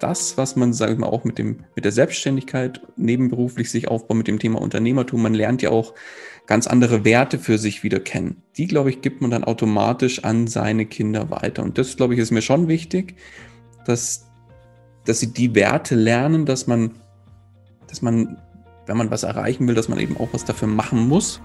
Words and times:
das, 0.00 0.36
was 0.36 0.56
man, 0.56 0.72
sage 0.72 0.92
ich 0.92 0.98
mal, 0.98 1.08
auch 1.08 1.24
mit, 1.24 1.38
dem, 1.38 1.64
mit 1.74 1.84
der 1.84 1.92
Selbstständigkeit 1.92 2.80
nebenberuflich 2.96 3.70
sich 3.70 3.88
aufbaut, 3.88 4.16
mit 4.16 4.28
dem 4.28 4.38
Thema 4.38 4.60
Unternehmertum, 4.60 5.22
man 5.22 5.34
lernt 5.34 5.62
ja 5.62 5.70
auch 5.70 5.94
ganz 6.46 6.66
andere 6.66 7.04
Werte 7.04 7.38
für 7.38 7.58
sich 7.58 7.82
wieder 7.82 8.00
kennen. 8.00 8.42
Die, 8.56 8.66
glaube 8.66 8.90
ich, 8.90 9.00
gibt 9.00 9.20
man 9.20 9.30
dann 9.30 9.44
automatisch 9.44 10.24
an 10.24 10.46
seine 10.46 10.86
Kinder 10.86 11.30
weiter. 11.30 11.62
Und 11.62 11.78
das, 11.78 11.96
glaube 11.96 12.14
ich, 12.14 12.20
ist 12.20 12.30
mir 12.30 12.42
schon 12.42 12.68
wichtig, 12.68 13.16
dass, 13.84 14.26
dass 15.04 15.20
sie 15.20 15.32
die 15.32 15.54
Werte 15.54 15.94
lernen, 15.94 16.46
dass 16.46 16.66
man, 16.66 16.92
dass 17.88 18.02
man, 18.02 18.38
wenn 18.86 18.96
man 18.96 19.10
was 19.10 19.22
erreichen 19.22 19.66
will, 19.66 19.74
dass 19.74 19.88
man 19.88 19.98
eben 19.98 20.16
auch 20.16 20.28
was 20.32 20.44
dafür 20.44 20.68
machen 20.68 21.08
muss. 21.08 21.40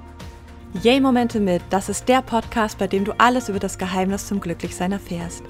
Yay-Momente 0.83 1.39
mit, 1.39 1.61
das 1.69 1.89
ist 1.89 2.07
der 2.07 2.21
Podcast, 2.21 2.77
bei 2.77 2.87
dem 2.87 3.03
du 3.03 3.11
alles 3.17 3.49
über 3.49 3.59
das 3.59 3.77
Geheimnis 3.77 4.27
zum 4.27 4.39
Glücklichsein 4.39 4.93
erfährst. 4.93 5.43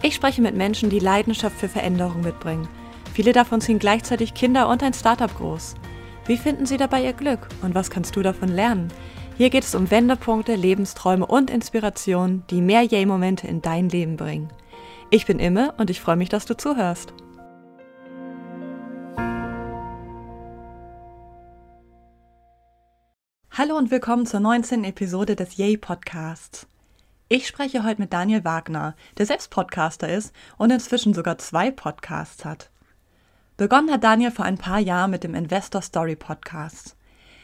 Ich 0.00 0.14
spreche 0.14 0.42
mit 0.42 0.54
Menschen, 0.54 0.90
die 0.90 1.00
Leidenschaft 1.00 1.56
für 1.56 1.68
Veränderung 1.68 2.20
mitbringen. 2.20 2.68
Viele 3.14 3.32
davon 3.32 3.60
ziehen 3.60 3.80
gleichzeitig 3.80 4.32
Kinder 4.32 4.68
und 4.68 4.82
ein 4.82 4.94
Startup 4.94 5.34
groß. 5.34 5.74
Wie 6.26 6.36
finden 6.36 6.66
sie 6.66 6.76
dabei 6.76 7.02
ihr 7.02 7.14
Glück 7.14 7.48
und 7.62 7.74
was 7.74 7.90
kannst 7.90 8.14
du 8.14 8.22
davon 8.22 8.48
lernen? 8.48 8.92
Hier 9.36 9.50
geht 9.50 9.64
es 9.64 9.74
um 9.74 9.90
Wendepunkte, 9.90 10.54
Lebensträume 10.54 11.26
und 11.26 11.50
Inspirationen, 11.50 12.44
die 12.50 12.60
mehr 12.60 12.82
Yay-Momente 12.82 13.48
in 13.48 13.60
dein 13.60 13.88
Leben 13.88 14.16
bringen. 14.16 14.48
Ich 15.10 15.26
bin 15.26 15.40
Imme 15.40 15.74
und 15.78 15.90
ich 15.90 16.00
freue 16.00 16.16
mich, 16.16 16.28
dass 16.28 16.46
du 16.46 16.56
zuhörst. 16.56 17.12
Hallo 23.50 23.76
und 23.76 23.90
willkommen 23.90 24.26
zur 24.26 24.38
19. 24.38 24.84
Episode 24.84 25.34
des 25.34 25.56
Yay 25.56 25.76
Podcasts. 25.76 26.68
Ich 27.30 27.46
spreche 27.46 27.84
heute 27.84 28.00
mit 28.00 28.14
Daniel 28.14 28.42
Wagner, 28.44 28.96
der 29.18 29.26
selbst 29.26 29.50
Podcaster 29.50 30.08
ist 30.08 30.34
und 30.56 30.70
inzwischen 30.70 31.12
sogar 31.12 31.36
zwei 31.36 31.70
Podcasts 31.70 32.46
hat. 32.46 32.70
Begonnen 33.58 33.90
hat 33.90 34.02
Daniel 34.02 34.30
vor 34.30 34.46
ein 34.46 34.56
paar 34.56 34.78
Jahren 34.78 35.10
mit 35.10 35.24
dem 35.24 35.34
Investor 35.34 35.82
Story 35.82 36.16
Podcast. 36.16 36.96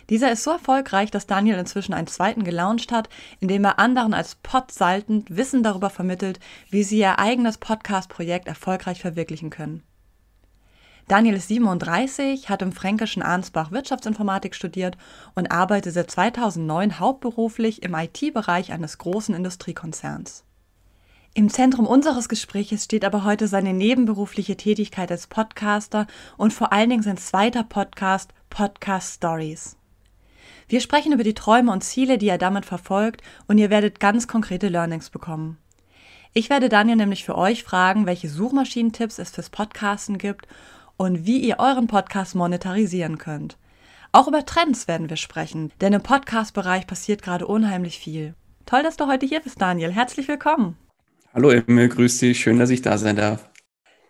Dieser 0.09 0.33
ist 0.33 0.43
so 0.43 0.53
erfolgreich, 0.53 1.11
dass 1.11 1.27
Daniel 1.27 1.59
inzwischen 1.59 1.93
einen 1.93 2.07
zweiten 2.07 2.45
gelauncht 2.45 2.93
hat, 2.93 3.11
in 3.41 3.49
dem 3.49 3.63
er 3.65 3.79
anderen 3.79 4.15
als 4.15 4.37
Podsaltend 4.37 5.37
Wissen 5.37 5.63
darüber 5.63 5.91
vermittelt, 5.91 6.41
wie 6.71 6.83
sie 6.83 7.01
ihr 7.01 7.19
eigenes 7.19 7.59
Podcast-Projekt 7.59 8.49
erfolgreich 8.49 9.03
verwirklichen 9.03 9.51
können. 9.51 9.83
Daniel 11.07 11.35
ist 11.35 11.49
37, 11.49 12.49
hat 12.49 12.63
im 12.63 12.73
fränkischen 12.73 13.23
Arnsbach 13.23 13.71
Wirtschaftsinformatik 13.71 14.55
studiert 14.55 14.97
und 15.35 15.51
arbeitet 15.51 15.93
seit 15.93 16.11
2009 16.11 16.99
hauptberuflich 16.99 17.83
im 17.83 17.95
IT-Bereich 17.95 18.73
eines 18.73 18.97
großen 18.97 19.35
Industriekonzerns. 19.35 20.45
Im 21.35 21.51
Zentrum 21.51 21.87
unseres 21.87 22.29
Gespräches 22.31 22.85
steht 22.85 23.05
aber 23.05 23.25
heute 23.25 23.49
seine 23.49 23.75
nebenberufliche 23.75 24.57
Tätigkeit 24.57 25.11
als 25.11 25.27
Podcaster 25.27 26.07
und 26.39 26.55
vor 26.55 26.73
allen 26.73 26.89
Dingen 26.89 27.03
sein 27.03 27.19
zweiter 27.19 27.65
Podcast 27.65 28.33
Podcast 28.49 29.17
Stories. 29.17 29.77
Wir 30.69 30.81
sprechen 30.81 31.13
über 31.13 31.25
die 31.25 31.35
Träume 31.35 31.73
und 31.73 31.85
Ziele, 31.85 32.17
die 32.17 32.29
er 32.29 32.39
damit 32.39 32.65
verfolgt 32.65 33.21
und 33.47 33.59
ihr 33.59 33.69
werdet 33.69 34.01
ganz 34.01 34.27
konkrete 34.27 34.69
Learnings 34.69 35.11
bekommen. 35.11 35.59
Ich 36.33 36.51
werde 36.51 36.69
Daniel 36.69 36.97
nämlich 36.97 37.25
für 37.25 37.37
euch 37.37 37.63
fragen, 37.63 38.07
welche 38.07 38.29
Suchmaschinentipps 38.29 39.19
es 39.19 39.31
fürs 39.31 39.51
Podcasten 39.51 40.17
gibt 40.17 40.49
und 40.97 41.27
wie 41.27 41.39
ihr 41.39 41.59
euren 41.59 41.87
Podcast 41.87 42.35
monetarisieren 42.35 43.19
könnt. 43.19 43.59
Auch 44.13 44.29
über 44.29 44.47
Trends 44.47 44.87
werden 44.87 45.11
wir 45.11 45.17
sprechen, 45.17 45.73
denn 45.81 45.93
im 45.93 46.03
Podcast-Bereich 46.03 46.87
passiert 46.87 47.23
gerade 47.23 47.47
unheimlich 47.47 47.99
viel. 47.99 48.35
Toll, 48.67 48.83
dass 48.83 48.97
du 48.97 49.07
heute 49.07 49.27
hier 49.27 49.41
bist, 49.41 49.61
Daniel. 49.61 49.93
Herzlich 49.93 50.29
willkommen. 50.29 50.77
Hallo 51.33 51.51
Emil, 51.51 51.89
grüß 51.89 52.19
dich, 52.19 52.41
schön, 52.41 52.59
dass 52.59 52.71
ich 52.71 52.81
da 52.81 52.97
sein 52.97 53.17
darf. 53.17 53.51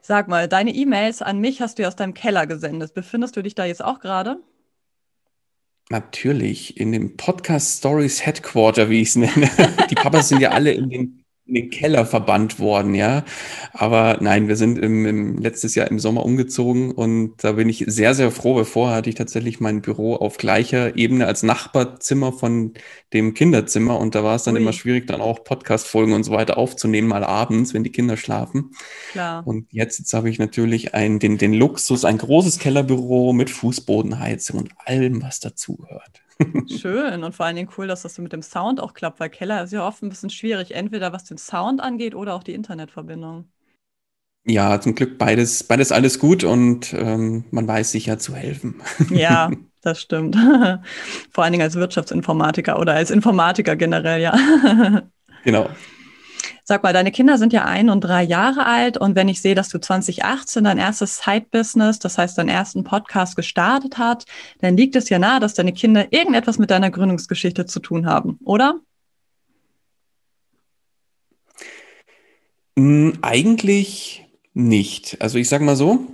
Sag 0.02 0.28
mal, 0.28 0.46
deine 0.46 0.74
E-Mails 0.74 1.22
an 1.22 1.40
mich 1.40 1.62
hast 1.62 1.78
du 1.78 1.82
ja 1.82 1.88
aus 1.88 1.96
deinem 1.96 2.12
Keller 2.12 2.46
gesendet. 2.46 2.92
Befindest 2.92 3.36
du 3.36 3.42
dich 3.42 3.54
da 3.54 3.64
jetzt 3.64 3.82
auch 3.82 4.00
gerade? 4.00 4.36
Natürlich, 5.88 6.78
in 6.78 6.92
dem 6.92 7.16
Podcast 7.16 7.78
Stories 7.78 8.26
Headquarter, 8.26 8.90
wie 8.90 9.00
ich 9.00 9.08
es 9.08 9.16
nenne. 9.16 9.50
Die 9.90 9.94
Papas 9.94 10.28
sind 10.28 10.40
ja 10.40 10.50
alle 10.50 10.72
in 10.72 10.90
den 10.90 11.23
in 11.46 11.54
den 11.54 11.70
Keller 11.70 12.06
verbannt 12.06 12.58
worden, 12.58 12.94
ja. 12.94 13.22
Aber 13.74 14.16
nein, 14.20 14.48
wir 14.48 14.56
sind 14.56 14.78
im, 14.78 15.04
im, 15.04 15.38
letztes 15.38 15.74
Jahr 15.74 15.90
im 15.90 15.98
Sommer 15.98 16.24
umgezogen 16.24 16.90
und 16.90 17.34
da 17.44 17.52
bin 17.52 17.68
ich 17.68 17.84
sehr, 17.86 18.14
sehr 18.14 18.30
froh, 18.30 18.56
weil 18.56 18.64
vorher 18.64 18.96
hatte 18.96 19.10
ich 19.10 19.14
tatsächlich 19.14 19.60
mein 19.60 19.82
Büro 19.82 20.16
auf 20.16 20.38
gleicher 20.38 20.96
Ebene 20.96 21.26
als 21.26 21.42
Nachbarzimmer 21.42 22.32
von 22.32 22.72
dem 23.12 23.34
Kinderzimmer 23.34 23.98
und 23.98 24.14
da 24.14 24.24
war 24.24 24.36
es 24.36 24.44
dann 24.44 24.54
Ui. 24.54 24.62
immer 24.62 24.72
schwierig, 24.72 25.06
dann 25.06 25.20
auch 25.20 25.44
Podcast-Folgen 25.44 26.14
und 26.14 26.24
so 26.24 26.32
weiter 26.32 26.56
aufzunehmen, 26.56 27.08
mal 27.08 27.24
abends, 27.24 27.74
wenn 27.74 27.84
die 27.84 27.92
Kinder 27.92 28.16
schlafen. 28.16 28.70
Klar. 29.12 29.46
Und 29.46 29.70
jetzt, 29.70 29.98
jetzt 29.98 30.14
habe 30.14 30.30
ich 30.30 30.38
natürlich 30.38 30.94
ein, 30.94 31.18
den, 31.18 31.36
den 31.36 31.52
Luxus, 31.52 32.06
ein 32.06 32.16
großes 32.16 32.58
Kellerbüro 32.58 33.34
mit 33.34 33.50
Fußbodenheizung 33.50 34.60
und 34.60 34.70
allem, 34.86 35.22
was 35.22 35.40
dazugehört. 35.40 36.23
Schön 36.66 37.24
und 37.24 37.34
vor 37.34 37.46
allen 37.46 37.56
Dingen 37.56 37.70
cool, 37.76 37.86
dass 37.86 38.02
das 38.02 38.18
mit 38.18 38.32
dem 38.32 38.42
Sound 38.42 38.80
auch 38.80 38.94
klappt, 38.94 39.20
weil 39.20 39.30
Keller 39.30 39.62
ist 39.64 39.72
ja 39.72 39.86
oft 39.86 40.02
ein 40.02 40.08
bisschen 40.08 40.30
schwierig, 40.30 40.74
entweder 40.74 41.12
was 41.12 41.24
den 41.24 41.38
Sound 41.38 41.80
angeht 41.80 42.14
oder 42.14 42.34
auch 42.34 42.42
die 42.42 42.54
Internetverbindung. 42.54 43.48
Ja, 44.46 44.78
zum 44.80 44.94
Glück 44.94 45.16
beides, 45.16 45.64
beides 45.64 45.90
alles 45.90 46.18
gut 46.18 46.44
und 46.44 46.92
ähm, 46.92 47.44
man 47.50 47.66
weiß 47.66 47.92
sich 47.92 48.06
ja 48.06 48.18
zu 48.18 48.34
helfen. 48.34 48.82
Ja, 49.08 49.50
das 49.82 50.00
stimmt. 50.00 50.36
Vor 51.30 51.44
allen 51.44 51.52
Dingen 51.52 51.62
als 51.62 51.74
Wirtschaftsinformatiker 51.76 52.78
oder 52.78 52.94
als 52.94 53.10
Informatiker 53.10 53.76
generell, 53.76 54.20
ja. 54.20 54.34
Genau. 55.44 55.68
Sag 56.66 56.82
mal, 56.82 56.94
deine 56.94 57.12
Kinder 57.12 57.36
sind 57.36 57.52
ja 57.52 57.66
ein 57.66 57.90
und 57.90 58.00
drei 58.00 58.22
Jahre 58.22 58.64
alt 58.64 58.96
und 58.96 59.14
wenn 59.16 59.28
ich 59.28 59.42
sehe, 59.42 59.54
dass 59.54 59.68
du 59.68 59.78
2018 59.78 60.64
dein 60.64 60.78
erstes 60.78 61.18
Side-Business, 61.18 61.98
das 61.98 62.16
heißt 62.16 62.38
deinen 62.38 62.48
ersten 62.48 62.84
Podcast 62.84 63.36
gestartet 63.36 63.98
hast, 63.98 64.26
dann 64.62 64.74
liegt 64.74 64.96
es 64.96 65.10
ja 65.10 65.18
nahe, 65.18 65.40
dass 65.40 65.52
deine 65.52 65.74
Kinder 65.74 66.10
irgendetwas 66.10 66.56
mit 66.56 66.70
deiner 66.70 66.90
Gründungsgeschichte 66.90 67.66
zu 67.66 67.80
tun 67.80 68.06
haben, 68.06 68.38
oder? 68.44 68.80
Hm, 72.78 73.18
eigentlich 73.20 74.26
nicht. 74.54 75.20
Also 75.20 75.36
ich 75.36 75.50
sage 75.50 75.64
mal 75.64 75.76
so, 75.76 76.06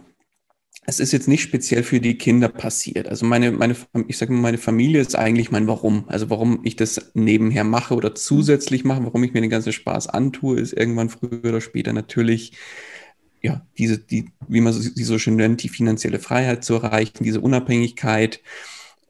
es 0.87 0.99
ist 0.99 1.13
jetzt 1.13 1.29
nicht 1.29 1.43
speziell 1.43 1.83
für 1.83 2.01
die 2.01 2.17
Kinder 2.17 2.49
passiert. 2.49 3.07
Also 3.07 3.27
meine, 3.27 3.53
meine, 3.53 3.77
ich 4.09 4.19
sage 4.19 4.33
meine 4.33 4.59
Familie 4.59 5.01
ist 5.01 5.17
eigentlich 5.17 5.51
mein 5.51 5.67
Warum. 5.69 6.05
Also 6.09 6.31
warum 6.31 6.61
ich 6.65 6.77
das 6.77 7.13
nebenher 7.15 7.65
mache 7.65 7.95
oder 7.95 8.15
zusätzlich 8.15 8.85
mache, 8.85 9.05
warum 9.05 9.23
ich 9.23 9.33
mir 9.33 9.41
den 9.43 9.51
ganzen 9.51 9.73
Spaß 9.73 10.09
antue, 10.09 10.59
ist 10.59 10.73
irgendwann 10.73 11.11
früher 11.11 11.45
oder 11.45 11.61
später 11.61 11.93
natürlich, 11.93 12.53
ja, 13.43 13.67
diese, 13.79 13.99
die, 13.99 14.31
wie 14.49 14.61
man 14.61 14.73
sie 14.73 15.05
so 15.05 15.19
schön 15.19 15.37
nennt, 15.37 15.63
die 15.63 15.69
finanzielle 15.69 16.19
Freiheit 16.19 16.65
zu 16.65 16.75
erreichen, 16.75 17.25
diese 17.25 17.41
Unabhängigkeit. 17.41 18.41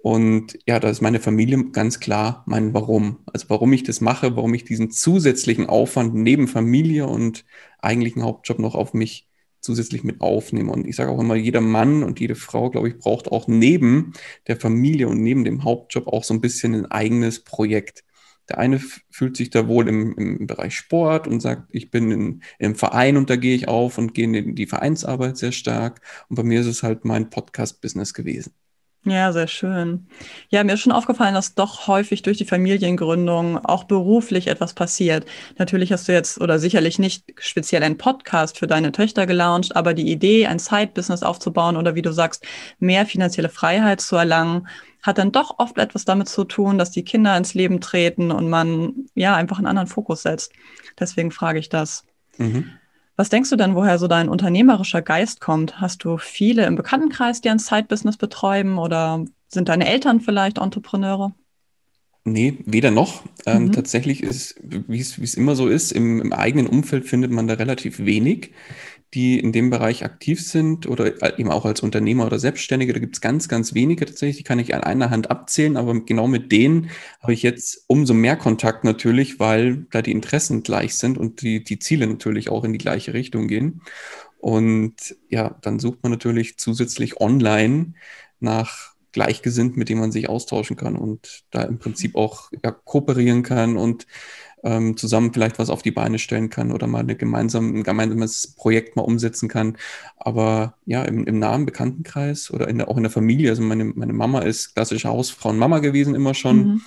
Und 0.03 0.59
ja, 0.67 0.81
da 0.81 0.91
ist 0.91 1.03
meine 1.03 1.21
Familie 1.21 1.71
ganz 1.73 2.01
klar 2.01 2.43
mein 2.47 2.75
Warum. 2.75 3.21
Also 3.33 3.47
warum 3.49 3.73
ich 3.73 3.85
das 3.85 4.01
mache, 4.01 4.37
warum 4.37 4.55
ich 4.55 4.65
diesen 4.65 4.91
zusätzlichen 4.91 5.67
Aufwand 5.67 6.15
neben 6.15 6.49
Familie 6.49 7.07
und 7.07 7.45
eigentlichen 7.81 8.23
Hauptjob 8.23 8.59
noch 8.59 8.75
auf 8.75 8.93
mich 8.93 9.30
zusätzlich 9.61 10.05
mit 10.05 10.21
aufnehme. 10.21 10.73
Und 10.73 10.87
ich 10.87 10.97
sage 10.97 11.11
auch 11.11 11.21
immer, 11.21 11.35
jeder 11.35 11.61
Mann 11.61 12.03
und 12.03 12.21
jede 12.21 12.35
Frau, 12.35 12.71
glaube 12.71 12.89
ich, 12.89 12.99
braucht 12.99 13.29
auch 13.29 13.49
neben 13.49 14.13
der 14.47 14.57
Familie 14.57 15.09
und 15.09 15.23
neben 15.23 15.45
dem 15.45 15.65
Hauptjob 15.65 16.07
auch 16.09 16.25
so 16.25 16.35
ein 16.35 16.41
bisschen 16.41 16.75
ein 16.75 16.87
eigenes 16.87 17.45
Projekt. 17.45 18.05
Der 18.49 18.59
eine 18.59 18.81
fühlt 19.11 19.37
sich 19.37 19.51
da 19.51 19.69
wohl 19.69 19.89
im, 19.89 20.17
im 20.17 20.47
Bereich 20.47 20.75
Sport 20.75 21.29
und 21.29 21.41
sagt, 21.41 21.69
ich 21.71 21.91
bin 21.91 22.11
in, 22.11 22.43
im 22.59 22.75
Verein 22.75 23.17
und 23.17 23.31
da 23.31 23.37
gehe 23.37 23.55
ich 23.55 23.69
auf 23.69 23.97
und 23.97 24.13
gehe 24.13 24.25
in 24.25 24.57
die 24.57 24.67
Vereinsarbeit 24.67 25.37
sehr 25.37 25.53
stark. 25.53 26.01
Und 26.29 26.37
bei 26.37 26.43
mir 26.43 26.61
ist 26.61 26.67
es 26.67 26.83
halt 26.83 27.05
mein 27.05 27.31
Podcast-Business 27.31 28.13
gewesen. 28.13 28.53
Ja, 29.05 29.33
sehr 29.33 29.47
schön. 29.47 30.07
Ja, 30.51 30.63
mir 30.63 30.75
ist 30.75 30.81
schon 30.81 30.93
aufgefallen, 30.93 31.33
dass 31.33 31.55
doch 31.55 31.87
häufig 31.87 32.21
durch 32.21 32.37
die 32.37 32.45
Familiengründung 32.45 33.57
auch 33.65 33.85
beruflich 33.85 34.47
etwas 34.47 34.75
passiert. 34.75 35.25
Natürlich 35.57 35.91
hast 35.91 36.07
du 36.07 36.13
jetzt 36.13 36.39
oder 36.39 36.59
sicherlich 36.59 36.99
nicht 36.99 37.25
speziell 37.39 37.83
einen 37.83 37.97
Podcast 37.97 38.59
für 38.59 38.67
deine 38.67 38.93
Töchter 38.93 39.27
gelauncht, 39.27 39.75
aber 39.75 39.95
die 39.95 40.13
Idee, 40.13 40.47
ein 40.47 40.59
Side-Business 40.59 41.23
aufzubauen 41.23 41.79
oder 41.79 41.95
wie 41.95 42.03
du 42.03 42.13
sagst, 42.13 42.45
mehr 42.79 43.07
finanzielle 43.07 43.49
Freiheit 43.49 44.03
zu 44.03 44.17
erlangen, 44.17 44.69
hat 45.03 45.17
dann 45.17 45.33
doch 45.33 45.59
oft 45.59 45.79
etwas 45.79 46.05
damit 46.05 46.29
zu 46.29 46.45
tun, 46.45 46.77
dass 46.77 46.91
die 46.91 47.05
Kinder 47.05 47.35
ins 47.39 47.55
Leben 47.55 47.81
treten 47.81 48.31
und 48.31 48.51
man 48.51 49.07
ja 49.15 49.35
einfach 49.35 49.57
einen 49.57 49.67
anderen 49.67 49.89
Fokus 49.89 50.23
setzt. 50.23 50.53
Deswegen 50.99 51.31
frage 51.31 51.59
ich 51.59 51.71
das. 51.71 52.05
Mhm. 52.37 52.73
Was 53.21 53.29
denkst 53.29 53.51
du 53.51 53.57
denn, 53.57 53.75
woher 53.75 53.99
so 53.99 54.09
dein 54.09 54.31
unternehmerischer 54.31 55.03
Geist 55.03 55.43
kommt? 55.43 55.79
Hast 55.79 56.05
du 56.05 56.17
viele 56.17 56.65
im 56.65 56.75
Bekanntenkreis, 56.75 57.43
die 57.43 57.51
ein 57.51 57.59
Side-Business 57.59 58.17
betreiben 58.17 58.79
oder 58.79 59.27
sind 59.47 59.69
deine 59.69 59.87
Eltern 59.87 60.23
vielleicht 60.23 60.57
Entrepreneure? 60.57 61.35
Nee, 62.25 62.57
weder 62.65 62.91
noch. 62.91 63.23
Ähm, 63.45 63.65
mhm. 63.65 63.73
Tatsächlich 63.73 64.23
ist, 64.23 64.55
wie 64.63 65.01
es 65.01 65.35
immer 65.35 65.55
so 65.55 65.69
ist, 65.69 65.93
im, 65.93 66.23
im, 66.23 66.33
eigenen 66.33 66.67
Umfeld 66.67 67.05
findet 67.05 67.31
man 67.31 67.47
da 67.47 67.53
relativ 67.53 67.99
wenig 67.99 68.53
die 69.15 69.41
in 69.41 69.53
dem 69.53 69.71
Bereich 69.71 70.05
aktiv 70.05 70.41
sind 70.41 70.87
oder 70.87 71.23
äh, 71.23 71.41
eben 71.41 71.51
auch 71.51 71.65
als 71.65 71.81
Unternehmer 71.81 72.27
oder 72.27 72.39
Selbstständige. 72.39 72.93
Da 72.93 73.01
gibt 73.01 73.17
es 73.17 73.21
ganz, 73.21 73.49
ganz 73.49 73.75
wenige 73.75 74.07
tatsächlich, 74.07 74.39
die 74.39 74.45
kann 74.45 74.59
ich 74.59 74.75
an 74.75 74.85
einer 74.85 75.11
Hand 75.11 75.31
abzählen, 75.31 75.77
aber 75.77 75.99
genau 76.05 76.29
mit 76.29 76.53
denen 76.53 76.91
habe 77.21 77.33
ich 77.33 77.43
jetzt 77.43 77.85
umso 77.89 78.15
mehr 78.15 78.37
Kontakt 78.37 78.85
natürlich, 78.85 79.41
weil 79.41 79.87
da 79.91 80.03
die 80.03 80.13
Interessen 80.13 80.63
gleich 80.63 80.95
sind 80.95 81.19
und 81.19 81.43
die, 81.43 81.65
die 81.65 81.79
Ziele 81.79 82.07
natürlich 82.07 82.51
auch 82.51 82.65
in 82.65 82.73
die 82.73 82.79
gleiche 82.79 83.13
Richtung 83.13 83.49
gehen. 83.49 83.83
Und 84.39 85.17
ja, 85.29 85.57
dann 85.61 85.81
sucht 85.81 86.03
man 86.03 86.13
natürlich 86.13 86.57
zusätzlich 86.57 87.21
online 87.21 87.95
nach 88.39 88.95
Gleichgesinnten, 89.13 89.79
mit 89.79 89.89
denen 89.89 90.01
man 90.01 90.13
sich 90.13 90.29
austauschen 90.29 90.77
kann 90.77 90.97
und 90.97 91.43
da 91.51 91.63
im 91.63 91.79
Prinzip 91.79 92.15
auch 92.15 92.51
ja, 92.63 92.71
kooperieren 92.71 93.43
kann 93.43 93.77
und 93.77 94.07
ähm, 94.63 94.97
zusammen 94.97 95.33
vielleicht 95.33 95.59
was 95.59 95.71
auf 95.71 95.83
die 95.83 95.91
Beine 95.91 96.19
stellen 96.19 96.51
kann 96.51 96.73
oder 96.73 96.87
mal 96.87 97.01
eine 97.01 97.17
gemeinsam, 97.17 97.75
ein 97.75 97.83
gemeinsames 97.83 98.55
Projekt 98.57 98.97
mal 98.97 99.03
umsetzen 99.03 99.49
kann. 99.49 99.77
Aber 100.17 100.75
ja, 100.87 101.03
im, 101.05 101.25
im 101.25 101.39
nahen 101.39 101.67
Bekanntenkreis 101.67 102.51
oder 102.51 102.69
in 102.69 102.79
der, 102.79 102.89
auch 102.89 102.97
in 102.97 103.03
der 103.03 103.13
Familie, 103.13 103.51
also 103.51 103.63
meine, 103.63 103.85
meine 103.85 104.13
Mama 104.13 104.41
ist 104.41 104.75
klassische 104.75 105.09
Hausfrau 105.09 105.51
und 105.51 105.59
Mama 105.59 105.79
gewesen 105.79 106.15
immer 106.15 106.35
schon 106.35 106.57
mhm. 106.57 106.81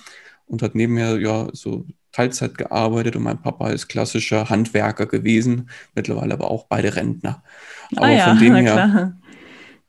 und 0.46 0.62
hat 0.62 0.74
nebenher 0.74 1.18
ja 1.18 1.48
so 1.52 1.86
Teilzeit 2.12 2.56
gearbeitet 2.56 3.16
und 3.16 3.24
mein 3.24 3.42
Papa 3.42 3.70
ist 3.70 3.88
klassischer 3.88 4.48
Handwerker 4.48 5.06
gewesen, 5.06 5.68
mittlerweile 5.96 6.34
aber 6.34 6.50
auch 6.50 6.66
beide 6.66 6.94
Rentner. 6.94 7.42
Ah 7.96 7.96
aber 7.96 8.06
ah 8.06 8.12
ja, 8.12 8.28
von 8.28 8.38
dem 8.40 8.54
her 8.54 9.16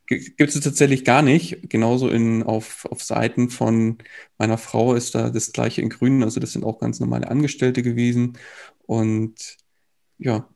gibt 0.08 0.40
es 0.40 0.60
tatsächlich 0.60 1.04
gar 1.04 1.22
nicht. 1.22 1.70
Genauso 1.70 2.10
in, 2.10 2.44
auf, 2.44 2.86
auf 2.90 3.04
Seiten 3.04 3.50
von 3.50 3.98
meiner 4.38 4.58
Frau 4.58 4.94
ist 4.94 5.16
da 5.16 5.30
das 5.30 5.52
gleiche 5.52 5.82
in 5.82 5.90
Grün. 5.90 6.24
Also 6.24 6.40
das 6.40 6.52
sind 6.52 6.64
auch 6.64 6.80
ganz 6.80 7.00
normale 7.00 7.30
Angestellte 7.30 7.82
gewesen. 7.82 8.38
Und 8.86 9.58
ja, 10.18 10.48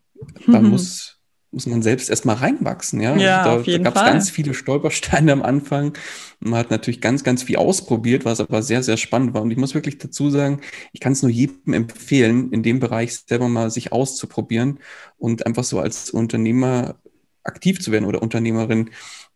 da 0.48 0.62
mhm. 0.62 0.70
muss, 0.70 1.20
muss 1.52 1.66
man 1.66 1.82
selbst 1.82 2.10
erstmal 2.10 2.36
reinwachsen. 2.36 3.02
Ja, 3.02 3.16
ja 3.16 3.42
also 3.42 3.66
da, 3.66 3.78
da 3.78 3.84
gab 3.84 3.96
es 3.96 4.02
ganz 4.04 4.30
viele 4.30 4.54
Stolpersteine 4.54 5.32
am 5.32 5.42
Anfang. 5.42 5.98
Man 6.40 6.60
hat 6.60 6.70
natürlich 6.70 7.02
ganz, 7.02 7.24
ganz 7.24 7.42
viel 7.42 7.58
ausprobiert, 7.58 8.26
was 8.26 8.40
aber 8.40 8.62
sehr, 8.62 8.84
sehr 8.84 8.98
spannend 8.98 9.34
war. 9.34 9.42
Und 9.42 9.50
ich 9.50 9.58
muss 9.58 9.74
wirklich 9.74 9.98
dazu 9.98 10.30
sagen, 10.30 10.62
ich 10.94 11.00
kann 11.00 11.14
es 11.14 11.24
nur 11.24 11.32
jedem 11.32 11.74
empfehlen, 11.74 12.52
in 12.52 12.62
dem 12.62 12.80
Bereich 12.80 13.16
selber 13.16 13.50
mal 13.50 13.72
sich 13.72 13.92
auszuprobieren 13.92 14.80
und 15.18 15.48
einfach 15.48 15.64
so 15.64 15.80
als 15.80 16.12
Unternehmer 16.12 17.00
aktiv 17.44 17.80
zu 17.80 17.92
werden 17.92 18.06
oder 18.06 18.22
Unternehmerin. 18.22 18.90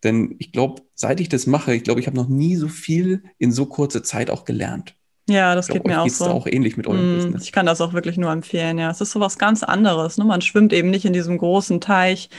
Denn 0.04 0.36
ich 0.40 0.52
glaube, 0.52 0.84
seit 0.96 1.20
ich 1.20 1.30
das 1.30 1.48
mache, 1.48 1.74
ich 1.74 1.84
glaube, 1.84 2.00
ich 2.00 2.08
habe 2.08 2.18
noch 2.18 2.28
nie 2.28 2.56
so 2.56 2.68
viel 2.68 3.24
in 3.38 3.52
so 3.52 3.66
kurzer 3.66 4.04
Zeit 4.04 4.30
auch 4.30 4.46
gelernt. 4.46 4.96
Ja, 5.30 5.56
das 5.56 5.68
glaub, 5.68 5.80
geht 5.80 5.88
mir 5.88 6.02
auch 6.02 6.10
so. 6.10 6.26
auch 6.26 6.48
ähnlich 6.48 6.76
mit 6.76 6.86
eurem 6.86 7.14
mm, 7.14 7.16
Business. 7.16 7.44
Ich 7.44 7.54
kann 7.54 7.66
das 7.66 7.80
auch 7.80 7.94
wirklich 7.94 8.18
nur 8.18 8.32
empfehlen, 8.32 8.78
ja. 8.78 8.90
Es 8.90 9.00
ist 9.00 9.12
so 9.12 9.22
was 9.22 9.38
ganz 9.38 9.64
anderes. 9.64 10.18
Ne? 10.18 10.26
Man 10.26 10.42
schwimmt 10.42 10.74
eben 10.74 10.90
nicht 10.90 11.06
in 11.06 11.14
diesem 11.14 11.38
großen 11.38 11.80
Teich, 11.80 12.30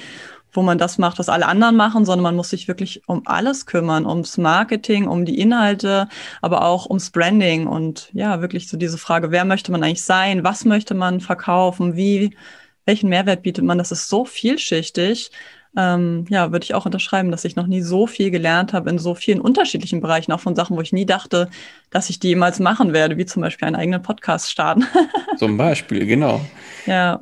wo 0.52 0.62
man 0.62 0.78
das 0.78 0.98
macht, 0.98 1.18
was 1.18 1.30
alle 1.30 1.46
anderen 1.46 1.76
machen, 1.76 2.04
sondern 2.04 2.22
man 2.22 2.36
muss 2.36 2.50
sich 2.50 2.68
wirklich 2.68 3.02
um 3.06 3.22
alles 3.24 3.66
kümmern, 3.66 4.06
ums 4.06 4.38
Marketing, 4.38 5.08
um 5.08 5.24
die 5.24 5.38
Inhalte, 5.40 6.08
aber 6.42 6.64
auch 6.64 6.86
ums 6.86 7.10
Branding 7.10 7.66
und 7.66 8.10
ja, 8.12 8.40
wirklich 8.40 8.68
so 8.68 8.76
diese 8.76 8.98
Frage, 8.98 9.30
wer 9.30 9.44
möchte 9.44 9.72
man 9.72 9.82
eigentlich 9.82 10.04
sein, 10.04 10.44
was 10.44 10.64
möchte 10.64 10.94
man 10.94 11.20
verkaufen, 11.20 11.96
wie, 11.96 12.36
welchen 12.84 13.08
Mehrwert 13.08 13.42
bietet 13.42 13.64
man, 13.64 13.78
das 13.78 13.92
ist 13.92 14.08
so 14.08 14.24
vielschichtig 14.24 15.30
ähm, 15.76 16.24
ja, 16.28 16.52
würde 16.52 16.64
ich 16.64 16.74
auch 16.74 16.86
unterschreiben, 16.86 17.30
dass 17.30 17.44
ich 17.44 17.56
noch 17.56 17.66
nie 17.66 17.82
so 17.82 18.06
viel 18.06 18.30
gelernt 18.30 18.72
habe 18.72 18.90
in 18.90 18.98
so 18.98 19.14
vielen 19.14 19.40
unterschiedlichen 19.40 20.00
Bereichen, 20.00 20.32
auch 20.32 20.40
von 20.40 20.54
Sachen, 20.54 20.76
wo 20.76 20.80
ich 20.80 20.92
nie 20.92 21.06
dachte, 21.06 21.50
dass 21.90 22.10
ich 22.10 22.20
die 22.20 22.28
jemals 22.28 22.60
machen 22.60 22.92
werde, 22.92 23.16
wie 23.16 23.26
zum 23.26 23.42
Beispiel 23.42 23.66
einen 23.66 23.76
eigenen 23.76 24.02
Podcast 24.02 24.50
starten. 24.50 24.86
zum 25.36 25.56
Beispiel, 25.56 26.06
genau. 26.06 26.40
Ja. 26.86 27.20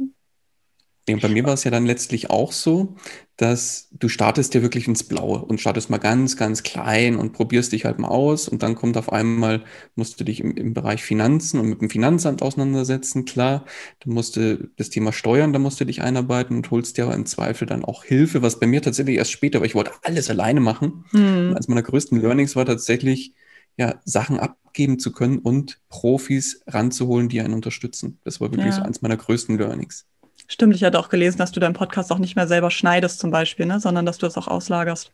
Ja, 1.08 1.16
bei 1.16 1.28
mir 1.28 1.42
war 1.42 1.54
es 1.54 1.64
ja 1.64 1.72
dann 1.72 1.84
letztlich 1.84 2.30
auch 2.30 2.52
so, 2.52 2.94
dass 3.36 3.88
du 3.90 4.08
startest 4.08 4.54
ja 4.54 4.62
wirklich 4.62 4.86
ins 4.86 5.02
Blaue 5.02 5.44
und 5.44 5.60
startest 5.60 5.90
mal 5.90 5.98
ganz, 5.98 6.36
ganz 6.36 6.62
klein 6.62 7.16
und 7.16 7.32
probierst 7.32 7.72
dich 7.72 7.84
halt 7.84 7.98
mal 7.98 8.08
aus 8.08 8.46
und 8.46 8.62
dann 8.62 8.76
kommt 8.76 8.96
auf 8.96 9.12
einmal, 9.12 9.64
musst 9.96 10.20
du 10.20 10.24
dich 10.24 10.38
im, 10.38 10.56
im 10.56 10.74
Bereich 10.74 11.02
Finanzen 11.02 11.58
und 11.58 11.68
mit 11.68 11.80
dem 11.80 11.90
Finanzamt 11.90 12.40
auseinandersetzen, 12.40 13.24
klar. 13.24 13.64
Dann 13.98 14.14
musst 14.14 14.36
du 14.36 14.70
das 14.76 14.90
Thema 14.90 15.12
Steuern, 15.12 15.52
da 15.52 15.58
musst 15.58 15.80
du 15.80 15.84
dich 15.84 16.02
einarbeiten 16.02 16.56
und 16.56 16.70
holst 16.70 16.96
dir 16.96 17.04
aber 17.04 17.14
im 17.14 17.26
Zweifel 17.26 17.66
dann 17.66 17.84
auch 17.84 18.04
Hilfe, 18.04 18.42
was 18.42 18.60
bei 18.60 18.68
mir 18.68 18.80
tatsächlich 18.80 19.16
erst 19.16 19.32
später, 19.32 19.58
weil 19.58 19.66
ich 19.66 19.74
wollte 19.74 19.92
alles 20.02 20.30
alleine 20.30 20.60
machen. 20.60 21.04
Mhm. 21.10 21.54
Eines 21.54 21.66
meiner 21.66 21.82
größten 21.82 22.20
Learnings 22.20 22.54
war 22.54 22.64
tatsächlich, 22.64 23.34
ja, 23.76 24.00
Sachen 24.04 24.38
abgeben 24.38 25.00
zu 25.00 25.10
können 25.10 25.38
und 25.38 25.80
Profis 25.88 26.62
ranzuholen, 26.68 27.28
die 27.28 27.40
einen 27.40 27.54
unterstützen. 27.54 28.20
Das 28.22 28.40
war 28.40 28.52
wirklich 28.52 28.66
ja. 28.66 28.72
so 28.72 28.82
eins 28.82 29.02
meiner 29.02 29.16
größten 29.16 29.58
Learnings. 29.58 30.06
Stimmt, 30.48 30.74
ich 30.74 30.84
hatte 30.84 30.98
auch 30.98 31.08
gelesen, 31.08 31.38
dass 31.38 31.52
du 31.52 31.60
deinen 31.60 31.74
Podcast 31.74 32.12
auch 32.12 32.18
nicht 32.18 32.36
mehr 32.36 32.46
selber 32.46 32.70
schneidest 32.70 33.20
zum 33.20 33.30
Beispiel, 33.30 33.66
ne? 33.66 33.80
sondern 33.80 34.06
dass 34.06 34.18
du 34.18 34.26
es 34.26 34.36
auch 34.36 34.48
auslagerst. 34.48 35.12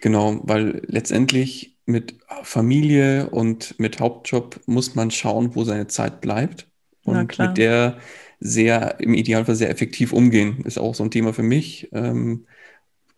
Genau, 0.00 0.40
weil 0.44 0.82
letztendlich 0.86 1.76
mit 1.86 2.18
Familie 2.42 3.30
und 3.30 3.78
mit 3.78 3.98
Hauptjob 3.98 4.60
muss 4.66 4.94
man 4.94 5.10
schauen, 5.10 5.54
wo 5.54 5.64
seine 5.64 5.86
Zeit 5.86 6.20
bleibt 6.20 6.68
und 7.04 7.38
mit 7.38 7.56
der 7.56 7.98
sehr 8.40 9.00
im 9.00 9.14
Idealfall 9.14 9.56
sehr 9.56 9.70
effektiv 9.70 10.12
umgehen. 10.12 10.62
Ist 10.64 10.78
auch 10.78 10.94
so 10.94 11.02
ein 11.02 11.10
Thema 11.10 11.32
für 11.32 11.42
mich. 11.42 11.88
Ähm, 11.92 12.46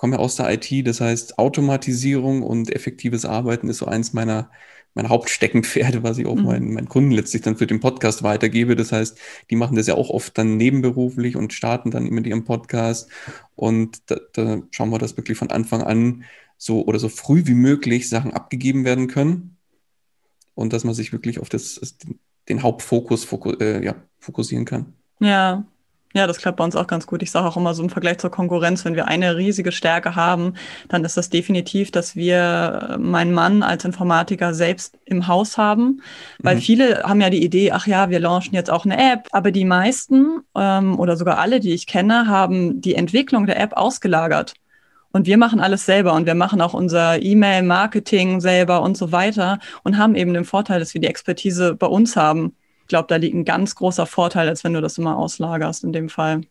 komme 0.01 0.17
ja 0.17 0.21
aus 0.21 0.37
der 0.37 0.51
IT, 0.51 0.87
das 0.87 1.03
heißt 1.03 1.39
Automatisierung 1.39 2.43
und 2.43 2.75
effektives 2.75 3.27
Arbeiten 3.27 3.69
ist 3.69 3.79
so 3.79 3.87
eins 3.87 4.15
meiner 4.15 4.51
mein 4.95 5.09
Hauptsteckenpferde, 5.09 6.03
was 6.03 6.19
ich 6.19 6.27
auch 6.27 6.35
mhm. 6.37 6.45
meinen, 6.45 6.75
meinen 6.75 6.89
Kunden 6.89 7.13
letztlich 7.13 7.43
dann 7.43 7.57
für 7.57 7.67
den 7.67 7.81
Podcast 7.81 8.23
weitergebe. 8.23 8.77
Das 8.77 8.93
heißt, 8.93 9.19
die 9.51 9.57
machen 9.57 9.77
das 9.77 9.87
ja 9.87 9.95
auch 9.95 10.11
oft 10.11 10.37
dann 10.37 10.57
nebenberuflich 10.57 11.37
und 11.37 11.53
starten 11.53 11.91
dann 11.91 12.05
mit 12.05 12.27
ihrem 12.27 12.45
Podcast. 12.45 13.09
Und 13.55 14.11
da, 14.11 14.17
da 14.33 14.63
schauen 14.71 14.91
wir, 14.91 14.99
dass 14.99 15.17
wirklich 15.17 15.39
von 15.39 15.51
Anfang 15.51 15.83
an 15.83 16.25
so 16.57 16.85
oder 16.85 16.99
so 16.99 17.09
früh 17.09 17.47
wie 17.47 17.55
möglich 17.55 18.09
Sachen 18.09 18.33
abgegeben 18.33 18.85
werden 18.85 19.07
können. 19.07 19.57
Und 20.55 20.73
dass 20.73 20.85
man 20.85 20.95
sich 20.95 21.13
wirklich 21.13 21.39
auf 21.39 21.49
das, 21.49 21.97
den 22.49 22.63
Hauptfokus 22.63 23.25
fokus, 23.25 23.57
äh, 23.61 23.85
ja, 23.85 23.95
fokussieren 24.19 24.65
kann. 24.65 24.93
Ja, 25.21 25.65
ja, 26.13 26.27
das 26.27 26.39
klappt 26.39 26.57
bei 26.57 26.65
uns 26.65 26.75
auch 26.75 26.89
ganz 26.89 27.07
gut. 27.07 27.23
Ich 27.23 27.31
sage 27.31 27.47
auch 27.47 27.57
immer 27.57 27.73
so 27.73 27.85
im 27.85 27.91
Vergleich 27.91 28.19
zur 28.19 28.31
Konkurrenz, 28.31 28.85
wenn 28.85 28.97
wir 28.97 29.07
eine 29.07 29.37
riesige 29.37 29.71
Stärke 29.71 30.17
haben, 30.17 30.55
dann 30.89 31.05
ist 31.05 31.17
das 31.17 31.31
definitiv, 31.31 31.93
dass 31.93 32.17
wir 32.17 32.97
meinen 32.99 33.33
Mann 33.33 33.63
als 33.63 33.85
Informatiker 33.85 34.53
selbst 34.53 34.99
im 35.05 35.29
Haus 35.29 35.57
haben. 35.57 36.03
Weil 36.41 36.57
mhm. 36.57 36.61
viele 36.61 37.03
haben 37.05 37.21
ja 37.21 37.31
die 37.31 37.45
Idee, 37.45 37.71
ach 37.71 37.87
ja, 37.87 38.11
wir 38.11 38.19
launchen 38.19 38.55
jetzt 38.55 38.71
auch 38.71 38.85
eine 38.85 38.99
App. 38.99 39.29
Aber 39.31 39.53
die 39.53 39.65
meisten 39.65 40.41
ähm, 40.57 40.99
oder 40.99 41.17
sogar 41.17 41.39
alle, 41.39 41.61
die 41.61 41.75
ich 41.75 41.87
kenne, 41.87 42.27
haben 42.27 42.81
die 42.81 42.97
Entwicklung 42.97 43.47
der 43.47 43.61
App 43.61 43.75
ausgelagert. 43.75 44.55
Und 45.13 45.27
wir 45.27 45.39
machen 45.39 45.61
alles 45.61 45.87
selber 45.87 46.13
und 46.15 46.27
wir 46.27 46.35
machen 46.35 46.61
auch 46.61 46.75
unser 46.75 47.23
E-Mail-Marketing 47.23 48.41
selber 48.41 48.83
und 48.83 48.97
so 48.97 49.13
weiter 49.13 49.59
und 49.83 49.99
haben 49.99 50.15
eben 50.15 50.35
den 50.35 50.45
Vorteil, 50.45 50.81
dass 50.81 50.95
wir 50.95 51.01
die 51.01 51.09
Expertise 51.09 51.75
bei 51.75 51.87
uns 51.87 52.17
haben 52.17 52.55
glaube, 52.91 53.09
da 53.09 53.17
liegt 53.17 53.35
ein 53.35 53.47
ganz 53.47 53.75
großer 53.75 54.05
Vorteil, 54.05 54.49
als 54.49 54.63
wenn 54.65 54.75
du 54.75 54.83
das 54.83 54.99
immer 54.99 55.17
auslagerst 55.17 55.85
in 55.85 55.95
dem 55.95 56.11
Fall. 56.11 56.43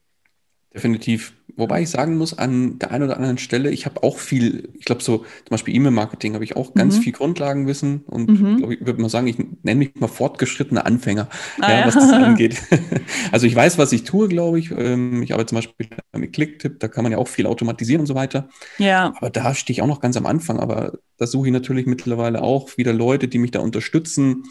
Definitiv. 0.73 1.33
Wobei 1.55 1.81
ich 1.81 1.89
sagen 1.89 2.17
muss, 2.17 2.37
an 2.37 2.79
der 2.79 2.91
einen 2.91 3.03
oder 3.03 3.17
anderen 3.17 3.37
Stelle, 3.37 3.71
ich 3.71 3.85
habe 3.85 4.03
auch 4.03 4.17
viel, 4.17 4.69
ich 4.77 4.85
glaube 4.85 5.03
so 5.03 5.17
zum 5.17 5.49
Beispiel 5.49 5.75
E-Mail-Marketing 5.75 6.35
habe 6.35 6.43
ich 6.43 6.55
auch 6.55 6.73
ganz 6.73 6.97
mhm. 6.97 7.01
viel 7.01 7.11
Grundlagenwissen 7.11 8.03
und 8.05 8.29
mhm. 8.29 8.57
glaub, 8.57 8.71
ich 8.71 8.85
würde 8.85 9.01
mal 9.01 9.09
sagen, 9.09 9.27
ich 9.27 9.37
nenne 9.37 9.79
mich 9.79 9.95
mal 9.95 10.07
fortgeschrittene 10.07 10.85
Anfänger, 10.85 11.27
ah, 11.59 11.69
ja, 11.69 11.79
ja. 11.79 11.85
was 11.87 11.95
das 11.95 12.09
angeht. 12.13 12.61
also 13.31 13.45
ich 13.45 13.55
weiß, 13.55 13.77
was 13.77 13.91
ich 13.91 14.03
tue, 14.03 14.29
glaube 14.29 14.59
ich. 14.59 14.71
Ähm, 14.71 15.21
ich 15.21 15.33
arbeite 15.33 15.49
zum 15.49 15.57
Beispiel 15.57 15.89
mit 16.15 16.33
Clicktip, 16.33 16.79
da 16.79 16.87
kann 16.87 17.03
man 17.03 17.11
ja 17.11 17.17
auch 17.17 17.27
viel 17.27 17.47
automatisieren 17.47 18.01
und 18.01 18.07
so 18.07 18.15
weiter. 18.15 18.47
Ja. 18.77 19.13
Aber 19.17 19.29
da 19.29 19.53
stehe 19.55 19.73
ich 19.73 19.81
auch 19.81 19.87
noch 19.87 20.01
ganz 20.01 20.15
am 20.15 20.27
Anfang, 20.27 20.59
aber 20.59 20.99
da 21.17 21.27
suche 21.27 21.47
ich 21.47 21.53
natürlich 21.53 21.87
mittlerweile 21.87 22.41
auch 22.41 22.77
wieder 22.77 22.93
Leute, 22.93 23.27
die 23.27 23.39
mich 23.39 23.51
da 23.51 23.59
unterstützen 23.59 24.43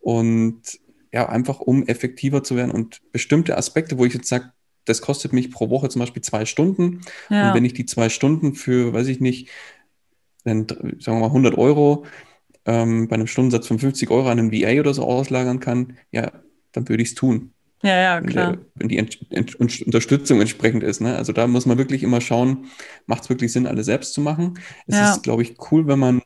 und 0.00 0.62
ja, 1.16 1.30
einfach 1.30 1.60
um 1.60 1.86
effektiver 1.86 2.44
zu 2.44 2.56
werden 2.56 2.70
und 2.70 3.00
bestimmte 3.10 3.56
Aspekte, 3.56 3.96
wo 3.96 4.04
ich 4.04 4.12
jetzt 4.12 4.28
sage, 4.28 4.52
das 4.84 5.00
kostet 5.00 5.32
mich 5.32 5.50
pro 5.50 5.70
Woche 5.70 5.88
zum 5.88 6.00
Beispiel 6.00 6.20
zwei 6.20 6.44
Stunden. 6.44 7.00
Ja. 7.30 7.48
Und 7.48 7.54
wenn 7.56 7.64
ich 7.64 7.72
die 7.72 7.86
zwei 7.86 8.10
Stunden 8.10 8.52
für, 8.52 8.92
weiß 8.92 9.06
ich 9.06 9.18
nicht, 9.18 9.48
dann, 10.44 10.68
sagen 10.68 11.16
wir 11.16 11.20
mal 11.20 11.26
100 11.28 11.56
Euro 11.56 12.04
ähm, 12.66 13.08
bei 13.08 13.14
einem 13.14 13.28
Stundensatz 13.28 13.66
von 13.66 13.78
50 13.78 14.10
Euro 14.10 14.28
an 14.28 14.38
einen 14.38 14.52
VA 14.52 14.78
oder 14.78 14.92
so 14.92 15.04
auslagern 15.04 15.58
kann, 15.58 15.96
ja, 16.10 16.32
dann 16.72 16.86
würde 16.86 17.02
ich 17.02 17.08
es 17.08 17.14
tun. 17.14 17.52
Ja, 17.82 17.96
ja, 17.96 18.20
klar. 18.20 18.50
Wenn, 18.50 18.52
der, 18.52 18.66
wenn 18.74 18.88
die 18.88 18.98
Ent 18.98 19.18
Ent 19.30 19.54
Unterstützung 19.54 20.42
entsprechend 20.42 20.82
ist. 20.82 21.00
Ne? 21.00 21.16
Also 21.16 21.32
da 21.32 21.46
muss 21.46 21.64
man 21.64 21.78
wirklich 21.78 22.02
immer 22.02 22.20
schauen, 22.20 22.66
macht 23.06 23.22
es 23.22 23.30
wirklich 23.30 23.52
Sinn, 23.52 23.66
alles 23.66 23.86
selbst 23.86 24.12
zu 24.12 24.20
machen. 24.20 24.58
Es 24.86 24.96
ja. 24.96 25.12
ist, 25.12 25.22
glaube 25.22 25.40
ich, 25.44 25.54
cool, 25.70 25.86
wenn 25.86 25.98
man, 25.98 26.20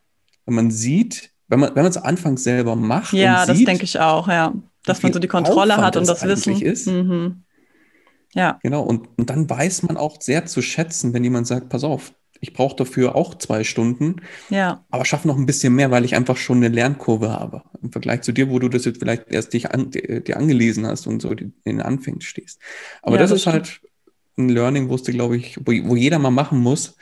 wenn 0.47 0.57
man 0.57 0.73
sieht, 0.73 1.31
wenn 1.47 1.61
man, 1.61 1.77
wenn 1.77 1.85
man 1.85 1.91
es 1.91 1.97
anfangs 1.97 2.43
selber 2.43 2.75
macht. 2.75 3.13
Ja, 3.13 3.47
das 3.47 3.63
denke 3.63 3.85
ich 3.85 4.01
auch, 4.01 4.27
ja 4.27 4.53
dass 4.85 5.03
man 5.03 5.13
so 5.13 5.19
die 5.19 5.29
Kontrolle 5.29 5.75
Aufwand 5.75 5.87
hat 5.87 5.97
und 5.97 6.09
das 6.09 6.25
Wissen. 6.25 6.61
Ist. 6.61 6.87
Mhm. 6.87 7.43
Ja. 8.35 8.59
Genau, 8.63 8.83
und, 8.83 9.09
und 9.17 9.31
dann 9.31 9.49
weiß 9.51 9.83
man 9.85 9.97
auch 9.97 10.21
sehr 10.21 10.47
zu 10.47 10.63
schätzen, 10.63 11.13
wenn 11.13 11.25
jemand 11.25 11.47
sagt, 11.47 11.69
pass 11.69 11.85
auf, 11.85 12.13
ich 12.41 12.55
brauche 12.55 12.77
dafür 12.77 13.17
auch 13.17 13.35
zwei 13.35 13.65
Stunden, 13.65 14.23
ja. 14.49 14.85
aber 14.91 15.05
schaffe 15.05 15.29
noch 15.29 15.37
ein 15.37 15.47
bisschen 15.47 15.75
mehr, 15.75 15.91
weil 15.91 16.05
ich 16.05 16.15
einfach 16.15 16.37
schon 16.37 16.59
eine 16.59 16.69
Lernkurve 16.69 17.31
habe. 17.31 17.63
Im 17.83 17.93
Vergleich 17.93 18.23
zu 18.23 18.33
dir, 18.33 18.49
wo 18.49 18.59
du 18.59 18.69
das 18.69 18.87
jetzt 18.87 18.99
vielleicht 18.99 19.31
erst 19.31 19.53
dich 19.53 19.71
an, 19.71 19.91
dir 19.91 20.37
angelesen 20.37 20.87
hast 20.87 21.07
und 21.07 21.21
so 21.21 21.31
in 21.31 21.53
den 21.65 21.83
Anfängen 21.83 22.23
stehst. 22.23 22.61
Aber 23.03 23.17
ja, 23.17 23.23
das, 23.23 23.31
das, 23.31 23.41
ist 23.41 23.47
halt 23.47 23.81
ein 24.39 24.49
Learning, 24.49 24.89
wusste, 24.89 25.13
glaube 25.13 25.37
ich, 25.37 25.59
wo, 25.59 25.73
wo 25.89 25.97
jeder 25.97 26.19
mal 26.19 26.31
machen 26.31 26.61
muss, 26.61 26.97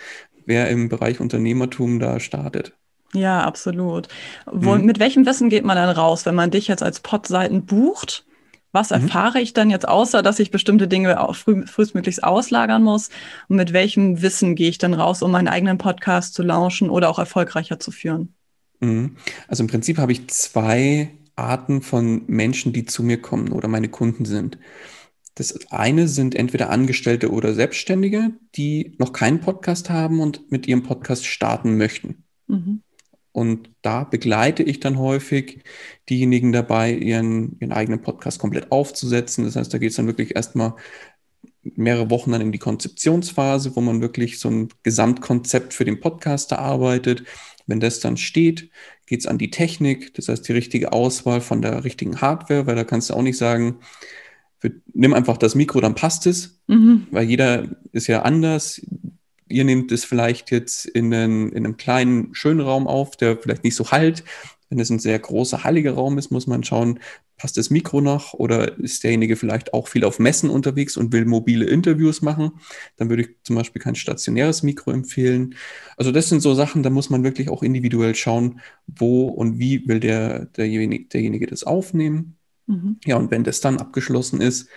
wer 0.44 0.68
im 0.70 0.88
Bereich 0.88 1.20
Unternehmertum 1.20 2.00
da 2.00 2.18
startet. 2.18 2.72
Ja, 3.14 3.42
absolut. 3.42 4.08
Wo, 4.46 4.74
mhm. 4.74 4.84
Mit 4.84 4.98
welchem 4.98 5.24
Wissen 5.26 5.48
geht 5.48 5.64
man 5.64 5.76
dann 5.76 5.94
raus, 5.94 6.26
wenn 6.26 6.34
man 6.34 6.50
dich 6.50 6.68
jetzt 6.68 6.82
als 6.82 7.00
Podseiten 7.00 7.64
bucht? 7.64 8.26
Was 8.72 8.90
mhm. 8.90 8.96
erfahre 8.96 9.40
ich 9.40 9.54
dann 9.54 9.70
jetzt, 9.70 9.88
außer 9.88 10.22
dass 10.22 10.38
ich 10.38 10.50
bestimmte 10.50 10.88
Dinge 10.88 11.20
auch 11.20 11.34
früh, 11.34 11.66
frühestmöglichst 11.66 12.22
auslagern 12.22 12.82
muss? 12.82 13.08
Und 13.48 13.56
mit 13.56 13.72
welchem 13.72 14.20
Wissen 14.20 14.54
gehe 14.54 14.68
ich 14.68 14.78
dann 14.78 14.94
raus, 14.94 15.22
um 15.22 15.30
meinen 15.30 15.48
eigenen 15.48 15.78
Podcast 15.78 16.34
zu 16.34 16.42
launchen 16.42 16.90
oder 16.90 17.08
auch 17.08 17.18
erfolgreicher 17.18 17.80
zu 17.80 17.90
führen? 17.90 18.34
Mhm. 18.80 19.16
Also 19.48 19.62
im 19.62 19.68
Prinzip 19.68 19.98
habe 19.98 20.12
ich 20.12 20.28
zwei 20.28 21.10
Arten 21.34 21.82
von 21.82 22.24
Menschen, 22.26 22.72
die 22.72 22.84
zu 22.84 23.02
mir 23.02 23.22
kommen 23.22 23.52
oder 23.52 23.68
meine 23.68 23.88
Kunden 23.88 24.24
sind. 24.24 24.58
Das 25.34 25.70
eine 25.70 26.08
sind 26.08 26.34
entweder 26.34 26.68
Angestellte 26.68 27.30
oder 27.30 27.54
Selbstständige, 27.54 28.32
die 28.56 28.96
noch 28.98 29.12
keinen 29.12 29.40
Podcast 29.40 29.88
haben 29.88 30.20
und 30.20 30.50
mit 30.50 30.66
ihrem 30.66 30.82
Podcast 30.82 31.26
starten 31.26 31.76
möchten. 31.76 32.24
Mhm. 32.48 32.82
Und 33.32 33.70
da 33.82 34.04
begleite 34.04 34.62
ich 34.62 34.80
dann 34.80 34.98
häufig 34.98 35.62
diejenigen 36.08 36.52
dabei, 36.52 36.92
ihren, 36.92 37.56
ihren 37.60 37.72
eigenen 37.72 38.02
Podcast 38.02 38.38
komplett 38.38 38.72
aufzusetzen. 38.72 39.44
Das 39.44 39.56
heißt, 39.56 39.72
da 39.72 39.78
geht 39.78 39.90
es 39.90 39.96
dann 39.96 40.06
wirklich 40.06 40.34
erstmal 40.34 40.74
mehrere 41.62 42.10
Wochen 42.10 42.32
dann 42.32 42.40
in 42.40 42.52
die 42.52 42.58
Konzeptionsphase, 42.58 43.76
wo 43.76 43.80
man 43.80 44.00
wirklich 44.00 44.38
so 44.38 44.48
ein 44.50 44.68
Gesamtkonzept 44.82 45.74
für 45.74 45.84
den 45.84 46.00
Podcaster 46.00 46.58
arbeitet. 46.58 47.24
Wenn 47.66 47.80
das 47.80 48.00
dann 48.00 48.16
steht, 48.16 48.70
geht 49.06 49.20
es 49.20 49.26
an 49.26 49.38
die 49.38 49.50
Technik, 49.50 50.14
das 50.14 50.28
heißt 50.28 50.48
die 50.48 50.52
richtige 50.52 50.92
Auswahl 50.92 51.40
von 51.40 51.62
der 51.62 51.84
richtigen 51.84 52.20
Hardware, 52.20 52.66
weil 52.66 52.76
da 52.76 52.84
kannst 52.84 53.10
du 53.10 53.14
auch 53.14 53.22
nicht 53.22 53.36
sagen, 53.36 53.80
nimm 54.92 55.14
einfach 55.14 55.36
das 55.36 55.54
Mikro, 55.54 55.80
dann 55.80 55.94
passt 55.94 56.26
es, 56.26 56.60
mhm. 56.66 57.06
weil 57.10 57.28
jeder 57.28 57.68
ist 57.92 58.06
ja 58.06 58.22
anders 58.22 58.84
ihr 59.48 59.64
nehmt 59.64 59.92
es 59.92 60.04
vielleicht 60.04 60.50
jetzt 60.50 60.86
in, 60.86 61.12
einen, 61.12 61.50
in 61.52 61.64
einem 61.64 61.76
kleinen, 61.76 62.34
schönen 62.34 62.60
Raum 62.60 62.86
auf, 62.86 63.16
der 63.16 63.36
vielleicht 63.36 63.64
nicht 63.64 63.76
so 63.76 63.90
halt. 63.90 64.24
Wenn 64.70 64.80
es 64.80 64.90
ein 64.90 64.98
sehr 64.98 65.18
großer, 65.18 65.64
halliger 65.64 65.92
Raum 65.94 66.18
ist, 66.18 66.30
muss 66.30 66.46
man 66.46 66.62
schauen, 66.62 67.00
passt 67.38 67.56
das 67.56 67.70
Mikro 67.70 68.00
noch 68.00 68.34
oder 68.34 68.78
ist 68.78 69.02
derjenige 69.04 69.36
vielleicht 69.36 69.72
auch 69.72 69.88
viel 69.88 70.04
auf 70.04 70.18
Messen 70.18 70.50
unterwegs 70.50 70.96
und 70.96 71.12
will 71.12 71.24
mobile 71.24 71.64
Interviews 71.64 72.20
machen. 72.20 72.52
Dann 72.96 73.08
würde 73.08 73.22
ich 73.22 73.28
zum 73.44 73.56
Beispiel 73.56 73.80
kein 73.80 73.94
stationäres 73.94 74.62
Mikro 74.62 74.90
empfehlen. 74.90 75.54
Also 75.96 76.12
das 76.12 76.28
sind 76.28 76.40
so 76.40 76.54
Sachen, 76.54 76.82
da 76.82 76.90
muss 76.90 77.08
man 77.08 77.24
wirklich 77.24 77.48
auch 77.48 77.62
individuell 77.62 78.14
schauen, 78.14 78.60
wo 78.86 79.28
und 79.28 79.58
wie 79.58 79.86
will 79.88 80.00
der, 80.00 80.46
derjenige, 80.46 81.06
derjenige 81.06 81.46
das 81.46 81.64
aufnehmen. 81.64 82.36
Mhm. 82.66 82.98
Ja, 83.06 83.16
und 83.16 83.30
wenn 83.30 83.44
das 83.44 83.60
dann 83.60 83.78
abgeschlossen 83.78 84.40
ist, 84.40 84.68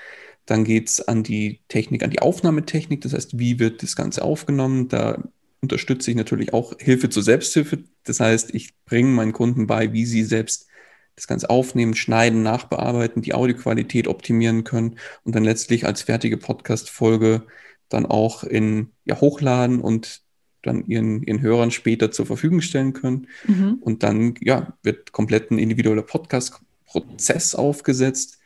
dann 0.45 0.63
geht 0.63 0.89
es 0.89 1.07
an 1.07 1.23
die 1.23 1.61
Technik, 1.67 2.03
an 2.03 2.09
die 2.09 2.21
Aufnahmetechnik. 2.21 3.01
Das 3.01 3.13
heißt, 3.13 3.39
wie 3.39 3.59
wird 3.59 3.83
das 3.83 3.95
Ganze 3.95 4.23
aufgenommen? 4.23 4.87
Da 4.87 5.23
unterstütze 5.61 6.11
ich 6.11 6.17
natürlich 6.17 6.53
auch 6.53 6.73
Hilfe 6.79 7.09
zur 7.09 7.23
Selbsthilfe. 7.23 7.83
Das 8.03 8.19
heißt, 8.19 8.53
ich 8.53 8.73
bringe 8.85 9.09
meinen 9.09 9.33
Kunden 9.33 9.67
bei, 9.67 9.93
wie 9.93 10.05
sie 10.05 10.23
selbst 10.23 10.67
das 11.15 11.27
Ganze 11.27 11.49
aufnehmen, 11.49 11.93
schneiden, 11.93 12.41
nachbearbeiten, 12.41 13.21
die 13.21 13.33
Audioqualität 13.33 14.07
optimieren 14.07 14.63
können 14.63 14.97
und 15.23 15.35
dann 15.35 15.43
letztlich 15.43 15.85
als 15.85 16.01
fertige 16.01 16.37
Podcast-Folge 16.37 17.43
dann 17.89 18.05
auch 18.05 18.43
in 18.43 18.89
ja, 19.05 19.19
hochladen 19.19 19.81
und 19.81 20.21
dann 20.63 20.85
ihren, 20.85 21.23
ihren 21.23 21.41
Hörern 21.41 21.71
später 21.71 22.11
zur 22.11 22.25
Verfügung 22.25 22.61
stellen 22.61 22.93
können. 22.93 23.27
Mhm. 23.45 23.77
Und 23.81 24.03
dann 24.03 24.35
ja, 24.41 24.73
wird 24.83 25.11
komplett 25.11 25.51
ein 25.51 25.59
individueller 25.59 26.03
Podcast-Prozess 26.03 27.55
aufgesetzt, 27.55 28.39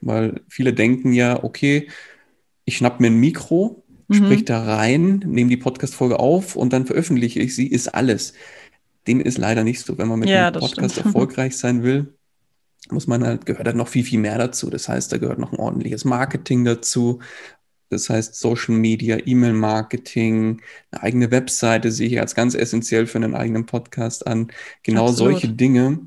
weil 0.00 0.40
viele 0.48 0.72
denken 0.72 1.12
ja, 1.12 1.42
okay, 1.42 1.88
ich 2.64 2.76
schnapp 2.76 3.00
mir 3.00 3.08
ein 3.08 3.16
Mikro, 3.16 3.84
mhm. 4.08 4.14
sprich 4.14 4.44
da 4.44 4.62
rein, 4.62 5.22
nehme 5.26 5.50
die 5.50 5.56
Podcast-Folge 5.56 6.18
auf 6.18 6.56
und 6.56 6.72
dann 6.72 6.86
veröffentliche 6.86 7.40
ich 7.40 7.54
sie, 7.54 7.66
ist 7.66 7.88
alles. 7.88 8.34
Dem 9.06 9.20
ist 9.20 9.38
leider 9.38 9.64
nicht 9.64 9.80
so. 9.80 9.98
Wenn 9.98 10.08
man 10.08 10.20
mit 10.20 10.28
ja, 10.28 10.48
einem 10.48 10.60
Podcast 10.60 10.92
stimmt. 10.92 11.06
erfolgreich 11.06 11.56
sein 11.56 11.82
will, 11.82 12.14
muss 12.90 13.06
man 13.06 13.24
halt, 13.24 13.46
gehört 13.46 13.66
halt 13.66 13.76
noch 13.76 13.88
viel, 13.88 14.04
viel 14.04 14.20
mehr 14.20 14.38
dazu. 14.38 14.70
Das 14.70 14.88
heißt, 14.88 15.12
da 15.12 15.18
gehört 15.18 15.38
noch 15.38 15.52
ein 15.52 15.58
ordentliches 15.58 16.04
Marketing 16.04 16.64
dazu. 16.64 17.20
Das 17.90 18.08
heißt, 18.08 18.36
Social 18.36 18.74
Media, 18.74 19.18
E-Mail-Marketing, 19.24 20.62
eine 20.92 21.02
eigene 21.02 21.30
Webseite 21.32 21.90
sehe 21.90 22.06
ich 22.06 22.20
als 22.20 22.36
ganz 22.36 22.54
essentiell 22.54 23.06
für 23.06 23.18
einen 23.18 23.34
eigenen 23.34 23.66
Podcast 23.66 24.26
an. 24.26 24.52
Genau 24.84 25.08
Absolut. 25.08 25.32
solche 25.32 25.48
Dinge, 25.48 25.98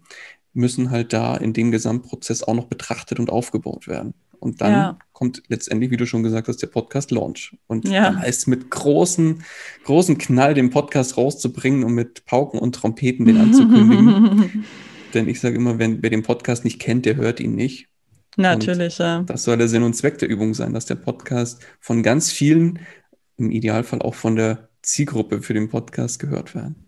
müssen 0.54 0.92
halt 0.92 1.14
da 1.14 1.36
in 1.36 1.54
dem 1.54 1.72
Gesamtprozess 1.72 2.44
auch 2.44 2.54
noch 2.54 2.66
betrachtet 2.66 3.20
und 3.20 3.30
aufgebaut 3.30 3.88
werden. 3.88 4.14
Und 4.40 4.60
dann 4.60 4.72
ja. 4.72 5.00
kommt 5.14 5.42
letztendlich, 5.48 5.90
wie 5.90 5.98
du 5.98 6.06
schon 6.06 6.22
gesagt 6.22 6.50
hast, 6.50 6.62
der 6.62 6.68
Podcast 6.68 7.12
Launch. 7.12 7.56
Und 7.68 7.88
ja. 7.88 8.04
dann 8.04 8.20
heißt 8.20 8.40
es 8.42 8.48
mit 8.48 8.70
großen, 8.70 9.42
großen 9.86 10.18
Knall 10.18 10.54
den 10.54 10.70
Podcast 10.70 11.16
rauszubringen 11.16 11.86
und 11.86 11.94
mit 11.94 12.26
Pauken 12.26 12.60
und 12.60 12.76
Trompeten 12.76 13.26
den 13.26 13.38
anzukündigen. 13.38 14.66
Denn 15.14 15.30
ich 15.30 15.40
sage 15.40 15.56
immer, 15.56 15.80
wenn 15.80 16.04
wer 16.04 16.10
den 16.10 16.24
Podcast 16.24 16.66
nicht 16.66 16.80
kennt, 16.80 17.06
der 17.06 17.16
hört 17.16 17.40
ihn 17.40 17.56
nicht. 17.56 17.88
Natürlich, 18.36 19.00
und 19.00 19.06
ja. 19.06 19.24
Das 19.24 19.44
soll 19.44 19.58
der 19.58 19.70
Sinn 19.70 19.84
und 19.84 19.94
Zweck 19.94 20.18
der 20.18 20.28
Übung 20.28 20.54
sein, 20.54 20.74
dass 20.74 20.86
der 20.86 20.96
Podcast 20.96 21.66
von 21.80 22.04
ganz 22.04 22.32
vielen, 22.32 22.80
im 23.38 23.50
Idealfall 23.50 24.02
auch 24.02 24.16
von 24.16 24.36
der 24.36 24.68
Zielgruppe 24.82 25.42
für 25.42 25.54
den 25.54 25.70
Podcast 25.70 26.20
gehört 26.20 26.54
werden. 26.54 26.83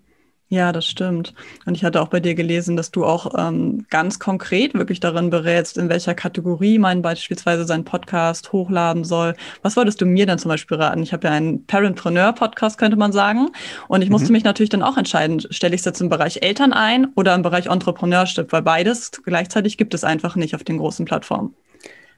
Ja, 0.47 0.71
das 0.71 0.85
stimmt. 0.85 1.33
Und 1.65 1.75
ich 1.75 1.83
hatte 1.83 1.99
auch 1.99 2.09
bei 2.09 2.19
dir 2.19 2.35
gelesen, 2.35 2.75
dass 2.75 2.91
du 2.91 3.03
auch 3.03 3.33
ähm, 3.35 3.87
ganz 3.89 4.19
konkret 4.19 4.75
wirklich 4.75 4.99
darin 4.99 5.31
berätst, 5.31 5.75
in 5.75 5.89
welcher 5.89 6.13
Kategorie 6.13 6.77
man 6.77 7.01
beispielsweise 7.01 7.65
seinen 7.65 7.83
Podcast 7.83 8.51
hochladen 8.51 9.03
soll. 9.03 9.33
Was 9.63 9.75
wolltest 9.75 10.01
du 10.01 10.05
mir 10.05 10.27
dann 10.27 10.37
zum 10.37 10.49
Beispiel 10.49 10.77
raten? 10.77 11.01
Ich 11.01 11.13
habe 11.13 11.27
ja 11.27 11.33
einen 11.33 11.65
Parentpreneur-Podcast, 11.65 12.77
könnte 12.77 12.95
man 12.95 13.11
sagen. 13.11 13.49
Und 13.87 14.03
ich 14.03 14.11
musste 14.11 14.27
mhm. 14.27 14.33
mich 14.33 14.43
natürlich 14.43 14.69
dann 14.69 14.83
auch 14.83 14.97
entscheiden, 14.97 15.41
stelle 15.49 15.73
ich 15.73 15.81
es 15.81 15.85
jetzt 15.85 16.01
im 16.01 16.09
Bereich 16.09 16.43
Eltern 16.43 16.73
ein 16.73 17.07
oder 17.15 17.33
im 17.33 17.41
Bereich 17.41 17.65
Entrepreneurship, 17.65 18.51
weil 18.51 18.61
beides 18.61 19.11
gleichzeitig 19.23 19.77
gibt 19.77 19.95
es 19.95 20.03
einfach 20.03 20.35
nicht 20.35 20.53
auf 20.53 20.63
den 20.63 20.77
großen 20.77 21.05
Plattformen. 21.05 21.55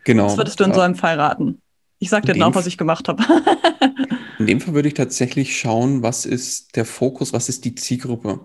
Genau. 0.03 0.25
Was 0.25 0.38
würdest 0.38 0.60
du 0.60 0.65
in 0.65 0.74
so 0.74 0.81
einem 0.81 0.96
Fall 0.96 1.17
raten? 1.17 1.62
Ich 2.00 2.10
sag 2.10 2.25
dir 2.25 2.34
dann 2.34 2.44
auch, 2.44 2.56
was 2.56 2.68
ich 2.68 2.77
gemacht 2.77 3.08
habe. 3.08 3.24
In 4.39 4.46
dem 4.46 4.62
Fall 4.62 4.75
würde 4.75 4.88
ich 4.88 4.94
tatsächlich 4.94 5.58
schauen, 5.58 6.04
was 6.04 6.25
ist 6.25 6.75
der 6.75 6.86
Fokus, 6.86 7.34
was 7.34 7.50
ist 7.50 7.66
die 7.66 7.74
Zielgruppe. 7.75 8.39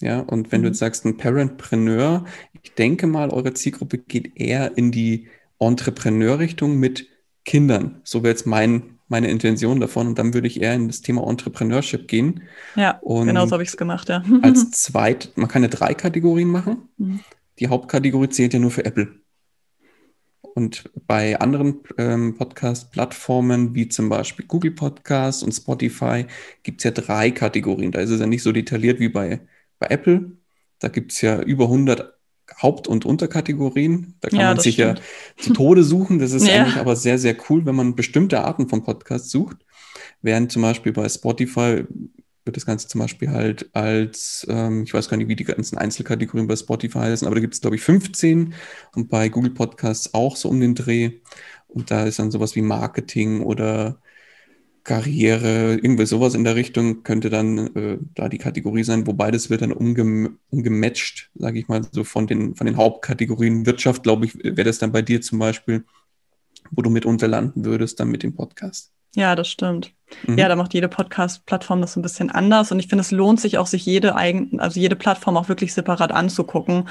Ja, 0.00 0.20
und 0.20 0.52
wenn 0.52 0.60
mhm. 0.60 0.64
du 0.64 0.68
jetzt 0.68 0.78
sagst, 0.78 1.04
ein 1.04 1.16
Parentpreneur, 1.16 2.24
ich 2.62 2.72
denke 2.74 3.08
mal, 3.08 3.30
eure 3.30 3.52
Zielgruppe 3.52 3.98
geht 3.98 4.36
eher 4.36 4.76
in 4.78 4.92
die 4.92 5.26
Entrepreneur-Richtung 5.58 6.76
mit 6.78 7.08
Kindern. 7.44 8.00
So 8.04 8.22
wäre 8.22 8.32
jetzt 8.32 8.46
mein, 8.46 8.98
meine 9.08 9.28
Intention 9.28 9.80
davon. 9.80 10.08
Und 10.08 10.18
dann 10.18 10.34
würde 10.34 10.46
ich 10.46 10.60
eher 10.60 10.74
in 10.74 10.86
das 10.86 11.00
Thema 11.00 11.28
Entrepreneurship 11.28 12.06
gehen. 12.06 12.42
Ja, 12.76 12.98
und 12.98 13.26
genau 13.26 13.46
so 13.46 13.52
habe 13.52 13.64
ich 13.64 13.70
es 13.70 13.76
gemacht, 13.76 14.08
ja. 14.08 14.22
als 14.42 14.70
zweit, 14.82 15.32
man 15.34 15.48
kann 15.48 15.62
ja 15.62 15.68
drei 15.68 15.94
Kategorien 15.94 16.48
machen. 16.48 16.88
Mhm. 16.96 17.20
Die 17.58 17.66
Hauptkategorie 17.66 18.28
zählt 18.28 18.54
ja 18.54 18.60
nur 18.60 18.70
für 18.70 18.84
Apple. 18.84 19.08
Und 20.58 20.90
bei 21.06 21.38
anderen 21.38 21.82
ähm, 21.98 22.34
Podcast-Plattformen 22.34 23.76
wie 23.76 23.88
zum 23.88 24.08
Beispiel 24.08 24.44
Google 24.44 24.72
Podcast 24.72 25.44
und 25.44 25.52
Spotify 25.52 26.26
gibt 26.64 26.80
es 26.80 26.84
ja 26.84 26.90
drei 26.90 27.30
Kategorien. 27.30 27.92
Da 27.92 28.00
ist 28.00 28.10
es 28.10 28.18
ja 28.18 28.26
nicht 28.26 28.42
so 28.42 28.50
detailliert 28.50 28.98
wie 28.98 29.08
bei, 29.08 29.38
bei 29.78 29.86
Apple. 29.86 30.32
Da 30.80 30.88
gibt 30.88 31.12
es 31.12 31.20
ja 31.20 31.40
über 31.40 31.66
100 31.66 32.12
Haupt- 32.60 32.88
und 32.88 33.06
Unterkategorien. 33.06 34.16
Da 34.20 34.30
kann 34.30 34.40
ja, 34.40 34.46
man 34.48 34.58
sich 34.58 34.74
stimmt. 34.74 34.98
ja 34.98 35.44
zu 35.44 35.52
Tode 35.52 35.84
suchen. 35.84 36.18
Das 36.18 36.32
ist 36.32 36.44
ja. 36.48 36.64
eigentlich 36.64 36.78
aber 36.78 36.96
sehr, 36.96 37.18
sehr 37.18 37.36
cool, 37.48 37.64
wenn 37.64 37.76
man 37.76 37.94
bestimmte 37.94 38.42
Arten 38.42 38.68
von 38.68 38.82
Podcasts 38.82 39.30
sucht. 39.30 39.58
Während 40.22 40.50
zum 40.50 40.62
Beispiel 40.62 40.90
bei 40.90 41.08
Spotify 41.08 41.84
wird 42.48 42.56
das 42.56 42.66
Ganze 42.66 42.88
zum 42.88 43.00
Beispiel 43.00 43.30
halt 43.30 43.68
als, 43.74 44.46
ähm, 44.48 44.82
ich 44.82 44.94
weiß 44.94 45.08
gar 45.08 45.18
nicht, 45.18 45.28
wie 45.28 45.36
die 45.36 45.44
ganzen 45.44 45.78
Einzelkategorien 45.78 46.48
bei 46.48 46.56
Spotify 46.56 46.98
heißen, 47.00 47.26
aber 47.26 47.36
da 47.36 47.40
gibt 47.40 47.54
es, 47.54 47.60
glaube 47.60 47.76
ich, 47.76 47.82
15 47.82 48.54
und 48.96 49.10
bei 49.10 49.28
Google 49.28 49.52
Podcasts 49.52 50.14
auch 50.14 50.34
so 50.34 50.48
um 50.48 50.58
den 50.60 50.74
Dreh. 50.74 51.20
Und 51.68 51.90
da 51.90 52.04
ist 52.04 52.18
dann 52.18 52.30
sowas 52.30 52.56
wie 52.56 52.62
Marketing 52.62 53.42
oder 53.42 54.00
Karriere, 54.84 55.74
irgendwie 55.74 56.06
sowas 56.06 56.34
in 56.34 56.44
der 56.44 56.56
Richtung 56.56 57.02
könnte 57.02 57.28
dann 57.28 57.76
äh, 57.76 57.98
da 58.14 58.30
die 58.30 58.38
Kategorie 58.38 58.84
sein, 58.84 59.06
wobei 59.06 59.30
das 59.30 59.50
wird 59.50 59.60
dann 59.60 59.72
umgem 59.72 60.38
umgematcht, 60.48 61.30
sage 61.34 61.58
ich 61.58 61.68
mal, 61.68 61.82
so 61.92 62.04
von 62.04 62.26
den, 62.26 62.54
von 62.54 62.66
den 62.66 62.78
Hauptkategorien. 62.78 63.66
Wirtschaft, 63.66 64.02
glaube 64.02 64.24
ich, 64.24 64.38
wäre 64.42 64.64
das 64.64 64.78
dann 64.78 64.92
bei 64.92 65.02
dir 65.02 65.20
zum 65.20 65.38
Beispiel, 65.38 65.84
wo 66.70 66.80
du 66.80 66.88
mitunter 66.88 67.28
landen 67.28 67.66
würdest, 67.66 68.00
dann 68.00 68.10
mit 68.10 68.22
dem 68.22 68.34
Podcast. 68.34 68.92
Ja, 69.14 69.34
das 69.34 69.48
stimmt. 69.48 69.92
Mhm. 70.26 70.38
Ja, 70.38 70.48
da 70.48 70.56
macht 70.56 70.74
jede 70.74 70.88
Podcast-Plattform 70.88 71.80
das 71.80 71.92
so 71.92 72.00
ein 72.00 72.02
bisschen 72.02 72.30
anders. 72.30 72.72
Und 72.72 72.78
ich 72.78 72.88
finde, 72.88 73.02
es 73.02 73.10
lohnt 73.10 73.40
sich 73.40 73.58
auch, 73.58 73.66
sich 73.66 73.84
jede 73.84 74.14
eigen, 74.16 74.60
also 74.60 74.80
jede 74.80 74.96
Plattform 74.96 75.36
auch 75.36 75.48
wirklich 75.48 75.74
separat 75.74 76.12
anzugucken, 76.12 76.88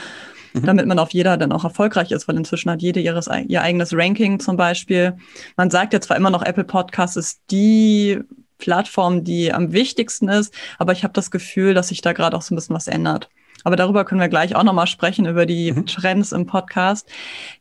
mhm. 0.53 0.63
damit 0.63 0.85
man 0.85 0.99
auf 0.99 1.11
jeder 1.11 1.37
dann 1.37 1.51
auch 1.51 1.63
erfolgreich 1.63 2.11
ist, 2.11 2.27
weil 2.27 2.37
inzwischen 2.37 2.69
hat 2.69 2.81
jede 2.81 2.99
ihres, 2.99 3.29
ihr 3.47 3.61
eigenes 3.61 3.93
Ranking 3.93 4.39
zum 4.39 4.57
Beispiel. 4.57 5.17
Man 5.55 5.69
sagt 5.69 5.93
ja 5.93 6.01
zwar 6.01 6.17
immer 6.17 6.29
noch, 6.29 6.43
Apple 6.43 6.63
Podcast 6.63 7.17
ist 7.17 7.41
die 7.51 8.19
Plattform, 8.57 9.23
die 9.23 9.53
am 9.53 9.71
wichtigsten 9.71 10.29
ist, 10.29 10.53
aber 10.79 10.91
ich 10.91 11.03
habe 11.03 11.13
das 11.13 11.29
Gefühl, 11.31 11.73
dass 11.73 11.89
sich 11.89 12.01
da 12.01 12.13
gerade 12.13 12.35
auch 12.35 12.41
so 12.41 12.53
ein 12.53 12.57
bisschen 12.57 12.75
was 12.75 12.87
ändert. 12.87 13.29
Aber 13.67 13.75
darüber 13.75 14.05
können 14.05 14.21
wir 14.21 14.29
gleich 14.29 14.55
auch 14.55 14.63
nochmal 14.63 14.87
sprechen, 14.87 15.25
über 15.25 15.45
die 15.45 15.73
mhm. 15.73 15.85
Trends 15.87 16.31
im 16.31 16.45
Podcast. 16.45 17.05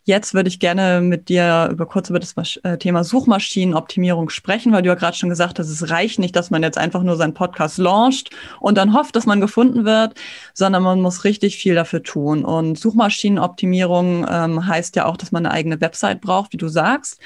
Jetzt 0.04 0.34
würde 0.34 0.48
ich 0.48 0.60
gerne 0.60 1.00
mit 1.00 1.28
dir 1.28 1.68
über 1.72 1.84
kurz 1.84 2.10
über 2.10 2.20
das 2.20 2.32
äh, 2.62 2.78
Thema 2.78 3.02
Suchmaschinenoptimierung 3.02 4.28
sprechen, 4.28 4.72
weil 4.72 4.82
du 4.82 4.88
ja 4.88 4.94
gerade 4.94 5.16
schon 5.16 5.30
gesagt 5.30 5.58
hast, 5.58 5.68
es 5.68 5.90
reicht 5.90 6.20
nicht, 6.20 6.36
dass 6.36 6.48
man 6.52 6.62
jetzt 6.62 6.78
einfach 6.78 7.02
nur 7.02 7.16
seinen 7.16 7.34
Podcast 7.34 7.78
launcht 7.78 8.30
und 8.60 8.78
dann 8.78 8.94
hofft, 8.94 9.16
dass 9.16 9.26
man 9.26 9.40
gefunden 9.40 9.84
wird, 9.84 10.14
sondern 10.54 10.84
man 10.84 11.00
muss 11.00 11.24
richtig 11.24 11.56
viel 11.56 11.74
dafür 11.74 12.04
tun. 12.04 12.44
Und 12.44 12.78
Suchmaschinenoptimierung 12.78 14.28
ähm, 14.30 14.64
heißt 14.64 14.94
ja 14.94 15.06
auch, 15.06 15.16
dass 15.16 15.32
man 15.32 15.44
eine 15.44 15.52
eigene 15.52 15.80
Website 15.80 16.20
braucht, 16.20 16.52
wie 16.52 16.56
du 16.56 16.68
sagst. 16.68 17.18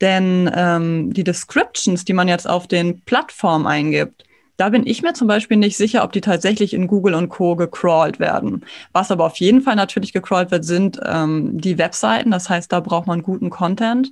Denn 0.00 0.48
ähm, 0.54 1.12
die 1.12 1.24
Descriptions, 1.24 2.04
die 2.04 2.12
man 2.12 2.28
jetzt 2.28 2.48
auf 2.48 2.68
den 2.68 3.00
Plattformen 3.00 3.66
eingibt, 3.66 4.22
da 4.56 4.68
bin 4.68 4.86
ich 4.86 5.02
mir 5.02 5.14
zum 5.14 5.28
Beispiel 5.28 5.56
nicht 5.56 5.76
sicher, 5.76 6.04
ob 6.04 6.12
die 6.12 6.20
tatsächlich 6.20 6.74
in 6.74 6.86
Google 6.86 7.14
und 7.14 7.28
Co. 7.28 7.56
gecrawlt 7.56 8.20
werden. 8.20 8.64
Was 8.92 9.10
aber 9.10 9.24
auf 9.24 9.36
jeden 9.36 9.62
Fall 9.62 9.76
natürlich 9.76 10.12
gecrawlt 10.12 10.50
wird, 10.50 10.64
sind 10.64 11.00
ähm, 11.04 11.60
die 11.60 11.78
Webseiten. 11.78 12.30
Das 12.30 12.48
heißt, 12.48 12.70
da 12.70 12.80
braucht 12.80 13.06
man 13.06 13.22
guten 13.22 13.50
Content. 13.50 14.10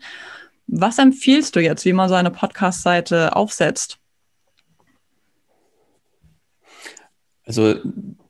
Was 0.66 0.98
empfiehlst 0.98 1.56
du 1.56 1.60
jetzt, 1.60 1.84
wie 1.84 1.92
man 1.92 2.08
so 2.08 2.14
eine 2.14 2.30
Podcast-Seite 2.30 3.36
aufsetzt? 3.36 3.98
Also 7.44 7.74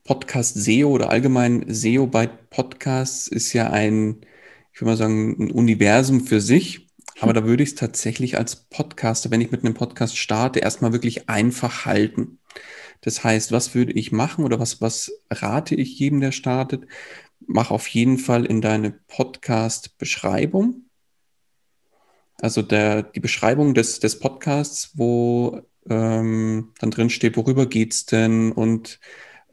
Podcast 0.04 0.54
SEO 0.56 0.88
oder 0.88 1.10
allgemein 1.10 1.64
SEO 1.68 2.06
bei 2.06 2.26
Podcasts 2.26 3.28
ist 3.28 3.52
ja 3.52 3.70
ein, 3.70 4.22
ich 4.72 4.80
würde 4.80 4.90
mal 4.90 4.96
sagen, 4.96 5.36
ein 5.38 5.50
Universum 5.52 6.22
für 6.22 6.40
sich. 6.40 6.89
Aber 7.20 7.32
da 7.32 7.44
würde 7.44 7.62
ich 7.62 7.70
es 7.70 7.74
tatsächlich 7.74 8.38
als 8.38 8.56
Podcaster, 8.56 9.30
wenn 9.30 9.40
ich 9.40 9.50
mit 9.50 9.64
einem 9.64 9.74
Podcast 9.74 10.16
starte, 10.16 10.60
erstmal 10.60 10.92
wirklich 10.92 11.28
einfach 11.28 11.84
halten. 11.84 12.38
Das 13.02 13.24
heißt, 13.24 13.52
was 13.52 13.74
würde 13.74 13.92
ich 13.92 14.12
machen 14.12 14.44
oder 14.44 14.58
was, 14.58 14.80
was 14.80 15.12
rate 15.30 15.74
ich 15.74 15.98
jedem, 15.98 16.20
der 16.20 16.32
startet? 16.32 16.86
Mach 17.46 17.70
auf 17.70 17.86
jeden 17.88 18.18
Fall 18.18 18.44
in 18.44 18.60
deine 18.60 18.90
Podcast-Beschreibung. 18.90 20.86
Also 22.40 22.62
der, 22.62 23.02
die 23.02 23.20
Beschreibung 23.20 23.74
des, 23.74 24.00
des 24.00 24.18
Podcasts, 24.18 24.92
wo 24.94 25.60
ähm, 25.88 26.72
dann 26.78 26.90
drin 26.90 27.10
steht, 27.10 27.36
worüber 27.36 27.66
geht's 27.66 28.06
denn 28.06 28.52
und 28.52 28.98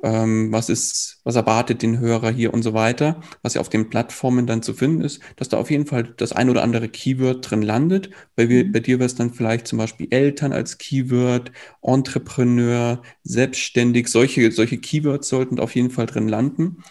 ähm, 0.04 0.52
was 0.52 0.70
ist, 0.70 1.20
was 1.24 1.36
erwartet 1.36 1.82
den 1.82 2.00
Hörer 2.00 2.32
hier 2.32 2.54
und 2.54 2.62
so 2.62 2.74
weiter, 2.74 3.22
was 3.42 3.56
ja 3.56 3.62
auf 3.62 3.70
den 3.70 3.90
Plattformen 3.90 4.46
dann 4.46 4.62
zu 4.62 4.74
finden 4.74 5.02
ist, 5.02 5.22
dass 5.36 5.50
da 5.50 5.58
auf 5.58 5.72
jeden 5.72 5.88
Fall 5.88 6.14
das 6.18 6.34
ein 6.34 6.50
oder 6.50 6.64
andere 6.64 6.90
Keyword 6.90 7.50
drin 7.50 7.62
landet. 7.62 8.12
Bei, 8.36 8.50
wir, 8.50 8.66
mhm. 8.66 8.72
bei 8.72 8.80
dir 8.80 9.00
wäre 9.00 9.08
es 9.08 9.16
dann 9.16 9.34
vielleicht 9.34 9.68
zum 9.68 9.80
Beispiel 9.80 10.08
Eltern 10.12 10.54
als 10.54 10.78
Keyword, 10.78 11.52
Entrepreneur, 11.82 13.02
selbstständig, 13.24 14.08
solche, 14.08 14.52
solche 14.52 14.78
Keywords 14.78 15.30
sollten 15.30 15.60
auf 15.60 15.76
jeden 15.76 15.90
Fall 15.90 16.06
drin 16.06 16.28
landen. 16.28 16.84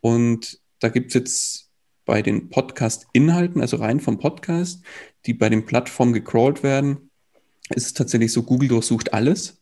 Und 0.00 0.60
da 0.80 0.88
gibt 0.88 1.08
es 1.08 1.14
jetzt 1.14 1.70
bei 2.04 2.22
den 2.22 2.50
Podcast-Inhalten, 2.50 3.60
also 3.60 3.76
rein 3.76 4.00
vom 4.00 4.18
Podcast, 4.18 4.82
die 5.26 5.34
bei 5.34 5.48
den 5.48 5.64
Plattformen 5.64 6.12
gecrawlt 6.12 6.62
werden, 6.62 7.10
ist 7.74 7.86
es 7.86 7.94
tatsächlich 7.94 8.32
so, 8.32 8.42
Google 8.42 8.68
durchsucht 8.68 9.14
alles. 9.14 9.59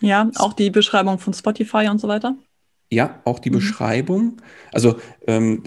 Ja, 0.00 0.30
auch 0.36 0.52
die 0.52 0.70
Beschreibung 0.70 1.18
von 1.18 1.32
Spotify 1.32 1.88
und 1.88 2.00
so 2.00 2.08
weiter. 2.08 2.36
Ja, 2.88 3.20
auch 3.24 3.40
die 3.40 3.50
mhm. 3.50 3.54
Beschreibung. 3.54 4.36
Also 4.72 4.96
ähm, 5.26 5.64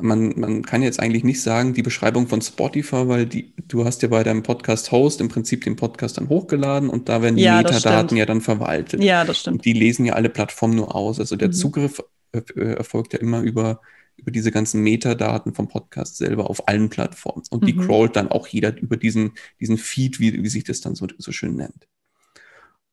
man, 0.00 0.32
man 0.38 0.62
kann 0.62 0.82
jetzt 0.82 0.98
eigentlich 0.98 1.22
nicht 1.22 1.42
sagen, 1.42 1.74
die 1.74 1.82
Beschreibung 1.82 2.26
von 2.26 2.40
Spotify, 2.40 3.06
weil 3.06 3.26
die, 3.26 3.52
du 3.68 3.84
hast 3.84 4.00
ja 4.02 4.08
bei 4.08 4.22
deinem 4.22 4.42
Podcast-Host 4.42 5.20
im 5.20 5.28
Prinzip 5.28 5.64
den 5.64 5.76
Podcast 5.76 6.16
dann 6.16 6.30
hochgeladen 6.30 6.88
und 6.88 7.10
da 7.10 7.20
werden 7.20 7.36
die 7.36 7.42
ja, 7.42 7.58
Metadaten 7.58 8.16
ja 8.16 8.24
dann 8.24 8.40
verwaltet. 8.40 9.02
Ja, 9.02 9.24
das 9.24 9.40
stimmt. 9.40 9.58
Und 9.58 9.64
die 9.66 9.74
lesen 9.74 10.06
ja 10.06 10.14
alle 10.14 10.30
Plattformen 10.30 10.76
nur 10.76 10.94
aus. 10.94 11.20
Also 11.20 11.36
der 11.36 11.48
mhm. 11.48 11.52
Zugriff 11.52 12.02
äh, 12.32 12.40
erfolgt 12.54 13.12
ja 13.12 13.18
immer 13.18 13.42
über, 13.42 13.82
über 14.16 14.30
diese 14.30 14.50
ganzen 14.50 14.82
Metadaten 14.82 15.52
vom 15.52 15.68
Podcast 15.68 16.16
selber 16.16 16.48
auf 16.48 16.66
allen 16.66 16.88
Plattformen. 16.88 17.42
Und 17.50 17.68
die 17.68 17.74
mhm. 17.74 17.82
crawlt 17.82 18.16
dann 18.16 18.28
auch 18.28 18.46
jeder 18.46 18.74
über 18.78 18.96
diesen, 18.96 19.32
diesen 19.60 19.76
Feed, 19.76 20.18
wie, 20.18 20.42
wie 20.42 20.48
sich 20.48 20.64
das 20.64 20.80
dann 20.80 20.94
so, 20.94 21.06
so 21.18 21.30
schön 21.30 21.56
nennt. 21.56 21.86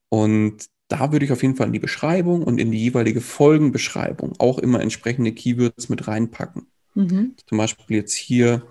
Und 0.10 0.66
da 0.88 1.12
würde 1.12 1.26
ich 1.26 1.32
auf 1.32 1.42
jeden 1.42 1.56
Fall 1.56 1.68
in 1.68 1.74
die 1.74 1.80
Beschreibung 1.80 2.44
und 2.44 2.60
in 2.60 2.72
die 2.72 2.80
jeweilige 2.80 3.22
Folgenbeschreibung 3.22 4.34
auch 4.38 4.60
immer 4.60 4.82
entsprechende 4.82 5.32
Keywords 5.32 5.90
mit 5.90 6.08
reinpacken. 6.08 6.68
Mhm. 6.94 7.36
Zum 7.48 7.58
Beispiel 7.58 7.98
jetzt 7.98 8.14
hier 8.14 8.64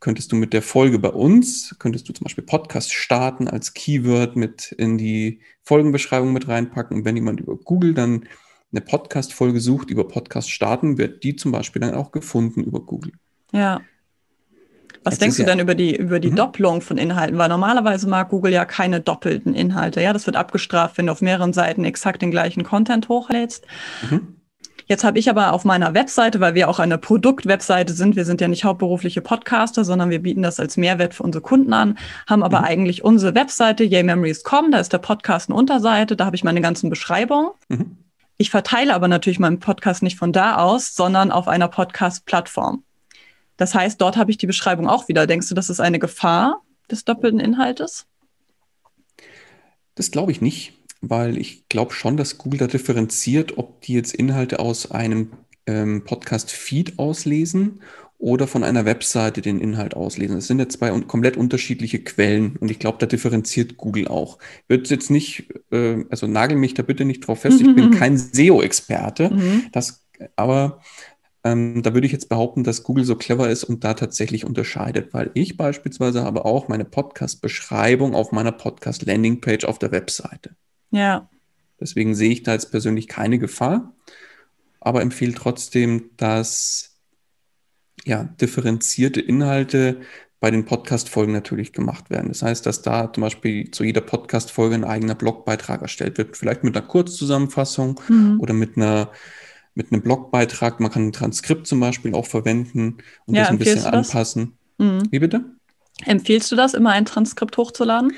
könntest 0.00 0.32
du 0.32 0.36
mit 0.36 0.52
der 0.52 0.62
Folge 0.62 0.98
bei 0.98 1.10
uns, 1.10 1.76
könntest 1.78 2.08
du 2.08 2.12
zum 2.12 2.24
Beispiel 2.24 2.44
Podcast 2.44 2.92
starten 2.92 3.46
als 3.46 3.72
Keyword 3.72 4.34
mit 4.34 4.72
in 4.72 4.98
die 4.98 5.40
Folgenbeschreibung 5.62 6.32
mit 6.32 6.48
reinpacken. 6.48 6.98
Und 6.98 7.04
wenn 7.04 7.14
jemand 7.14 7.40
über 7.40 7.56
Google 7.56 7.94
dann 7.94 8.26
eine 8.72 8.80
Podcast-Folge 8.80 9.60
sucht, 9.60 9.90
über 9.90 10.08
Podcast 10.08 10.50
starten, 10.50 10.98
wird 10.98 11.22
die 11.22 11.36
zum 11.36 11.52
Beispiel 11.52 11.80
dann 11.80 11.94
auch 11.94 12.10
gefunden 12.10 12.64
über 12.64 12.80
Google. 12.80 13.12
Ja. 13.52 13.82
Was 15.04 15.14
Jetzt 15.14 15.22
denkst 15.22 15.36
du 15.36 15.42
ja, 15.42 15.48
denn 15.48 15.58
über 15.58 15.74
die, 15.74 15.96
über 15.96 16.20
die 16.20 16.30
mhm. 16.30 16.36
Doppelung 16.36 16.80
von 16.80 16.98
Inhalten? 16.98 17.38
Weil 17.38 17.48
normalerweise 17.48 18.08
mag 18.08 18.28
Google 18.28 18.52
ja 18.52 18.64
keine 18.64 19.00
doppelten 19.00 19.54
Inhalte. 19.54 20.00
Ja, 20.00 20.12
das 20.12 20.26
wird 20.26 20.36
abgestraft, 20.36 20.98
wenn 20.98 21.06
du 21.06 21.12
auf 21.12 21.20
mehreren 21.20 21.52
Seiten 21.52 21.84
exakt 21.84 22.22
den 22.22 22.30
gleichen 22.30 22.62
Content 22.64 23.08
hochlädst. 23.08 23.66
Mhm. 24.10 24.36
Jetzt 24.86 25.04
habe 25.04 25.18
ich 25.18 25.30
aber 25.30 25.52
auf 25.52 25.64
meiner 25.64 25.94
Webseite, 25.94 26.40
weil 26.40 26.54
wir 26.54 26.68
auch 26.68 26.78
eine 26.78 26.98
Produktwebseite 26.98 27.92
sind, 27.92 28.16
wir 28.16 28.24
sind 28.24 28.40
ja 28.40 28.48
nicht 28.48 28.64
hauptberufliche 28.64 29.22
Podcaster, 29.22 29.84
sondern 29.84 30.10
wir 30.10 30.20
bieten 30.20 30.42
das 30.42 30.60
als 30.60 30.76
Mehrwert 30.76 31.14
für 31.14 31.22
unsere 31.22 31.42
Kunden 31.42 31.72
an, 31.72 31.96
haben 32.26 32.42
aber 32.42 32.58
mhm. 32.60 32.64
eigentlich 32.64 33.04
unsere 33.04 33.34
Webseite 33.34 33.84
yaymemories.com, 33.84 34.70
da 34.70 34.78
ist 34.78 34.92
der 34.92 34.98
Podcast 34.98 35.48
eine 35.48 35.56
Unterseite, 35.56 36.16
da 36.16 36.26
habe 36.26 36.36
ich 36.36 36.44
meine 36.44 36.60
ganzen 36.60 36.90
Beschreibungen. 36.90 37.50
Mhm. 37.68 37.96
Ich 38.36 38.50
verteile 38.50 38.94
aber 38.94 39.08
natürlich 39.08 39.38
meinen 39.38 39.60
Podcast 39.60 40.02
nicht 40.02 40.18
von 40.18 40.32
da 40.32 40.56
aus, 40.56 40.94
sondern 40.94 41.30
auf 41.30 41.48
einer 41.48 41.68
Podcast-Plattform. 41.68 42.82
Das 43.56 43.74
heißt, 43.74 44.00
dort 44.00 44.16
habe 44.16 44.30
ich 44.30 44.38
die 44.38 44.46
Beschreibung 44.46 44.88
auch 44.88 45.08
wieder. 45.08 45.26
Denkst 45.26 45.48
du, 45.48 45.54
das 45.54 45.70
ist 45.70 45.80
eine 45.80 45.98
Gefahr 45.98 46.62
des 46.90 47.04
doppelten 47.04 47.40
Inhaltes? 47.40 48.06
Das 49.94 50.10
glaube 50.10 50.32
ich 50.32 50.40
nicht, 50.40 50.74
weil 51.00 51.36
ich 51.36 51.68
glaube 51.68 51.92
schon, 51.92 52.16
dass 52.16 52.38
Google 52.38 52.60
da 52.60 52.66
differenziert, 52.66 53.58
ob 53.58 53.82
die 53.82 53.94
jetzt 53.94 54.14
Inhalte 54.14 54.58
aus 54.58 54.90
einem 54.90 55.32
ähm, 55.66 56.04
Podcast-Feed 56.04 56.98
auslesen 56.98 57.80
oder 58.22 58.46
von 58.46 58.62
einer 58.62 58.84
Webseite 58.84 59.42
den 59.42 59.60
Inhalt 59.60 59.94
auslesen. 59.94 60.36
Das 60.36 60.46
sind 60.46 60.60
ja 60.60 60.68
zwei 60.68 60.92
un 60.92 61.08
komplett 61.08 61.36
unterschiedliche 61.36 62.04
Quellen 62.04 62.56
und 62.60 62.70
ich 62.70 62.78
glaube, 62.78 62.98
da 63.00 63.06
differenziert 63.06 63.76
Google 63.76 64.06
auch. 64.06 64.38
Wird 64.68 64.88
jetzt 64.90 65.10
nicht, 65.10 65.52
äh, 65.72 66.04
also 66.08 66.28
nagel 66.28 66.56
mich 66.56 66.74
da 66.74 66.84
bitte 66.84 67.04
nicht 67.04 67.26
drauf 67.26 67.40
fest, 67.40 67.60
ich 67.60 67.74
bin 67.74 67.90
kein 67.98 68.16
SEO-Experte, 68.16 69.30
mhm. 69.30 69.64
das, 69.72 70.06
aber 70.36 70.80
ähm, 71.44 71.82
da 71.82 71.92
würde 71.92 72.06
ich 72.06 72.12
jetzt 72.12 72.28
behaupten, 72.28 72.62
dass 72.62 72.84
Google 72.84 73.04
so 73.04 73.16
clever 73.16 73.50
ist 73.50 73.64
und 73.64 73.82
da 73.82 73.94
tatsächlich 73.94 74.44
unterscheidet, 74.44 75.12
weil 75.12 75.30
ich 75.34 75.56
beispielsweise 75.56 76.22
habe 76.22 76.44
auch 76.44 76.68
meine 76.68 76.84
Podcast-Beschreibung 76.84 78.14
auf 78.14 78.30
meiner 78.30 78.52
Podcast-Landing-Page 78.52 79.64
auf 79.64 79.78
der 79.78 79.90
Webseite. 79.90 80.54
Ja. 80.90 81.28
Deswegen 81.80 82.14
sehe 82.14 82.30
ich 82.30 82.44
da 82.44 82.52
jetzt 82.52 82.70
persönlich 82.70 83.08
keine 83.08 83.38
Gefahr, 83.40 83.92
aber 84.80 85.02
empfehle 85.02 85.34
trotzdem, 85.34 86.10
dass 86.16 86.96
ja, 88.04 88.24
differenzierte 88.40 89.20
Inhalte 89.20 90.00
bei 90.38 90.50
den 90.50 90.64
Podcast-Folgen 90.64 91.32
natürlich 91.32 91.72
gemacht 91.72 92.10
werden. 92.10 92.28
Das 92.28 92.42
heißt, 92.42 92.66
dass 92.66 92.82
da 92.82 93.12
zum 93.12 93.22
Beispiel 93.22 93.70
zu 93.70 93.84
jeder 93.84 94.00
Podcast-Folge 94.00 94.74
ein 94.74 94.84
eigener 94.84 95.14
Blogbeitrag 95.14 95.82
erstellt 95.82 96.18
wird, 96.18 96.36
vielleicht 96.36 96.64
mit 96.64 96.76
einer 96.76 96.86
Kurzzusammenfassung 96.86 98.00
mhm. 98.08 98.40
oder 98.40 98.52
mit 98.52 98.76
einer 98.76 99.10
mit 99.74 99.92
einem 99.92 100.02
Blogbeitrag. 100.02 100.80
Man 100.80 100.90
kann 100.90 101.08
ein 101.08 101.12
Transkript 101.12 101.66
zum 101.66 101.80
Beispiel 101.80 102.14
auch 102.14 102.26
verwenden 102.26 102.98
und 103.26 103.34
ja, 103.34 103.42
das 103.42 103.50
ein 103.50 103.58
bisschen 103.58 103.84
anpassen. 103.86 104.58
Mhm. 104.78 105.02
Wie 105.10 105.18
bitte? 105.18 105.44
Empfiehlst 106.04 106.50
du 106.50 106.56
das, 106.56 106.74
immer 106.74 106.90
ein 106.90 107.04
Transkript 107.04 107.56
hochzuladen? 107.56 108.12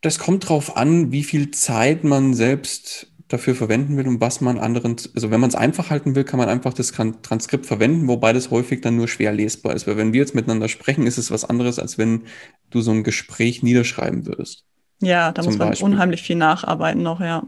Das 0.00 0.18
kommt 0.18 0.44
darauf 0.44 0.76
an, 0.76 1.12
wie 1.12 1.24
viel 1.24 1.50
Zeit 1.50 2.04
man 2.04 2.34
selbst 2.34 3.10
dafür 3.28 3.54
verwenden 3.54 3.96
will 3.96 4.06
und 4.06 4.20
was 4.20 4.42
man 4.42 4.58
anderen, 4.58 4.96
also 5.14 5.30
wenn 5.30 5.40
man 5.40 5.48
es 5.48 5.56
einfach 5.56 5.88
halten 5.88 6.14
will, 6.14 6.24
kann 6.24 6.38
man 6.38 6.50
einfach 6.50 6.74
das 6.74 6.92
Transkript 6.92 7.64
verwenden, 7.64 8.06
wobei 8.06 8.34
das 8.34 8.50
häufig 8.50 8.82
dann 8.82 8.96
nur 8.96 9.08
schwer 9.08 9.32
lesbar 9.32 9.74
ist. 9.74 9.86
Weil 9.86 9.96
wenn 9.96 10.12
wir 10.12 10.20
jetzt 10.20 10.34
miteinander 10.34 10.68
sprechen, 10.68 11.06
ist 11.06 11.16
es 11.16 11.30
was 11.30 11.44
anderes, 11.44 11.78
als 11.78 11.96
wenn 11.96 12.24
du 12.70 12.82
so 12.82 12.90
ein 12.90 13.02
Gespräch 13.02 13.62
niederschreiben 13.62 14.26
würdest. 14.26 14.64
Ja, 15.00 15.32
da 15.32 15.42
muss 15.42 15.56
man 15.56 15.70
Beispiel. 15.70 15.86
unheimlich 15.86 16.22
viel 16.22 16.36
nacharbeiten 16.36 17.02
noch, 17.02 17.20
ja. 17.20 17.44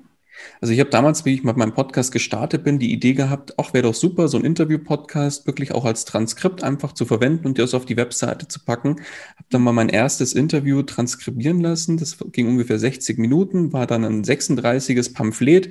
Also 0.60 0.72
ich 0.72 0.80
habe 0.80 0.90
damals, 0.90 1.24
wie 1.24 1.34
ich 1.34 1.44
mit 1.44 1.56
meinem 1.56 1.74
Podcast 1.74 2.12
gestartet 2.12 2.64
bin, 2.64 2.78
die 2.78 2.92
Idee 2.92 3.14
gehabt, 3.14 3.54
ach, 3.58 3.72
wäre 3.74 3.84
doch 3.84 3.94
super, 3.94 4.28
so 4.28 4.38
ein 4.38 4.44
Interview-Podcast 4.44 5.46
wirklich 5.46 5.72
auch 5.72 5.84
als 5.84 6.04
Transkript 6.04 6.62
einfach 6.62 6.92
zu 6.92 7.04
verwenden 7.04 7.46
und 7.46 7.58
das 7.58 7.74
auf 7.74 7.86
die 7.86 7.96
Webseite 7.96 8.48
zu 8.48 8.64
packen. 8.64 9.00
Habe 9.36 9.46
dann 9.50 9.62
mal 9.62 9.72
mein 9.72 9.88
erstes 9.88 10.32
Interview 10.32 10.82
transkribieren 10.82 11.60
lassen. 11.60 11.96
Das 11.96 12.16
ging 12.32 12.48
ungefähr 12.48 12.78
60 12.78 13.18
Minuten, 13.18 13.72
war 13.72 13.86
dann 13.86 14.04
ein 14.04 14.24
36 14.24 15.14
Pamphlet. 15.14 15.70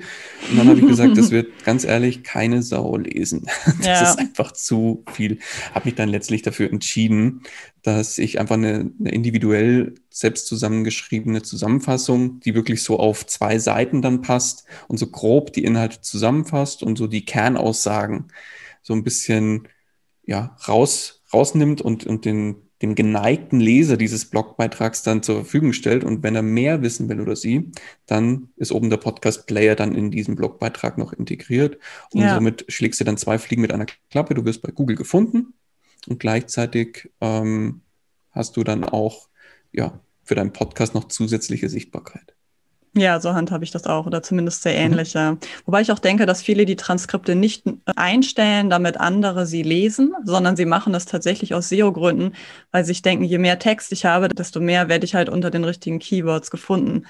Und 0.50 0.58
dann 0.58 0.68
habe 0.68 0.78
ich 0.78 0.86
gesagt, 0.86 1.16
das 1.16 1.30
wird 1.30 1.48
ganz 1.64 1.84
ehrlich 1.84 2.22
keine 2.22 2.62
Sau 2.62 2.96
lesen. 2.96 3.46
Das 3.78 3.86
ja. 3.86 4.10
ist 4.10 4.18
einfach 4.18 4.52
zu 4.52 5.04
viel. 5.12 5.38
Habe 5.74 5.86
mich 5.86 5.94
dann 5.94 6.08
letztlich 6.08 6.42
dafür 6.42 6.70
entschieden, 6.72 7.42
dass 7.86 8.18
ich 8.18 8.40
einfach 8.40 8.56
eine, 8.56 8.90
eine 8.98 9.12
individuell 9.12 9.94
selbst 10.10 10.48
zusammengeschriebene 10.48 11.42
Zusammenfassung, 11.42 12.40
die 12.40 12.56
wirklich 12.56 12.82
so 12.82 12.98
auf 12.98 13.24
zwei 13.26 13.60
Seiten 13.60 14.02
dann 14.02 14.22
passt 14.22 14.64
und 14.88 14.96
so 14.96 15.06
grob 15.06 15.52
die 15.52 15.62
Inhalte 15.62 16.00
zusammenfasst 16.00 16.82
und 16.82 16.98
so 16.98 17.06
die 17.06 17.24
Kernaussagen 17.24 18.26
so 18.82 18.92
ein 18.92 19.04
bisschen 19.04 19.68
ja, 20.24 20.56
raus, 20.66 21.22
rausnimmt 21.32 21.80
und, 21.80 22.04
und 22.06 22.24
den, 22.24 22.56
dem 22.82 22.96
geneigten 22.96 23.60
Leser 23.60 23.96
dieses 23.96 24.24
Blogbeitrags 24.30 25.04
dann 25.04 25.22
zur 25.22 25.36
Verfügung 25.36 25.72
stellt. 25.72 26.02
Und 26.02 26.24
wenn 26.24 26.34
er 26.34 26.42
mehr 26.42 26.82
wissen 26.82 27.08
will 27.08 27.20
oder 27.20 27.36
sie, 27.36 27.70
dann 28.06 28.48
ist 28.56 28.72
oben 28.72 28.90
der 28.90 28.96
Podcast-Player 28.96 29.76
dann 29.76 29.94
in 29.94 30.10
diesem 30.10 30.34
Blogbeitrag 30.34 30.98
noch 30.98 31.12
integriert. 31.12 31.78
Und 32.12 32.22
ja. 32.22 32.34
somit 32.34 32.64
schlägst 32.66 32.98
du 32.98 33.04
dann 33.04 33.16
zwei 33.16 33.38
Fliegen 33.38 33.62
mit 33.62 33.72
einer 33.72 33.86
Klappe. 34.10 34.34
Du 34.34 34.44
wirst 34.44 34.62
bei 34.62 34.72
Google 34.72 34.96
gefunden 34.96 35.54
und 36.08 36.18
gleichzeitig 36.20 37.10
ähm, 37.20 37.82
hast 38.30 38.56
du 38.56 38.64
dann 38.64 38.84
auch 38.84 39.28
ja, 39.72 40.00
für 40.24 40.34
deinen 40.34 40.52
Podcast 40.52 40.94
noch 40.94 41.04
zusätzliche 41.04 41.68
Sichtbarkeit. 41.68 42.36
Ja, 42.96 43.20
so 43.20 43.34
handhabe 43.34 43.62
ich 43.62 43.70
das 43.70 43.84
auch 43.84 44.06
oder 44.06 44.22
zumindest 44.22 44.62
sehr 44.62 44.74
ähnlich. 44.74 45.14
Mhm. 45.14 45.38
Wobei 45.66 45.82
ich 45.82 45.92
auch 45.92 45.98
denke, 45.98 46.24
dass 46.24 46.40
viele 46.40 46.64
die 46.64 46.76
Transkripte 46.76 47.34
nicht 47.34 47.64
einstellen, 47.84 48.70
damit 48.70 48.98
andere 48.98 49.44
sie 49.44 49.62
lesen, 49.62 50.14
sondern 50.24 50.56
sie 50.56 50.64
machen 50.64 50.94
das 50.94 51.04
tatsächlich 51.04 51.52
aus 51.52 51.68
SEO-Gründen, 51.68 52.32
weil 52.72 52.84
sie 52.84 52.92
sich 52.92 53.02
denken, 53.02 53.24
je 53.24 53.36
mehr 53.36 53.58
Text 53.58 53.92
ich 53.92 54.06
habe, 54.06 54.28
desto 54.28 54.60
mehr 54.60 54.88
werde 54.88 55.04
ich 55.04 55.14
halt 55.14 55.28
unter 55.28 55.50
den 55.50 55.64
richtigen 55.64 55.98
Keywords 55.98 56.50
gefunden. 56.50 57.04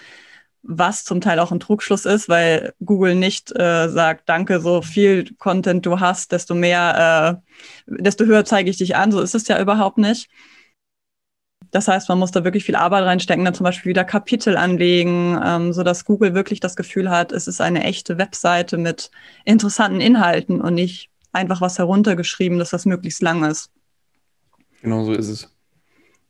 Was 0.68 1.04
zum 1.04 1.20
Teil 1.20 1.38
auch 1.38 1.52
ein 1.52 1.60
Trugschluss 1.60 2.06
ist, 2.06 2.28
weil 2.28 2.74
Google 2.84 3.14
nicht 3.14 3.56
äh, 3.56 3.88
sagt, 3.88 4.28
danke, 4.28 4.60
so 4.60 4.82
viel 4.82 5.32
Content 5.36 5.86
du 5.86 6.00
hast, 6.00 6.32
desto 6.32 6.54
mehr, 6.54 7.40
äh, 7.88 7.94
desto 8.02 8.24
höher 8.24 8.44
zeige 8.44 8.70
ich 8.70 8.78
dich 8.78 8.96
an. 8.96 9.12
So 9.12 9.20
ist 9.20 9.34
es 9.34 9.46
ja 9.46 9.60
überhaupt 9.60 9.98
nicht. 9.98 10.28
Das 11.70 11.88
heißt, 11.88 12.08
man 12.08 12.18
muss 12.18 12.30
da 12.30 12.44
wirklich 12.44 12.64
viel 12.64 12.76
Arbeit 12.76 13.04
reinstecken, 13.04 13.44
dann 13.44 13.54
zum 13.54 13.64
Beispiel 13.64 13.90
wieder 13.90 14.04
Kapitel 14.04 14.56
anlegen, 14.56 15.38
ähm, 15.44 15.72
sodass 15.72 16.04
Google 16.04 16.34
wirklich 16.34 16.60
das 16.60 16.76
Gefühl 16.76 17.10
hat, 17.10 17.32
es 17.32 17.46
ist 17.46 17.60
eine 17.60 17.84
echte 17.84 18.18
Webseite 18.18 18.78
mit 18.78 19.10
interessanten 19.44 20.00
Inhalten 20.00 20.60
und 20.60 20.74
nicht 20.74 21.10
einfach 21.32 21.60
was 21.60 21.78
heruntergeschrieben, 21.78 22.58
dass 22.58 22.70
das 22.70 22.86
möglichst 22.86 23.22
lang 23.22 23.44
ist. 23.44 23.70
Genau 24.82 25.04
so 25.04 25.12
ist 25.12 25.28
es. 25.28 25.55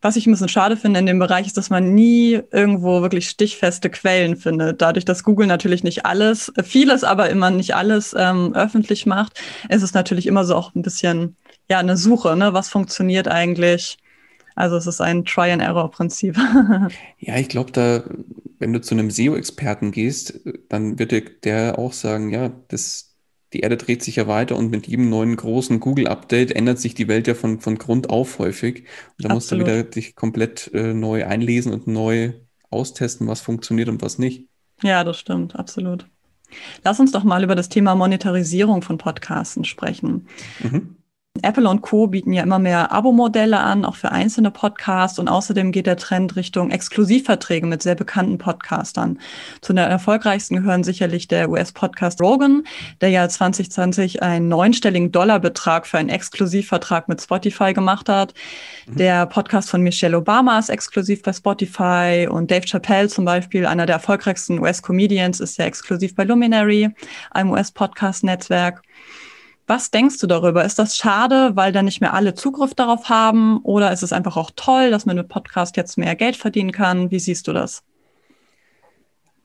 Was 0.07 0.15
ich 0.15 0.29
ein 0.29 0.31
bisschen 0.31 0.49
schade 0.49 0.77
finde 0.77 1.01
in 1.01 1.07
dem 1.07 1.19
Bereich 1.19 1.49
ist, 1.49 1.57
dass 1.57 1.69
man 1.69 1.93
nie 1.93 2.41
irgendwo 2.53 3.03
wirklich 3.03 3.29
stichfeste 3.29 3.91
Quellen 3.91 4.37
findet. 4.37 4.81
Dadurch, 4.81 5.05
dass 5.05 5.25
Google 5.25 5.49
natürlich 5.49 5.83
nicht 5.83 6.07
alles, 6.07 6.53
vieles, 6.63 7.03
aber 7.03 7.29
immer 7.29 7.51
nicht 7.51 7.75
alles 7.75 8.15
ähm, 8.17 8.55
öffentlich 8.55 9.05
macht, 9.07 9.43
ist 9.69 9.83
es 9.83 9.95
natürlich 9.95 10.29
immer 10.29 10.45
so 10.45 10.55
auch 10.55 10.77
ein 10.77 10.83
bisschen 10.83 11.35
ja 11.69 11.81
eine 11.81 11.97
Suche, 11.97 12.37
ne? 12.37 12.53
Was 12.53 12.69
funktioniert 12.69 13.27
eigentlich? 13.27 13.99
Also 14.55 14.77
es 14.77 14.87
ist 14.87 15.01
ein 15.01 15.25
Try-and-Error-Prinzip. 15.25 16.37
ja, 17.19 17.37
ich 17.39 17.49
glaube, 17.49 17.73
da, 17.73 18.05
wenn 18.61 18.73
du 18.73 18.81
zu 18.81 18.95
einem 18.95 19.11
SEO-Experten 19.11 19.91
gehst, 19.91 20.39
dann 20.69 21.01
wird 21.01 21.11
der, 21.11 21.23
der 21.43 21.79
auch 21.81 21.93
sagen, 21.93 22.31
ja, 22.31 22.53
das, 22.69 23.16
die 23.57 23.61
Erde 23.61 23.79
dreht 23.79 24.05
sich 24.05 24.17
ja 24.17 24.27
weiter 24.27 24.55
und 24.55 24.71
mit 24.71 24.87
jedem 24.87 25.09
neuen 25.09 25.35
großen 25.35 25.81
Google-Update 25.81 26.53
ändert 26.53 26.79
sich 26.79 26.95
die 26.95 27.09
Welt 27.09 27.27
ja 27.27 27.35
von, 27.35 27.59
von 27.61 27.79
Grund 27.79 28.11
auf 28.11 28.39
häufig. 28.39 28.85
Und 29.17 29.25
da 29.25 29.33
musst 29.33 29.51
du 29.51 29.59
wieder 29.59 29.83
dich 29.83 30.15
komplett 30.15 30.71
äh, 30.75 30.93
neu 30.93 31.27
einlesen 31.27 31.73
und 31.73 31.87
neu 31.87 32.35
austesten, 32.69 33.27
was 33.29 33.41
funktioniert 33.41 33.89
und 33.89 34.03
was 34.03 34.19
nicht. 34.19 34.47
Ja, 34.83 35.05
das 35.05 35.19
stimmt, 35.19 35.57
absolut. 35.57 36.07
Lass 36.85 37.01
uns 37.01 37.13
doch 37.13 37.25
mal 37.25 37.43
über 37.43 37.55
das 37.55 37.71
Thema 37.71 37.95
Monetarisierung 37.95 38.83
von 38.83 38.99
Podcasten 38.99 39.65
sprechen. 39.65 40.29
Mhm. 40.61 40.96
Apple 41.43 41.69
und 41.69 41.83
Co. 41.83 42.07
bieten 42.07 42.33
ja 42.33 42.43
immer 42.43 42.59
mehr 42.59 42.93
Abo-Modelle 42.93 43.59
an, 43.59 43.85
auch 43.85 43.97
für 43.97 44.13
einzelne 44.13 44.51
Podcasts. 44.51 45.19
Und 45.19 45.29
außerdem 45.29 45.73
geht 45.73 45.87
der 45.87 45.97
Trend 45.97 46.37
Richtung 46.37 46.71
Exklusivverträge 46.71 47.67
mit 47.67 47.83
sehr 47.83 47.95
bekannten 47.95 48.39
Podcastern. 48.39 49.19
Zu 49.61 49.73
den 49.73 49.89
erfolgreichsten 49.89 50.57
gehören 50.57 50.85
sicherlich 50.85 51.29
der 51.29 51.49
US-Podcast 51.51 52.21
Rogan, 52.21 52.65
der 53.01 53.11
ja 53.11 53.29
2020 53.29 54.23
einen 54.23 54.49
neunstelligen 54.49 55.13
Dollarbetrag 55.13 55.87
für 55.87 55.99
einen 55.99 56.09
Exklusivvertrag 56.09 57.09
mit 57.09 57.21
Spotify 57.21 57.73
gemacht 57.73 58.09
hat. 58.09 58.35
Mhm. 58.87 58.97
Der 58.97 59.27
Podcast 59.27 59.71
von 59.71 59.83
Michelle 59.83 60.17
Obama 60.17 60.59
ist 60.59 60.71
exklusiv 60.71 61.23
bei 61.23 61.33
Spotify 61.33 62.29
und 62.31 62.51
Dave 62.51 62.67
Chappelle 62.67 63.09
zum 63.09 63.25
Beispiel, 63.25 63.67
einer 63.67 63.87
der 63.87 63.97
erfolgreichsten 63.97 64.59
US-Comedians, 64.59 65.41
ist 65.41 65.59
ja 65.59 65.65
exklusiv 65.65 66.15
bei 66.15 66.25
Luminary, 66.25 66.91
einem 67.31 67.51
US-Podcast-Netzwerk. 67.51 68.83
Was 69.67 69.91
denkst 69.91 70.19
du 70.19 70.27
darüber? 70.29 70.65
Ist 70.65 70.79
das 70.79 70.97
schade, 70.97 71.57
weil 71.57 71.73
dann 71.73 71.87
nicht 71.87 72.01
mehr 72.01 72.15
alle 72.15 72.35
Zugriff 72.35 72.75
darauf 72.75 73.09
haben? 73.09 73.59
Oder 73.63 73.93
ist 73.93 74.03
es 74.03 74.13
einfach 74.13 74.37
auch 74.37 74.53
toll, 74.55 74.91
dass 74.91 75.07
man 75.07 75.17
mit 75.17 75.29
Podcast 75.29 75.77
jetzt 75.77 75.99
mehr 75.99 76.15
Geld 76.15 76.37
verdienen 76.37 76.71
kann? 76.71 77.11
Wie 77.11 77.19
siehst 77.19 77.49
du 77.49 77.53
das? 77.53 77.83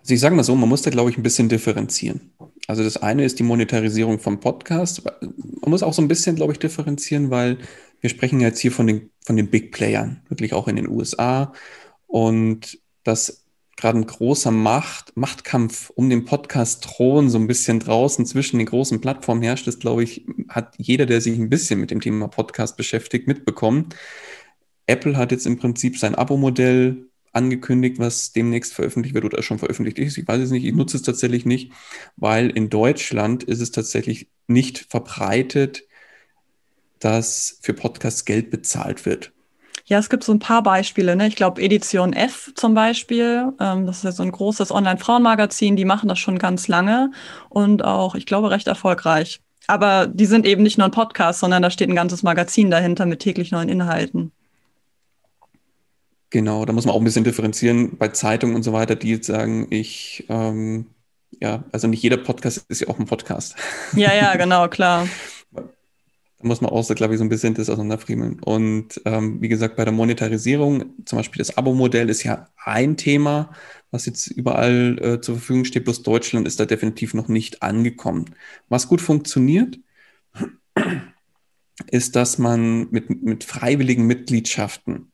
Also 0.01 0.13
ich 0.13 0.19
sage 0.19 0.36
mal 0.36 0.43
so, 0.43 0.55
man 0.55 0.69
muss 0.69 0.84
da, 0.84 0.91
glaube 0.91 1.10
ich, 1.10 1.17
ein 1.17 1.23
bisschen 1.23 1.49
differenzieren. 1.49 2.31
Also 2.67 2.84
das 2.84 2.97
eine 2.97 3.23
ist 3.23 3.39
die 3.39 3.43
Monetarisierung 3.43 4.19
vom 4.19 4.39
Podcast. 4.39 5.03
Man 5.21 5.69
muss 5.69 5.84
auch 5.84 5.93
so 5.93 6.01
ein 6.01 6.07
bisschen, 6.07 6.36
glaube 6.36 6.53
ich, 6.53 6.60
differenzieren, 6.60 7.31
weil 7.31 7.57
wir 7.99 8.10
sprechen 8.10 8.41
jetzt 8.41 8.60
hier 8.60 8.71
von 8.71 8.88
den, 8.88 9.10
von 9.25 9.36
den 9.36 9.49
Big 9.49 9.71
Playern, 9.71 10.21
wirklich 10.29 10.53
auch 10.53 10.67
in 10.67 10.75
den 10.75 10.88
USA. 10.88 11.53
Und 12.07 12.79
das 13.03 13.40
gerade 13.81 13.97
ein 13.97 14.05
großer 14.05 14.51
Macht, 14.51 15.17
Machtkampf 15.17 15.89
um 15.95 16.09
den 16.09 16.23
Podcast-Thron 16.23 17.29
so 17.29 17.39
ein 17.39 17.47
bisschen 17.47 17.79
draußen 17.79 18.25
zwischen 18.27 18.59
den 18.59 18.67
großen 18.67 19.01
Plattformen 19.01 19.41
herrscht, 19.41 19.67
das 19.67 19.79
glaube 19.79 20.03
ich, 20.03 20.25
hat 20.49 20.75
jeder, 20.77 21.07
der 21.07 21.19
sich 21.19 21.37
ein 21.37 21.49
bisschen 21.49 21.79
mit 21.79 21.89
dem 21.89 21.99
Thema 21.99 22.27
Podcast 22.27 22.77
beschäftigt, 22.77 23.27
mitbekommen. 23.27 23.89
Apple 24.85 25.17
hat 25.17 25.31
jetzt 25.31 25.47
im 25.47 25.57
Prinzip 25.57 25.97
sein 25.97 26.15
Abo-Modell 26.15 27.07
angekündigt, 27.33 27.97
was 27.97 28.33
demnächst 28.33 28.73
veröffentlicht 28.73 29.15
wird 29.15 29.25
oder 29.25 29.41
schon 29.41 29.57
veröffentlicht 29.57 29.97
ist. 29.97 30.17
Ich 30.17 30.27
weiß 30.27 30.41
es 30.41 30.51
nicht, 30.51 30.65
ich 30.65 30.73
nutze 30.73 30.97
es 30.97 31.03
tatsächlich 31.03 31.45
nicht, 31.45 31.71
weil 32.17 32.49
in 32.51 32.69
Deutschland 32.69 33.43
ist 33.43 33.61
es 33.61 33.71
tatsächlich 33.71 34.29
nicht 34.47 34.85
verbreitet, 34.89 35.87
dass 36.99 37.57
für 37.61 37.73
Podcasts 37.73 38.25
Geld 38.25 38.51
bezahlt 38.51 39.05
wird. 39.07 39.33
Ja, 39.91 39.99
es 39.99 40.10
gibt 40.10 40.23
so 40.23 40.32
ein 40.32 40.39
paar 40.39 40.63
Beispiele. 40.63 41.17
Ne? 41.17 41.27
Ich 41.27 41.36
glaube, 41.36 41.62
Edition 41.62 42.13
F 42.13 42.54
zum 42.56 42.73
Beispiel, 42.73 43.51
ähm, 43.60 43.86
das 43.86 43.97
ist 43.97 44.04
ja 44.06 44.13
so 44.13 44.23
ein 44.23 44.32
großes 44.32 44.71
Online-Frauenmagazin, 44.71 45.75
die 45.75 45.84
machen 45.84 46.08
das 46.08 46.17
schon 46.17 46.39
ganz 46.39 46.69
lange 46.69 47.12
und 47.49 47.84
auch, 47.84 48.15
ich 48.15 48.25
glaube, 48.25 48.51
recht 48.51 48.67
erfolgreich. 48.67 49.41
Aber 49.67 50.08
die 50.08 50.27
sind 50.27 50.45
eben 50.45 50.63
nicht 50.63 50.77
nur 50.77 50.88
ein 50.88 50.91
Podcast, 50.91 51.41
sondern 51.41 51.62
da 51.62 51.69
steht 51.69 51.89
ein 51.89 51.95
ganzes 51.95 52.23
Magazin 52.23 52.71
dahinter 52.71 53.06
mit 53.06 53.19
täglich 53.19 53.51
neuen 53.51 53.67
Inhalten. 53.67 54.32
Genau, 56.30 56.63
da 56.63 56.71
muss 56.71 56.86
man 56.86 56.95
auch 56.95 57.01
ein 57.01 57.04
bisschen 57.04 57.25
differenzieren 57.25 57.97
bei 57.97 58.08
Zeitungen 58.08 58.56
und 58.56 58.63
so 58.63 58.71
weiter, 58.71 58.95
die 58.95 59.10
jetzt 59.10 59.27
sagen, 59.27 59.67
ich, 59.71 60.25
ähm, 60.30 60.86
ja, 61.41 61.65
also 61.73 61.89
nicht 61.89 62.01
jeder 62.01 62.15
Podcast 62.15 62.63
ist 62.69 62.80
ja 62.80 62.88
auch 62.88 62.97
ein 62.97 63.08
Podcast. 63.08 63.58
Ja, 63.93 64.13
ja, 64.13 64.34
genau, 64.38 64.69
klar. 64.69 65.06
Da 66.41 66.47
muss 66.47 66.62
man 66.62 66.71
auch 66.71 66.84
so, 66.84 66.95
glaube 66.95 67.13
ich, 67.13 67.19
so 67.19 67.23
ein 67.23 67.30
bisschen 67.30 67.54
das 67.54 67.69
auseinanderfriemeln. 67.69 68.39
Und 68.39 68.99
ähm, 69.06 69.41
wie 69.41 69.47
gesagt, 69.47 69.75
bei 69.75 69.86
der 69.86 69.93
Monetarisierung, 69.93 71.06
zum 71.06 71.17
Beispiel 71.17 71.38
das 71.39 71.56
Abo-Modell 71.56 72.10
ist 72.10 72.23
ja 72.23 72.47
ein 72.58 72.97
Thema, 72.97 73.51
was 73.91 74.08
jetzt 74.08 74.27
überall 74.27 74.97
äh, 75.01 75.21
zur 75.21 75.36
Verfügung 75.36 75.65
steht, 75.65 75.84
bloß 75.84 76.01
Deutschland 76.01 76.47
ist 76.47 76.60
da 76.60 76.65
definitiv 76.65 77.13
noch 77.13 77.27
nicht 77.27 77.62
angekommen. 77.62 78.25
Was 78.69 78.88
gut 78.88 79.01
funktioniert, 79.01 79.80
ist, 81.91 82.15
dass 82.15 82.38
man 82.39 82.89
mit, 82.89 83.23
mit 83.23 83.43
freiwilligen 83.43 84.08
Mitgliedschaften 84.08 85.12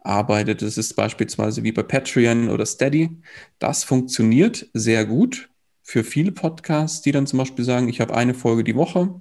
arbeitet. 0.00 0.62
Das 0.62 0.76
ist 0.76 0.94
beispielsweise 0.94 1.62
wie 1.62 1.72
bei 1.72 1.82
Patreon 1.82 2.48
oder 2.48 2.66
Steady. 2.66 3.10
Das 3.58 3.84
funktioniert 3.84 4.68
sehr 4.74 5.06
gut 5.06 5.50
für 5.84 6.02
viele 6.02 6.32
Podcasts, 6.32 7.02
die 7.02 7.12
dann 7.12 7.26
zum 7.26 7.38
Beispiel 7.38 7.64
sagen, 7.64 7.88
ich 7.88 8.00
habe 8.00 8.16
eine 8.16 8.32
Folge 8.34 8.64
die 8.64 8.74
Woche, 8.74 9.20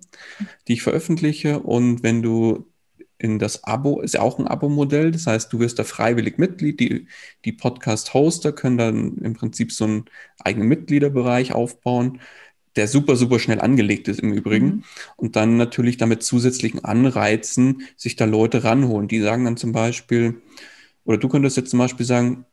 die 0.68 0.74
ich 0.74 0.82
veröffentliche. 0.82 1.60
Und 1.60 2.04
wenn 2.04 2.22
du 2.22 2.66
in 3.18 3.38
das 3.38 3.66
Abo, 3.66 4.00
ist 4.02 4.16
ja 4.16 4.22
auch 4.22 4.40
ein 4.40 4.48
Abo-Modell, 4.48 5.12
das 5.12 5.28
heißt, 5.28 5.52
du 5.52 5.60
wirst 5.60 5.78
da 5.78 5.84
freiwillig 5.84 6.38
Mitglied, 6.38 6.80
die, 6.80 7.08
die 7.44 7.52
Podcast-Hoster 7.52 8.54
können 8.54 8.78
dann 8.78 9.18
im 9.18 9.34
Prinzip 9.34 9.74
so 9.74 9.84
einen 9.84 10.06
eigenen 10.40 10.70
Mitgliederbereich 10.70 11.54
aufbauen, 11.54 12.22
der 12.78 12.88
super, 12.88 13.18
super 13.18 13.40
schnell 13.40 13.62
angelegt 13.62 14.08
ist 14.08 14.22
im 14.22 14.34
Übrigen. 14.34 14.66
Mhm. 14.66 14.84
und 15.18 15.36
dann 15.36 15.58
natürlich 15.58 15.98
damit 15.98 16.24
zusätzlichen 16.24 16.84
Anreizen 16.84 17.84
sich 17.98 18.16
da 18.16 18.26
Leute 18.26 18.64
ranholen, 18.64 19.08
die 19.10 19.20
sagen 19.22 19.46
dann 19.46 19.58
zum 19.58 19.74
Beispiel, 19.74 20.42
oder 21.04 21.18
du 21.18 21.28
könntest 21.28 21.58
jetzt 21.58 21.72
zum 21.72 21.80
Beispiel 21.80 22.06
sagen, 22.06 22.46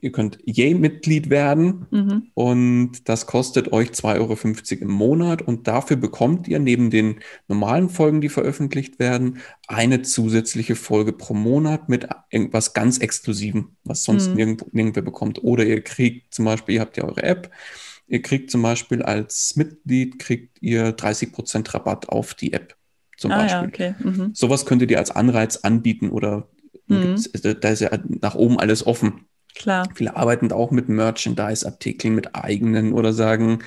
ihr 0.00 0.12
könnt 0.12 0.38
Yay-Mitglied 0.44 1.30
werden 1.30 1.86
mhm. 1.90 2.30
und 2.34 3.08
das 3.08 3.26
kostet 3.26 3.72
euch 3.72 3.90
2,50 3.90 4.16
Euro 4.18 4.82
im 4.82 4.90
Monat 4.90 5.42
und 5.42 5.66
dafür 5.66 5.96
bekommt 5.96 6.48
ihr 6.48 6.58
neben 6.58 6.90
den 6.90 7.20
normalen 7.48 7.88
Folgen, 7.88 8.20
die 8.20 8.28
veröffentlicht 8.28 8.98
werden, 8.98 9.38
eine 9.66 10.02
zusätzliche 10.02 10.76
Folge 10.76 11.12
pro 11.12 11.34
Monat 11.34 11.88
mit 11.88 12.08
irgendwas 12.30 12.74
ganz 12.74 12.98
Exklusivem, 12.98 13.76
was 13.84 14.04
sonst 14.04 14.28
mhm. 14.28 14.34
nirgendwo, 14.34 14.66
nirgendwer 14.72 15.02
bekommt. 15.02 15.42
Oder 15.42 15.64
ihr 15.64 15.82
kriegt 15.82 16.34
zum 16.34 16.44
Beispiel, 16.44 16.76
ihr 16.76 16.80
habt 16.80 16.96
ja 16.96 17.04
eure 17.04 17.22
App, 17.22 17.50
ihr 18.06 18.22
kriegt 18.22 18.50
zum 18.50 18.62
Beispiel 18.62 19.02
als 19.02 19.56
Mitglied, 19.56 20.18
kriegt 20.18 20.62
ihr 20.62 20.96
30% 20.96 21.74
Rabatt 21.74 22.08
auf 22.08 22.34
die 22.34 22.52
App. 22.52 22.76
Zum 23.16 23.32
ah, 23.32 23.42
Beispiel. 23.42 23.84
Ja, 23.84 23.94
okay. 23.94 23.94
mhm. 24.02 24.30
Sowas 24.34 24.64
könntet 24.64 24.90
ihr 24.90 24.98
als 24.98 25.10
Anreiz 25.10 25.56
anbieten 25.56 26.10
oder 26.10 26.48
Mhm. 26.88 27.22
Da 27.60 27.68
ist 27.68 27.80
ja 27.80 27.90
nach 28.08 28.34
oben 28.34 28.58
alles 28.58 28.86
offen. 28.86 29.26
Klar. 29.54 29.88
Viele 29.94 30.16
arbeiten 30.16 30.52
auch 30.52 30.70
mit 30.70 30.88
Merchandise-Artikeln, 30.88 32.14
mit 32.14 32.34
eigenen 32.34 32.92
oder 32.92 33.12
sagen, 33.12 33.60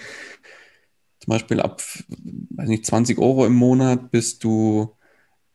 zum 1.19 1.31
Beispiel 1.31 1.59
ab, 1.59 1.81
weiß 2.49 2.69
nicht, 2.69 2.85
20 2.85 3.19
Euro 3.19 3.45
im 3.45 3.53
Monat 3.53 4.11
bist 4.11 4.43
du 4.43 4.95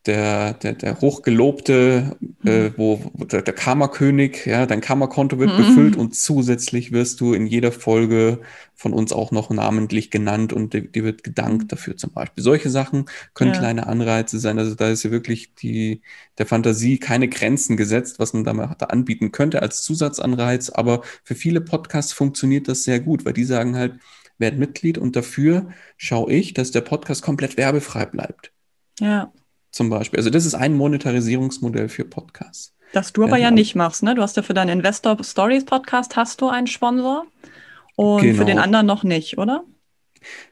der, 0.07 0.53
der, 0.53 0.73
der 0.73 1.01
hochgelobte, 1.01 2.17
äh, 2.45 2.69
mhm. 2.69 2.73
wo, 2.77 3.01
wo 3.13 3.25
der, 3.25 3.41
der 3.41 3.53
Karma-König, 3.53 4.45
ja, 4.45 4.65
dein 4.65 4.81
Karma-Konto 4.81 5.37
wird 5.37 5.51
mhm. 5.51 5.57
befüllt 5.57 5.95
und 5.97 6.15
zusätzlich 6.15 6.91
wirst 6.91 7.19
du 7.19 7.33
in 7.33 7.45
jeder 7.45 7.71
Folge 7.71 8.39
von 8.73 8.93
uns 8.93 9.11
auch 9.11 9.31
noch 9.31 9.49
namentlich 9.49 10.09
genannt 10.09 10.53
und 10.53 10.73
dir, 10.73 10.83
dir 10.83 11.03
wird 11.03 11.23
gedankt 11.23 11.63
mhm. 11.63 11.67
dafür 11.67 11.97
zum 11.97 12.13
Beispiel. 12.13 12.43
Solche 12.43 12.69
Sachen 12.69 13.05
können 13.33 13.53
ja. 13.53 13.59
kleine 13.59 13.87
Anreize 13.87 14.39
sein. 14.39 14.57
Also 14.57 14.75
da 14.75 14.89
ist 14.89 15.03
ja 15.03 15.11
wirklich 15.11 15.53
die, 15.55 16.01
der 16.37 16.45
Fantasie 16.45 16.97
keine 16.97 17.27
Grenzen 17.27 17.75
gesetzt, 17.75 18.19
was 18.19 18.33
man 18.33 18.45
da, 18.45 18.53
da 18.53 18.85
anbieten 18.87 19.31
könnte 19.31 19.61
als 19.61 19.81
Zusatzanreiz. 19.83 20.69
Aber 20.69 21.01
für 21.23 21.35
viele 21.35 21.59
Podcasts 21.59 22.13
funktioniert 22.13 22.67
das 22.67 22.83
sehr 22.83 23.01
gut, 23.01 23.25
weil 23.25 23.33
die 23.33 23.45
sagen 23.45 23.75
halt, 23.75 23.99
werd 24.37 24.57
Mitglied 24.57 24.97
und 24.97 25.15
dafür 25.15 25.69
schaue 25.97 26.31
ich, 26.31 26.53
dass 26.53 26.71
der 26.71 26.81
Podcast 26.81 27.23
komplett 27.23 27.57
werbefrei 27.57 28.05
bleibt. 28.05 28.53
Ja 28.99 29.31
zum 29.71 29.89
Beispiel. 29.89 30.17
Also 30.17 30.29
das 30.29 30.45
ist 30.45 30.55
ein 30.55 30.75
Monetarisierungsmodell 30.75 31.89
für 31.89 32.05
Podcasts. 32.05 32.73
Das 32.93 33.13
du 33.13 33.23
aber 33.23 33.37
ja, 33.37 33.45
ja 33.45 33.51
nicht 33.51 33.75
machst, 33.75 34.03
ne? 34.03 34.15
Du 34.15 34.21
hast 34.21 34.37
ja 34.37 34.43
für 34.43 34.53
deinen 34.53 34.79
Investor 34.79 35.17
Stories 35.21 35.65
Podcast 35.65 36.15
hast 36.15 36.41
du 36.41 36.47
einen 36.47 36.67
Sponsor 36.67 37.25
und 37.95 38.21
genau. 38.21 38.37
für 38.37 38.45
den 38.45 38.59
anderen 38.59 38.85
noch 38.85 39.03
nicht, 39.03 39.37
oder? 39.37 39.63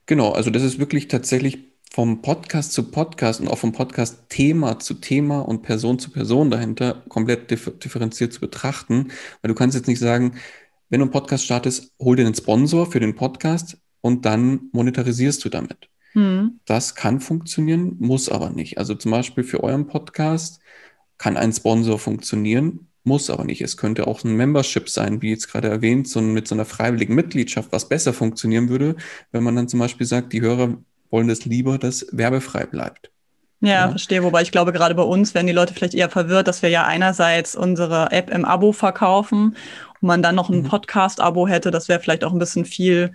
Genau, 0.05 0.31
also 0.31 0.49
das 0.49 0.63
ist 0.63 0.79
wirklich 0.79 1.07
tatsächlich 1.07 1.59
vom 1.91 2.21
Podcast 2.21 2.73
zu 2.73 2.91
Podcast 2.91 3.39
und 3.39 3.47
auch 3.47 3.57
vom 3.57 3.71
Podcast 3.71 4.25
Thema 4.27 4.79
zu 4.79 4.95
Thema 4.95 5.39
und 5.39 5.61
Person 5.61 5.97
zu 5.97 6.11
Person 6.11 6.51
dahinter 6.51 7.03
komplett 7.07 7.49
differenziert 7.49 8.33
zu 8.33 8.41
betrachten, 8.41 9.11
weil 9.41 9.49
du 9.49 9.55
kannst 9.55 9.75
jetzt 9.75 9.87
nicht 9.87 9.99
sagen, 9.99 10.33
wenn 10.89 10.99
du 10.99 11.05
einen 11.05 11.11
Podcast 11.11 11.45
startest, 11.45 11.93
hol 11.99 12.17
dir 12.17 12.25
einen 12.25 12.35
Sponsor 12.35 12.91
für 12.91 12.99
den 12.99 13.15
Podcast 13.15 13.77
und 14.01 14.25
dann 14.25 14.69
monetarisierst 14.73 15.43
du 15.45 15.49
damit. 15.49 15.89
Hm. 16.15 16.59
Das 16.65 16.95
kann 16.95 17.19
funktionieren, 17.19 17.97
muss 17.99 18.29
aber 18.29 18.49
nicht. 18.49 18.77
Also 18.77 18.95
zum 18.95 19.11
Beispiel 19.11 19.43
für 19.43 19.63
euren 19.63 19.87
Podcast 19.87 20.61
kann 21.17 21.37
ein 21.37 21.51
Sponsor 21.51 21.99
funktionieren, 21.99 22.87
muss 23.03 23.29
aber 23.29 23.43
nicht. 23.43 23.61
Es 23.61 23.77
könnte 23.77 24.07
auch 24.07 24.23
ein 24.23 24.35
Membership 24.35 24.89
sein, 24.89 25.21
wie 25.21 25.29
jetzt 25.29 25.51
gerade 25.51 25.67
erwähnt, 25.67 26.07
so 26.07 26.21
mit 26.21 26.47
so 26.47 26.55
einer 26.55 26.65
freiwilligen 26.65 27.15
Mitgliedschaft, 27.15 27.71
was 27.71 27.89
besser 27.89 28.13
funktionieren 28.13 28.69
würde, 28.69 28.95
wenn 29.31 29.43
man 29.43 29.55
dann 29.55 29.67
zum 29.67 29.79
Beispiel 29.79 30.07
sagt, 30.07 30.31
die 30.33 30.41
Hörer 30.41 30.77
wollen 31.11 31.27
das 31.27 31.45
lieber, 31.45 31.77
dass 31.77 32.07
werbefrei 32.11 32.65
bleibt. 32.65 33.11
Ja, 33.59 33.69
ja, 33.69 33.89
verstehe. 33.89 34.23
Wobei 34.23 34.41
ich 34.41 34.51
glaube, 34.51 34.71
gerade 34.71 34.95
bei 34.95 35.03
uns 35.03 35.33
werden 35.33 35.47
die 35.47 35.53
Leute 35.53 35.73
vielleicht 35.73 35.93
eher 35.93 36.09
verwirrt, 36.09 36.47
dass 36.47 36.61
wir 36.61 36.69
ja 36.69 36.85
einerseits 36.85 37.55
unsere 37.55 38.11
App 38.11 38.29
im 38.29 38.45
Abo 38.45 38.71
verkaufen 38.71 39.55
und 40.01 40.07
man 40.07 40.21
dann 40.21 40.35
noch 40.35 40.49
ein 40.49 40.59
mhm. 40.59 40.67
Podcast-Abo 40.67 41.47
hätte. 41.47 41.71
Das 41.71 41.89
wäre 41.89 41.99
vielleicht 41.99 42.23
auch 42.23 42.31
ein 42.31 42.39
bisschen 42.39 42.65
viel 42.65 43.13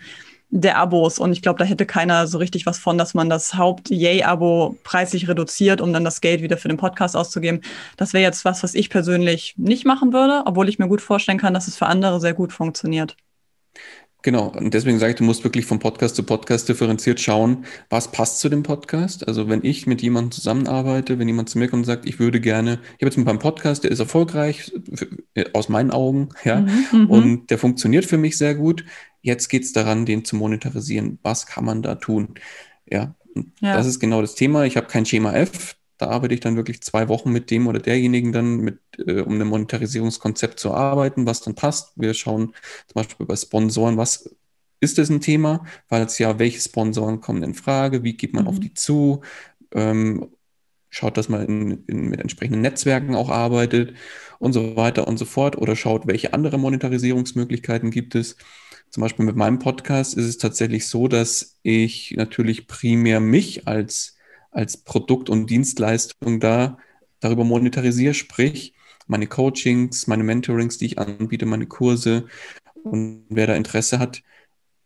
der 0.51 0.77
Abos. 0.79 1.19
Und 1.19 1.33
ich 1.33 1.43
glaube, 1.43 1.59
da 1.59 1.65
hätte 1.65 1.87
keiner 1.87 2.27
so 2.27 2.39
richtig 2.39 2.67
was 2.67 2.79
von, 2.79 2.99
dass 2.99 3.15
man 3.15 3.31
das 3.31 3.55
Haupt-Yay-Abo 3.55 4.77
preislich 4.85 5.29
reduziert, 5.29 5.81
um 5.81 5.93
dann 5.93 6.05
das 6.05 6.21
Geld 6.21 6.43
wieder 6.43 6.57
für 6.57 6.69
den 6.69 6.77
Podcast 6.77 7.17
auszugeben. 7.17 7.61
Das 7.97 8.13
wäre 8.13 8.23
jetzt 8.23 8.45
was, 8.45 8.63
was 8.63 8.75
ich 8.75 8.91
persönlich 8.91 9.55
nicht 9.57 9.85
machen 9.87 10.13
würde, 10.13 10.43
obwohl 10.47 10.69
ich 10.69 10.79
mir 10.79 10.89
gut 10.89 11.01
vorstellen 11.01 11.39
kann, 11.39 11.55
dass 11.55 11.69
es 11.69 11.77
für 11.77 11.87
andere 11.87 12.21
sehr 12.21 12.35
gut 12.35 12.53
funktioniert. 12.53 13.17
Genau, 14.23 14.49
und 14.49 14.75
deswegen 14.75 14.99
sage 14.99 15.13
ich, 15.13 15.17
du 15.17 15.25
musst 15.25 15.45
wirklich 15.45 15.65
von 15.65 15.79
Podcast 15.79 16.15
zu 16.15 16.25
Podcast 16.25 16.69
differenziert 16.69 17.21
schauen, 17.21 17.65
was 17.89 18.13
passt 18.13 18.41
zu 18.41 18.51
dem 18.51 18.63
Podcast. 18.63 19.27
Also 19.27 19.49
wenn 19.49 19.65
ich 19.65 19.87
mit 19.87 20.03
jemandem 20.03 20.33
zusammenarbeite, 20.33 21.19
wenn 21.19 21.27
jemand 21.27 21.49
zu 21.49 21.59
mir 21.59 21.69
kommt 21.69 21.81
und 21.81 21.87
sagt, 21.87 22.07
ich 22.07 22.19
würde 22.19 22.39
gerne, 22.39 22.73
ich 22.73 23.03
habe 23.03 23.07
jetzt 23.07 23.17
mit 23.17 23.25
meinem 23.25 23.39
Podcast, 23.39 23.85
der 23.85 23.91
ist 23.91 23.99
erfolgreich, 23.99 24.73
aus 25.55 25.71
meinen 25.71 25.91
Augen, 25.91 26.29
ja, 26.45 26.61
mhm, 26.61 26.87
mhm. 26.93 27.11
und 27.11 27.51
der 27.51 27.57
funktioniert 27.57 28.05
für 28.05 28.19
mich 28.19 28.37
sehr 28.37 28.55
gut. 28.55 28.85
Jetzt 29.23 29.49
geht 29.49 29.65
es 29.65 29.73
daran, 29.73 30.07
den 30.07 30.25
zu 30.25 30.37
monetarisieren. 30.37 31.19
Was 31.23 31.47
kann 31.47 31.65
man 31.65 31.83
da 31.83 31.97
tun? 31.97 32.35
Ja, 32.87 33.15
ja. 33.61 33.77
das 33.77 33.87
ist 33.87 34.01
genau 34.01 34.21
das 34.21 34.35
Thema. 34.35 34.65
Ich 34.65 34.77
habe 34.77 34.87
kein 34.87 35.07
Schema 35.07 35.35
F. 35.35 35.77
Da 35.99 36.09
arbeite 36.09 36.33
ich 36.33 36.41
dann 36.41 36.57
wirklich 36.57 36.81
zwei 36.81 37.09
Wochen 37.09 37.31
mit 37.31 37.51
dem 37.51 37.67
oder 37.67 37.79
derjenigen 37.79 38.33
dann, 38.33 38.57
mit, 38.57 38.79
äh, 38.99 39.21
um 39.21 39.39
ein 39.39 39.47
Monetarisierungskonzept 39.47 40.59
zu 40.59 40.73
arbeiten, 40.73 41.27
was 41.27 41.43
dann 41.43 41.55
passt. 41.55 41.93
Wir 41.97 42.15
schauen 42.15 42.55
zum 42.87 42.95
Beispiel 42.95 43.27
bei 43.27 43.37
Sponsoren, 43.37 43.99
was 43.99 44.35
ist 44.81 44.97
das 44.97 45.11
ein 45.11 45.21
Thema? 45.21 45.67
Weil 45.91 46.05
es 46.05 46.19
ja, 46.19 46.39
welche 46.39 46.61
Sponsoren 46.61 47.21
kommen 47.21 47.43
in 47.43 47.53
Frage? 47.55 48.03
Wie 48.03 48.17
geht 48.17 48.33
man 48.33 48.45
mhm. 48.45 48.49
auf 48.49 48.61
die 48.61 48.73
zu? 48.73 49.21
Ähm, 49.73 50.31
schaut, 50.89 51.19
dass 51.19 51.29
man 51.29 51.45
in, 51.47 51.85
in, 51.87 52.09
mit 52.09 52.21
entsprechenden 52.21 52.63
Netzwerken 52.63 53.15
auch 53.15 53.29
arbeitet 53.29 53.95
und 54.39 54.55
so 54.55 54.77
weiter 54.77 55.07
und 55.07 55.19
so 55.19 55.27
fort. 55.27 55.57
Oder 55.59 55.77
schaut, 55.77 56.07
welche 56.07 56.33
andere 56.33 56.59
Monetarisierungsmöglichkeiten 56.59 57.91
gibt 57.91 58.15
es. 58.15 58.37
Zum 58.91 59.03
Beispiel 59.03 59.25
mit 59.25 59.37
meinem 59.37 59.61
Podcast 59.61 60.15
ist 60.15 60.27
es 60.27 60.37
tatsächlich 60.37 60.89
so, 60.89 61.07
dass 61.07 61.57
ich 61.63 62.15
natürlich 62.17 62.67
primär 62.67 63.21
mich 63.21 63.69
als, 63.69 64.17
als 64.51 64.79
Produkt 64.79 65.31
und 65.31 65.49
Dienstleistung 65.49 66.41
da 66.41 66.77
darüber 67.21 67.45
monetarisiere, 67.45 68.15
sprich 68.15 68.75
meine 69.07 69.29
Coachings, 69.29 70.09
meine 70.09 70.25
Mentorings, 70.25 70.79
die 70.79 70.87
ich 70.87 70.99
anbiete, 70.99 71.47
meine 71.47 71.67
Kurse. 71.67 72.27
Und 72.83 73.27
wer 73.29 73.47
da 73.47 73.55
Interesse 73.55 74.01
hat, 74.01 74.23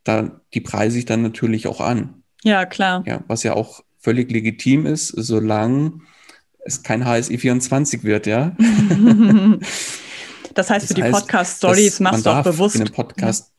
da, 0.02 0.40
die 0.52 0.60
preise 0.60 0.98
ich 0.98 1.06
dann 1.06 1.22
natürlich 1.22 1.66
auch 1.66 1.80
an. 1.80 2.22
Ja, 2.42 2.66
klar. 2.66 3.04
Ja, 3.06 3.24
was 3.26 3.42
ja 3.42 3.54
auch 3.54 3.84
völlig 3.98 4.30
legitim 4.30 4.84
ist, 4.84 5.08
solange 5.08 6.00
es 6.66 6.82
kein 6.82 7.06
HSI 7.06 7.38
24 7.38 8.04
wird, 8.04 8.26
ja. 8.26 8.54
das 10.54 10.68
heißt, 10.68 10.82
das 10.82 10.88
für 10.88 10.94
die 10.94 11.10
Podcast-Stories 11.10 12.00
machst 12.00 12.26
du 12.26 12.30
auch 12.30 12.42
bewusst. 12.42 12.76
In 12.76 12.82
einem 12.82 12.92
Podcast 12.92 13.53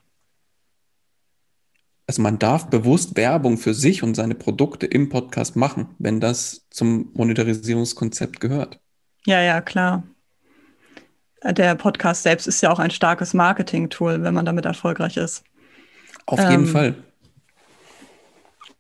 also 2.08 2.22
man 2.22 2.38
darf 2.38 2.70
bewusst 2.70 3.18
Werbung 3.18 3.58
für 3.58 3.74
sich 3.74 4.04
und 4.04 4.16
seine 4.16 4.36
Produkte 4.36 4.86
im 4.86 5.10
Podcast 5.10 5.56
machen, 5.56 5.88
wenn 5.98 6.20
das 6.20 6.68
zum 6.70 7.12
Monetarisierungskonzept 7.14 8.40
gehört. 8.40 8.80
Ja, 9.26 9.42
ja, 9.42 9.62
klar. 9.62 10.04
Der 11.44 11.76
Podcast 11.76 12.24
selbst 12.24 12.48
ist 12.48 12.62
ja 12.62 12.72
auch 12.72 12.80
ein 12.80 12.92
starkes 12.92 13.34
Marketing-Tool, 13.34 14.24
wenn 14.24 14.34
man 14.34 14.46
damit 14.46 14.66
erfolgreich 14.66 15.18
ist. 15.18 15.44
Auf 16.28 16.40
jeden 16.40 16.54
ähm, 16.54 16.68
Fall. 16.68 16.96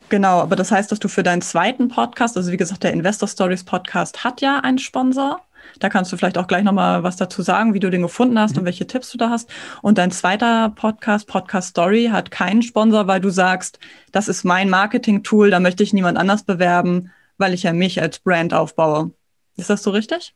Genau, 0.09 0.39
aber 0.39 0.55
das 0.55 0.71
heißt, 0.71 0.91
dass 0.91 0.99
du 0.99 1.07
für 1.07 1.23
deinen 1.23 1.41
zweiten 1.41 1.87
Podcast, 1.87 2.37
also 2.37 2.51
wie 2.51 2.57
gesagt, 2.57 2.83
der 2.83 2.93
Investor 2.93 3.27
Stories 3.27 3.63
Podcast 3.63 4.23
hat 4.23 4.41
ja 4.41 4.59
einen 4.59 4.77
Sponsor. 4.77 5.41
Da 5.79 5.89
kannst 5.89 6.11
du 6.11 6.17
vielleicht 6.17 6.37
auch 6.37 6.47
gleich 6.47 6.63
nochmal 6.63 7.03
was 7.03 7.15
dazu 7.15 7.41
sagen, 7.41 7.73
wie 7.73 7.79
du 7.79 7.89
den 7.89 8.01
gefunden 8.01 8.39
hast 8.39 8.53
mhm. 8.53 8.59
und 8.59 8.65
welche 8.65 8.87
Tipps 8.87 9.11
du 9.11 9.17
da 9.17 9.29
hast. 9.29 9.49
Und 9.81 9.97
dein 9.97 10.11
zweiter 10.11 10.69
Podcast, 10.69 11.27
Podcast 11.27 11.69
Story, 11.69 12.09
hat 12.11 12.31
keinen 12.31 12.61
Sponsor, 12.61 13.07
weil 13.07 13.21
du 13.21 13.29
sagst, 13.29 13.79
das 14.11 14.27
ist 14.27 14.43
mein 14.43 14.69
Marketing-Tool, 14.69 15.51
da 15.51 15.59
möchte 15.59 15.83
ich 15.83 15.93
niemand 15.93 16.17
anders 16.17 16.43
bewerben, 16.43 17.11
weil 17.37 17.53
ich 17.53 17.63
ja 17.63 17.73
mich 17.73 18.01
als 18.01 18.19
Brand 18.19 18.53
aufbaue. 18.53 19.11
Ist 19.57 19.69
das 19.69 19.83
so 19.83 19.91
richtig? 19.91 20.33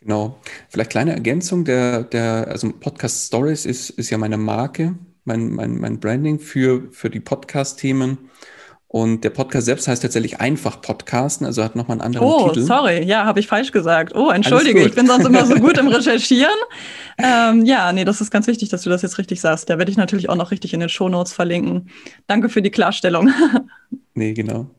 Genau. 0.00 0.38
Vielleicht 0.68 0.90
kleine 0.90 1.12
Ergänzung, 1.12 1.64
der, 1.64 2.02
der, 2.04 2.48
also 2.48 2.70
Podcast 2.72 3.26
Stories 3.26 3.64
ist, 3.64 3.90
ist 3.90 4.10
ja 4.10 4.18
meine 4.18 4.36
Marke, 4.36 4.94
mein, 5.24 5.50
mein, 5.50 5.78
mein 5.78 5.98
Branding 5.98 6.38
für, 6.38 6.92
für 6.92 7.08
die 7.08 7.20
Podcast-Themen. 7.20 8.18
Und 8.94 9.24
der 9.24 9.30
Podcast 9.30 9.66
selbst 9.66 9.88
heißt 9.88 10.02
tatsächlich 10.02 10.40
einfach 10.40 10.80
Podcasten, 10.80 11.44
also 11.44 11.64
hat 11.64 11.74
nochmal 11.74 11.96
einen 11.96 12.02
anderen 12.02 12.28
oh, 12.28 12.46
Titel. 12.50 12.62
Oh, 12.62 12.66
sorry, 12.66 13.02
ja, 13.02 13.24
habe 13.24 13.40
ich 13.40 13.48
falsch 13.48 13.72
gesagt. 13.72 14.14
Oh, 14.14 14.30
entschuldige, 14.30 14.86
ich 14.86 14.94
bin 14.94 15.08
sonst 15.08 15.26
immer 15.26 15.44
so 15.46 15.56
gut 15.56 15.76
im 15.78 15.88
Recherchieren. 15.88 16.54
Ähm, 17.18 17.64
ja, 17.64 17.92
nee, 17.92 18.04
das 18.04 18.20
ist 18.20 18.30
ganz 18.30 18.46
wichtig, 18.46 18.68
dass 18.68 18.82
du 18.82 18.90
das 18.90 19.02
jetzt 19.02 19.18
richtig 19.18 19.40
sagst. 19.40 19.68
Da 19.68 19.78
werde 19.78 19.90
ich 19.90 19.96
natürlich 19.96 20.28
auch 20.28 20.36
noch 20.36 20.52
richtig 20.52 20.74
in 20.74 20.78
den 20.78 20.88
Shownotes 20.88 21.32
verlinken. 21.32 21.90
Danke 22.28 22.48
für 22.48 22.62
die 22.62 22.70
Klarstellung. 22.70 23.32
nee, 24.14 24.32
genau. 24.32 24.70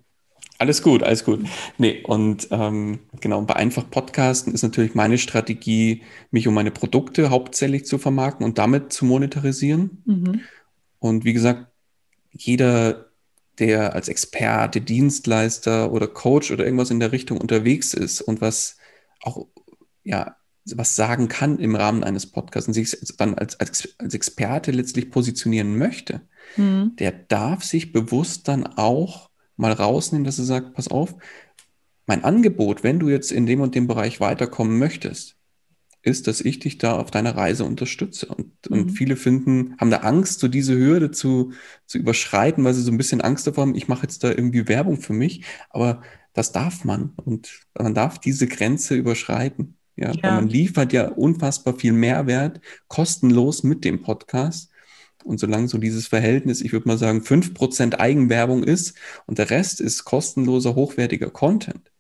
Alles 0.60 0.82
gut, 0.82 1.04
alles 1.04 1.26
gut. 1.26 1.42
Nee, 1.78 2.02
und 2.08 2.48
ähm, 2.52 3.00
genau, 3.20 3.42
bei 3.42 3.58
einfach 3.58 3.84
Podcasten 3.90 4.54
ist 4.54 4.64
natürlich 4.64 4.96
meine 4.96 5.18
Strategie, 5.18 6.04
mich 6.32 6.48
um 6.48 6.54
meine 6.54 6.72
Produkte 6.72 7.32
hauptsächlich 7.32 7.86
zu 7.86 7.98
vermarkten 7.98 8.46
und 8.46 8.60
damit 8.60 8.94
zu 8.94 9.04
monetarisieren. 9.04 10.02
Mhm. 10.06 10.40
Und 11.00 11.26
wie 11.26 11.34
gesagt, 11.34 11.68
jeder 12.32 13.08
der 13.60 13.96
als 13.96 14.08
Experte, 14.08 14.82
Dienstleister 14.82 15.92
oder 15.92 16.08
Coach 16.08 16.52
oder 16.52 16.66
irgendwas 16.66 16.92
in 16.92 17.00
der 17.00 17.12
Richtung 17.12 17.40
unterwegs 17.40 17.94
ist 17.94 18.22
und 18.22 18.42
was 18.42 18.78
auch, 19.22 19.48
ja, 20.04 20.36
was 20.74 20.96
sagen 20.96 21.28
kann 21.28 21.60
im 21.60 21.76
Rahmen 21.76 22.04
eines 22.04 22.26
Podcasts 22.26 22.68
und 22.68 22.74
sich 22.74 22.98
dann 23.18 23.36
als, 23.36 23.60
als, 23.60 23.96
als 24.00 24.14
Experte 24.14 24.72
letztlich 24.72 25.12
positionieren 25.12 25.78
möchte, 25.78 26.22
mhm. 26.58 26.96
der 26.98 27.12
darf 27.12 27.64
sich 27.64 27.92
bewusst 27.92 28.48
dann 28.48 28.66
auch 28.66 29.30
mal 29.58 29.72
rausnehmen, 29.72 30.26
dass 30.26 30.40
er 30.40 30.46
sagt, 30.46 30.74
pass 30.74 30.88
auf, 30.88 31.16
mein 32.08 32.24
Angebot, 32.24 32.84
wenn 32.84 33.00
du 33.00 33.10
jetzt 33.10 33.32
in 33.32 33.46
dem 33.46 33.62
und 33.62 33.76
dem 33.76 33.88
Bereich 33.88 34.20
weiterkommen 34.20 34.78
möchtest, 34.78 35.35
ist, 36.06 36.28
dass 36.28 36.42
ich 36.42 36.60
dich 36.60 36.78
da 36.78 36.98
auf 36.98 37.12
deiner 37.12 37.36
Reise 37.36 37.66
unterstütze. 37.66 38.28
Und, 38.28 38.52
mhm. 38.70 38.78
und 38.78 38.90
viele 38.92 39.16
finden, 39.16 39.76
haben 39.80 39.92
da 39.92 39.98
Angst, 39.98 40.40
so 40.40 40.48
diese 40.48 40.78
Hürde 40.78 41.12
zu, 41.12 41.52
zu 41.86 41.98
überschreiten, 41.98 42.64
weil 42.64 42.74
sie 42.74 42.82
so 42.82 42.92
ein 42.92 42.98
bisschen 42.98 43.22
Angst 43.22 43.48
davor 43.48 43.64
haben, 43.64 43.76
ich 43.76 43.88
mache 43.88 44.04
jetzt 44.04 44.24
da 44.24 44.30
irgendwie 44.30 44.68
Werbung 44.68 45.02
für 45.02 45.14
mich. 45.14 45.44
Aber 45.70 46.02
das 46.34 46.52
darf 46.52 46.84
man 46.84 47.14
und 47.24 47.62
man 47.78 47.94
darf 47.94 48.20
diese 48.20 48.48
Grenze 48.48 48.96
überschreiten. 48.96 49.78
Ja, 49.96 50.12
ja. 50.12 50.36
Man 50.36 50.48
liefert 50.48 50.94
ja 50.94 51.08
unfassbar 51.08 51.78
viel 51.80 51.94
Mehrwert 51.94 52.60
kostenlos 52.88 53.64
mit 53.64 53.86
dem 53.86 54.02
Podcast. 54.02 54.70
Und 55.24 55.40
solange 55.40 55.68
so 55.68 55.80
dieses 55.80 56.06
Verhältnis, 56.06 56.62
ich 56.62 56.72
würde 56.72 56.88
mal 56.88 57.00
sagen, 57.00 57.22
5% 57.22 57.96
Eigenwerbung 57.96 58.64
ist 58.64 58.96
und 59.26 59.40
der 59.40 59.50
Rest 59.50 59.82
ist 59.82 60.04
kostenloser, 60.04 60.76
hochwertiger 60.76 61.32
Content, 61.32 61.92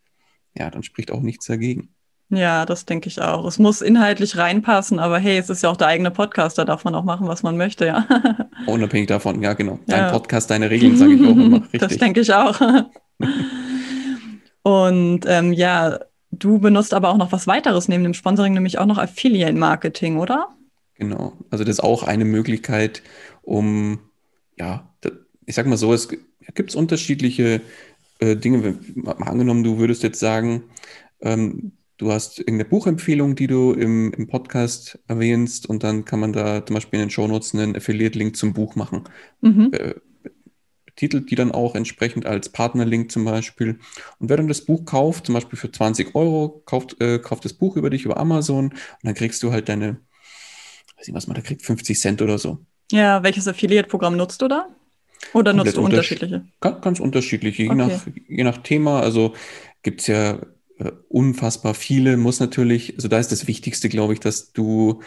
ja, 0.55 0.69
dann 0.69 0.83
spricht 0.83 1.11
auch 1.11 1.21
nichts 1.21 1.47
dagegen. 1.47 1.94
Ja, 2.29 2.65
das 2.65 2.85
denke 2.85 3.07
ich 3.07 3.21
auch. 3.21 3.45
Es 3.45 3.59
muss 3.59 3.81
inhaltlich 3.81 4.37
reinpassen, 4.37 4.99
aber 4.99 5.19
hey, 5.19 5.37
es 5.37 5.49
ist 5.49 5.61
ja 5.61 5.69
auch 5.69 5.77
der 5.77 5.87
eigene 5.87 6.09
Podcast, 6.09 6.57
da 6.57 6.65
darf 6.65 6.83
man 6.83 6.95
auch 6.95 7.03
machen, 7.03 7.27
was 7.27 7.43
man 7.43 7.55
möchte, 7.55 7.85
ja. 7.85 8.07
Unabhängig 8.65 9.07
davon, 9.07 9.41
ja, 9.43 9.53
genau. 9.53 9.79
Dein 9.85 10.05
ja. 10.05 10.11
Podcast, 10.11 10.49
deine 10.49 10.71
Regeln, 10.71 10.97
sage 10.97 11.13
ich 11.13 11.21
auch 11.21 11.35
immer. 11.35 11.57
Richtig. 11.61 11.81
Das 11.81 11.97
denke 11.97 12.21
ich 12.21 12.33
auch. 12.33 12.59
Und 14.63 15.21
ähm, 15.27 15.53
ja, 15.53 15.99
du 16.31 16.57
benutzt 16.57 16.95
aber 16.95 17.09
auch 17.09 17.17
noch 17.17 17.31
was 17.31 17.45
weiteres 17.45 17.87
neben 17.87 18.03
dem 18.03 18.15
Sponsoring, 18.15 18.53
nämlich 18.53 18.79
auch 18.79 18.87
noch 18.87 18.97
Affiliate 18.97 19.53
Marketing, 19.53 20.17
oder? 20.17 20.47
Genau. 20.95 21.33
Also 21.51 21.63
das 21.63 21.75
ist 21.75 21.83
auch 21.83 22.03
eine 22.03 22.25
Möglichkeit, 22.25 23.03
um, 23.43 23.99
ja, 24.57 24.89
ich 25.45 25.53
sag 25.53 25.67
mal 25.67 25.77
so, 25.77 25.93
es 25.93 26.09
gibt 26.55 26.73
unterschiedliche 26.73 27.61
äh, 28.19 28.35
Dinge. 28.35 28.79
Mal 28.95 29.13
angenommen, 29.13 29.63
du 29.63 29.77
würdest 29.77 30.01
jetzt 30.01 30.19
sagen, 30.19 30.63
ähm, 31.21 31.73
du 31.97 32.11
hast 32.11 32.39
irgendeine 32.39 32.65
Buchempfehlung, 32.65 33.35
die 33.35 33.47
du 33.47 33.73
im, 33.73 34.11
im 34.13 34.27
Podcast 34.27 34.99
erwähnst 35.07 35.67
und 35.67 35.83
dann 35.83 36.05
kann 36.05 36.19
man 36.19 36.33
da 36.33 36.65
zum 36.65 36.73
Beispiel 36.75 36.99
in 36.99 37.05
den 37.05 37.09
Shownotes 37.09 37.53
einen 37.53 37.75
Affiliate-Link 37.75 38.35
zum 38.35 38.53
Buch 38.53 38.75
machen. 38.75 39.03
Mhm. 39.41 39.71
Äh, 39.71 39.95
titelt 40.95 41.29
die 41.29 41.35
dann 41.35 41.51
auch 41.51 41.75
entsprechend 41.75 42.25
als 42.25 42.49
Partnerlink 42.49 43.11
zum 43.11 43.25
Beispiel. 43.25 43.79
Und 44.19 44.29
wer 44.29 44.37
dann 44.37 44.47
das 44.47 44.61
Buch 44.61 44.85
kauft, 44.85 45.25
zum 45.25 45.35
Beispiel 45.35 45.59
für 45.59 45.71
20 45.71 46.15
Euro, 46.15 46.61
kauft, 46.65 47.01
äh, 47.01 47.19
kauft 47.19 47.45
das 47.45 47.53
Buch 47.53 47.75
über 47.75 47.89
dich, 47.89 48.05
über 48.05 48.17
Amazon 48.17 48.67
und 48.67 48.75
dann 49.03 49.13
kriegst 49.13 49.43
du 49.43 49.51
halt 49.51 49.67
deine, 49.67 49.97
weiß 50.97 51.07
nicht, 51.07 51.15
was 51.15 51.27
man 51.27 51.35
da 51.35 51.41
kriegt, 51.41 51.63
50 51.63 51.99
Cent 51.99 52.21
oder 52.21 52.37
so. 52.37 52.59
Ja, 52.91 53.23
welches 53.23 53.47
Affiliate-Programm 53.47 54.15
nutzt 54.15 54.41
du 54.41 54.47
da? 54.47 54.69
Oder 55.33 55.53
nutzt 55.53 55.75
du 55.75 55.81
unterschiedliche? 55.81 56.45
Ganz, 56.61 56.81
ganz 56.81 56.99
unterschiedliche, 56.99 57.63
je, 57.63 57.69
okay. 57.69 57.77
nach, 57.77 58.07
je 58.27 58.43
nach 58.43 58.57
Thema. 58.59 59.01
Also 59.01 59.33
gibt 59.81 60.01
es 60.01 60.07
ja 60.07 60.39
äh, 60.79 60.91
unfassbar 61.09 61.73
viele, 61.73 62.17
muss 62.17 62.39
natürlich, 62.39 62.95
also 62.95 63.07
da 63.07 63.19
ist 63.19 63.31
das 63.31 63.47
Wichtigste, 63.47 63.89
glaube 63.89 64.13
ich, 64.13 64.19
dass 64.19 64.51
du 64.51 65.01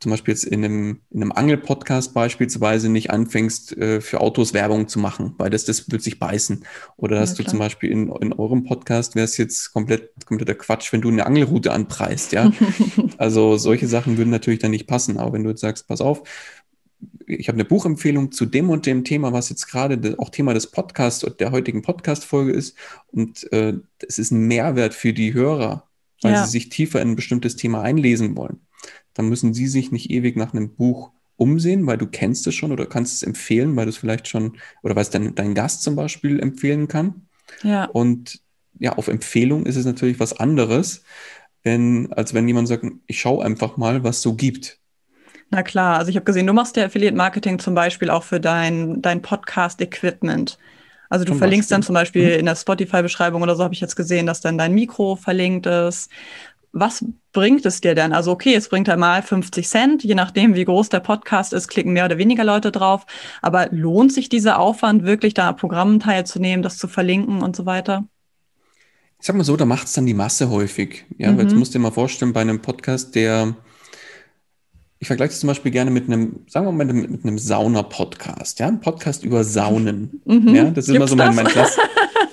zum 0.00 0.10
Beispiel 0.10 0.32
jetzt 0.32 0.44
in 0.44 0.64
einem, 0.64 1.00
in 1.10 1.22
einem 1.22 1.32
Angel-Podcast 1.32 2.14
beispielsweise 2.14 2.88
nicht 2.88 3.10
anfängst, 3.10 3.76
äh, 3.76 4.00
für 4.00 4.22
Autos 4.22 4.54
Werbung 4.54 4.88
zu 4.88 4.98
machen, 4.98 5.34
weil 5.36 5.50
das, 5.50 5.66
das 5.66 5.90
wird 5.90 6.02
sich 6.02 6.18
beißen. 6.18 6.64
Oder 6.96 7.20
dass 7.20 7.36
ja, 7.36 7.44
du 7.44 7.50
zum 7.50 7.58
Beispiel 7.58 7.90
in, 7.90 8.10
in 8.16 8.32
eurem 8.32 8.64
Podcast 8.64 9.14
wäre 9.14 9.26
es 9.26 9.36
jetzt 9.36 9.74
komplett, 9.74 10.10
kompletter 10.24 10.54
Quatsch, 10.54 10.90
wenn 10.94 11.02
du 11.02 11.10
eine 11.10 11.26
Angelroute 11.26 11.72
anpreist, 11.72 12.32
ja. 12.32 12.50
also 13.18 13.58
solche 13.58 13.88
Sachen 13.88 14.16
würden 14.16 14.30
natürlich 14.30 14.60
dann 14.60 14.70
nicht 14.70 14.86
passen. 14.86 15.18
Aber 15.18 15.34
wenn 15.34 15.44
du 15.44 15.50
jetzt 15.50 15.60
sagst, 15.60 15.86
pass 15.86 16.00
auf, 16.00 16.22
ich 17.26 17.48
habe 17.48 17.56
eine 17.56 17.64
Buchempfehlung 17.64 18.32
zu 18.32 18.44
dem 18.46 18.70
und 18.70 18.86
dem 18.86 19.04
Thema, 19.04 19.32
was 19.32 19.50
jetzt 19.50 19.66
gerade 19.66 20.16
auch 20.18 20.30
Thema 20.30 20.52
des 20.54 20.68
Podcasts 20.68 21.22
und 21.24 21.40
der 21.40 21.52
heutigen 21.52 21.82
Podcast-Folge 21.82 22.52
ist. 22.52 22.76
Und 23.12 23.50
äh, 23.52 23.74
es 24.06 24.18
ist 24.18 24.32
ein 24.32 24.46
Mehrwert 24.48 24.94
für 24.94 25.12
die 25.12 25.32
Hörer, 25.32 25.88
weil 26.22 26.32
ja. 26.32 26.44
sie 26.44 26.50
sich 26.50 26.68
tiefer 26.68 27.00
in 27.00 27.10
ein 27.10 27.16
bestimmtes 27.16 27.56
Thema 27.56 27.82
einlesen 27.82 28.36
wollen 28.36 28.60
dann 29.14 29.28
müssen 29.28 29.54
sie 29.54 29.66
sich 29.66 29.92
nicht 29.92 30.10
ewig 30.10 30.36
nach 30.36 30.54
einem 30.54 30.74
Buch 30.74 31.12
umsehen, 31.36 31.86
weil 31.86 31.98
du 31.98 32.06
kennst 32.06 32.46
es 32.46 32.54
schon 32.54 32.72
oder 32.72 32.86
kannst 32.86 33.14
es 33.14 33.22
empfehlen, 33.22 33.76
weil 33.76 33.86
du 33.86 33.90
es 33.90 33.96
vielleicht 33.96 34.28
schon 34.28 34.58
oder 34.82 34.94
weil 34.94 35.02
es 35.02 35.10
dein, 35.10 35.34
dein 35.34 35.54
Gast 35.54 35.82
zum 35.82 35.96
Beispiel 35.96 36.40
empfehlen 36.40 36.88
kann. 36.88 37.26
Ja. 37.62 37.84
Und 37.84 38.40
ja, 38.78 38.96
auf 38.96 39.08
Empfehlung 39.08 39.66
ist 39.66 39.76
es 39.76 39.84
natürlich 39.84 40.20
was 40.20 40.38
anderes, 40.38 41.02
wenn, 41.62 42.12
als 42.12 42.34
wenn 42.34 42.48
jemand 42.48 42.68
sagt, 42.68 42.84
ich 43.06 43.20
schaue 43.20 43.44
einfach 43.44 43.76
mal, 43.76 44.04
was 44.04 44.22
so 44.22 44.34
gibt. 44.34 44.79
Na 45.50 45.62
klar, 45.62 45.98
also 45.98 46.10
ich 46.10 46.16
habe 46.16 46.24
gesehen, 46.24 46.46
du 46.46 46.52
machst 46.52 46.76
ja 46.76 46.84
Affiliate 46.84 47.16
Marketing 47.16 47.58
zum 47.58 47.74
Beispiel 47.74 48.08
auch 48.10 48.22
für 48.22 48.40
dein, 48.40 49.02
dein 49.02 49.20
Podcast-Equipment. 49.20 50.58
Also 51.08 51.24
du 51.24 51.32
zum 51.32 51.38
verlinkst 51.38 51.68
Beispiel. 51.68 51.74
dann 51.74 51.82
zum 51.82 51.94
Beispiel 51.94 52.32
mhm. 52.34 52.38
in 52.40 52.46
der 52.46 52.54
Spotify-Beschreibung 52.54 53.42
oder 53.42 53.56
so 53.56 53.64
habe 53.64 53.74
ich 53.74 53.80
jetzt 53.80 53.96
gesehen, 53.96 54.26
dass 54.26 54.40
dann 54.40 54.58
dein 54.58 54.72
Mikro 54.72 55.16
verlinkt 55.16 55.66
ist 55.66 56.08
was 56.72 57.04
bringt 57.32 57.66
es 57.66 57.80
dir 57.80 57.94
denn? 57.94 58.12
Also 58.12 58.32
okay, 58.32 58.54
es 58.54 58.68
bringt 58.68 58.88
einmal 58.88 59.22
50 59.22 59.68
Cent, 59.68 60.04
je 60.04 60.14
nachdem, 60.14 60.54
wie 60.54 60.64
groß 60.64 60.88
der 60.88 61.00
Podcast 61.00 61.52
ist, 61.52 61.68
klicken 61.68 61.92
mehr 61.92 62.04
oder 62.04 62.18
weniger 62.18 62.44
Leute 62.44 62.70
drauf. 62.70 63.06
Aber 63.42 63.68
lohnt 63.70 64.12
sich 64.12 64.28
dieser 64.28 64.58
Aufwand 64.58 65.04
wirklich, 65.04 65.34
da 65.34 65.52
Programmen 65.52 66.00
teilzunehmen, 66.00 66.62
das 66.62 66.78
zu 66.78 66.88
verlinken 66.88 67.42
und 67.42 67.56
so 67.56 67.66
weiter? 67.66 68.04
Ich 69.20 69.26
sag 69.26 69.36
mal 69.36 69.44
so, 69.44 69.56
da 69.56 69.66
macht 69.66 69.86
es 69.86 69.92
dann 69.92 70.06
die 70.06 70.14
Masse 70.14 70.48
häufig. 70.48 71.04
Ja, 71.18 71.32
mhm. 71.32 71.40
jetzt 71.40 71.54
musst 71.54 71.74
du 71.74 71.78
dir 71.78 71.82
mal 71.82 71.90
vorstellen, 71.90 72.32
bei 72.32 72.40
einem 72.40 72.62
Podcast, 72.62 73.14
der, 73.14 73.54
ich 75.00 75.06
vergleiche 75.06 75.32
es 75.32 75.40
zum 75.40 75.48
Beispiel 75.48 75.72
gerne 75.72 75.90
mit 75.90 76.06
einem, 76.06 76.44
sagen 76.46 76.66
wir 76.66 76.72
mal, 76.72 76.84
mit 76.84 77.24
einem 77.24 77.38
Sauna-Podcast, 77.38 78.60
ja, 78.60 78.68
ein 78.68 78.80
Podcast 78.80 79.24
über 79.24 79.44
Saunen. 79.44 80.20
Mhm. 80.26 80.54
Ja, 80.54 80.64
das 80.64 80.88
ist 80.88 80.92
Gibt's 80.92 80.96
immer 80.96 81.08
so 81.08 81.16
mein, 81.16 81.34
mein 81.34 81.46
Klass 81.46 81.76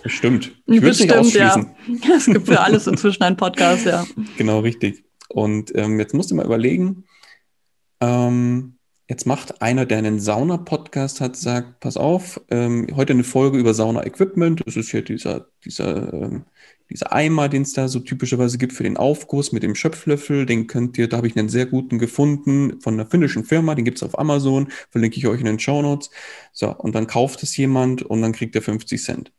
Bestimmt. 0.03 0.53
Ich 0.67 0.81
würde 0.81 0.89
es 0.89 0.99
nicht 0.99 1.13
ausschließen. 1.13 1.69
Ja. 2.03 2.09
Es 2.15 2.25
gibt 2.25 2.47
für 2.47 2.59
alles 2.59 2.87
inzwischen 2.87 3.23
einen 3.23 3.35
Podcast, 3.35 3.85
ja. 3.85 4.05
Genau, 4.37 4.59
richtig. 4.59 5.03
Und 5.29 5.75
ähm, 5.75 5.99
jetzt 5.99 6.13
musst 6.13 6.31
du 6.31 6.35
mal 6.35 6.45
überlegen, 6.45 7.03
ähm, 7.99 8.77
jetzt 9.09 9.25
macht 9.25 9.61
einer, 9.61 9.85
der 9.85 9.97
einen 9.97 10.19
Sauna-Podcast 10.19 11.19
hat, 11.19 11.35
sagt, 11.35 11.79
pass 11.79 11.97
auf, 11.97 12.41
ähm, 12.49 12.87
heute 12.95 13.13
eine 13.13 13.23
Folge 13.23 13.57
über 13.57 13.73
Sauna-Equipment. 13.73 14.61
Das 14.65 14.77
ist 14.77 14.91
hier 14.91 15.01
dieser, 15.01 15.47
dieser, 15.65 16.13
ähm, 16.13 16.45
dieser 16.89 17.13
Eimer, 17.13 17.49
den 17.49 17.63
es 17.63 17.73
da 17.73 17.87
so 17.87 17.99
typischerweise 17.99 18.57
gibt 18.57 18.73
für 18.73 18.83
den 18.83 18.97
Aufguss 18.97 19.51
mit 19.51 19.63
dem 19.63 19.75
Schöpflöffel. 19.75 20.45
Den 20.45 20.67
könnt 20.67 20.97
ihr, 20.97 21.07
da 21.07 21.17
habe 21.17 21.27
ich 21.27 21.37
einen 21.37 21.49
sehr 21.49 21.65
guten 21.65 21.99
gefunden 21.99 22.79
von 22.81 22.93
einer 22.93 23.05
finnischen 23.05 23.43
Firma, 23.43 23.75
den 23.75 23.85
gibt 23.85 23.97
es 23.97 24.03
auf 24.03 24.17
Amazon, 24.17 24.69
verlinke 24.89 25.17
ich 25.17 25.27
euch 25.27 25.39
in 25.39 25.45
den 25.45 25.59
Show 25.59 25.81
Notes. 25.81 26.09
So, 26.53 26.73
und 26.73 26.95
dann 26.95 27.07
kauft 27.07 27.43
es 27.43 27.55
jemand 27.57 28.03
und 28.03 28.21
dann 28.21 28.31
kriegt 28.31 28.55
er 28.55 28.61
50 28.61 29.01
Cent 29.01 29.31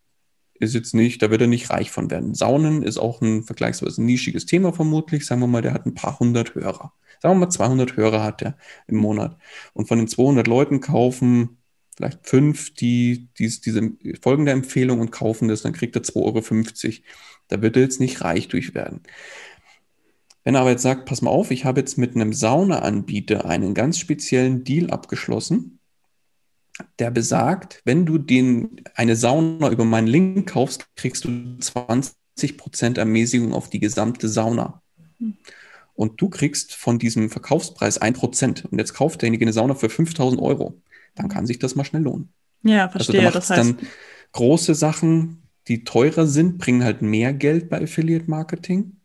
ist 0.60 0.74
jetzt 0.74 0.94
nicht, 0.94 1.22
da 1.22 1.30
wird 1.30 1.40
er 1.40 1.46
nicht 1.46 1.70
reich 1.70 1.90
von 1.90 2.10
werden. 2.10 2.34
Saunen 2.34 2.82
ist 2.82 2.98
auch 2.98 3.20
ein 3.20 3.44
vergleichsweise 3.44 4.02
nischiges 4.02 4.46
Thema 4.46 4.72
vermutlich. 4.72 5.24
Sagen 5.24 5.40
wir 5.40 5.46
mal, 5.46 5.62
der 5.62 5.74
hat 5.74 5.86
ein 5.86 5.94
paar 5.94 6.18
hundert 6.18 6.54
Hörer. 6.54 6.92
Sagen 7.20 7.34
wir 7.34 7.46
mal, 7.46 7.50
200 7.50 7.96
Hörer 7.96 8.22
hat 8.22 8.42
er 8.42 8.56
im 8.86 8.96
Monat. 8.96 9.36
Und 9.72 9.88
von 9.88 9.98
den 9.98 10.08
200 10.08 10.46
Leuten 10.46 10.80
kaufen 10.80 11.58
vielleicht 11.96 12.28
fünf, 12.28 12.74
die 12.74 13.28
dies, 13.38 13.60
diese 13.60 13.92
folgende 14.22 14.52
Empfehlung 14.52 15.00
und 15.00 15.10
kaufen 15.10 15.48
das, 15.48 15.62
dann 15.62 15.72
kriegt 15.72 15.96
er 15.96 16.02
2,50 16.02 16.86
Euro. 16.86 17.04
Da 17.48 17.62
wird 17.62 17.76
er 17.76 17.82
jetzt 17.82 18.00
nicht 18.00 18.22
reich 18.22 18.48
durch 18.48 18.74
werden. 18.74 19.02
Wenn 20.44 20.54
er 20.54 20.62
aber 20.62 20.70
jetzt 20.70 20.82
sagt, 20.82 21.04
pass 21.06 21.20
mal 21.20 21.30
auf, 21.30 21.50
ich 21.50 21.64
habe 21.64 21.80
jetzt 21.80 21.98
mit 21.98 22.14
einem 22.14 22.32
Saunaanbieter 22.32 23.44
einen 23.44 23.74
ganz 23.74 23.98
speziellen 23.98 24.64
Deal 24.64 24.90
abgeschlossen, 24.90 25.78
der 26.98 27.10
besagt, 27.10 27.82
wenn 27.84 28.06
du 28.06 28.18
den, 28.18 28.82
eine 28.94 29.16
Sauna 29.16 29.70
über 29.70 29.84
meinen 29.84 30.06
Link 30.06 30.48
kaufst, 30.48 30.86
kriegst 30.96 31.24
du 31.24 31.28
20% 31.28 32.98
Ermäßigung 32.98 33.52
auf 33.52 33.68
die 33.68 33.80
gesamte 33.80 34.28
Sauna. 34.28 34.82
Und 35.94 36.20
du 36.20 36.28
kriegst 36.30 36.74
von 36.74 36.98
diesem 36.98 37.28
Verkaufspreis 37.28 38.00
1%. 38.00 38.66
Und 38.66 38.78
jetzt 38.78 38.94
kauft 38.94 39.20
derjenige 39.22 39.44
eine 39.44 39.52
Sauna 39.52 39.74
für 39.74 39.90
5000 39.90 40.40
Euro. 40.40 40.80
Dann 41.16 41.28
kann 41.28 41.46
sich 41.46 41.58
das 41.58 41.74
mal 41.74 41.84
schnell 41.84 42.02
lohnen. 42.02 42.32
Ja, 42.62 42.88
verstehe. 42.88 43.20
Also 43.20 43.32
da 43.32 43.38
das 43.38 43.50
heißt, 43.50 43.58
dann 43.58 43.78
große 44.32 44.74
Sachen, 44.74 45.42
die 45.68 45.84
teurer 45.84 46.26
sind, 46.26 46.58
bringen 46.58 46.84
halt 46.84 47.02
mehr 47.02 47.32
Geld 47.32 47.68
bei 47.68 47.82
Affiliate 47.82 48.28
Marketing. 48.28 48.96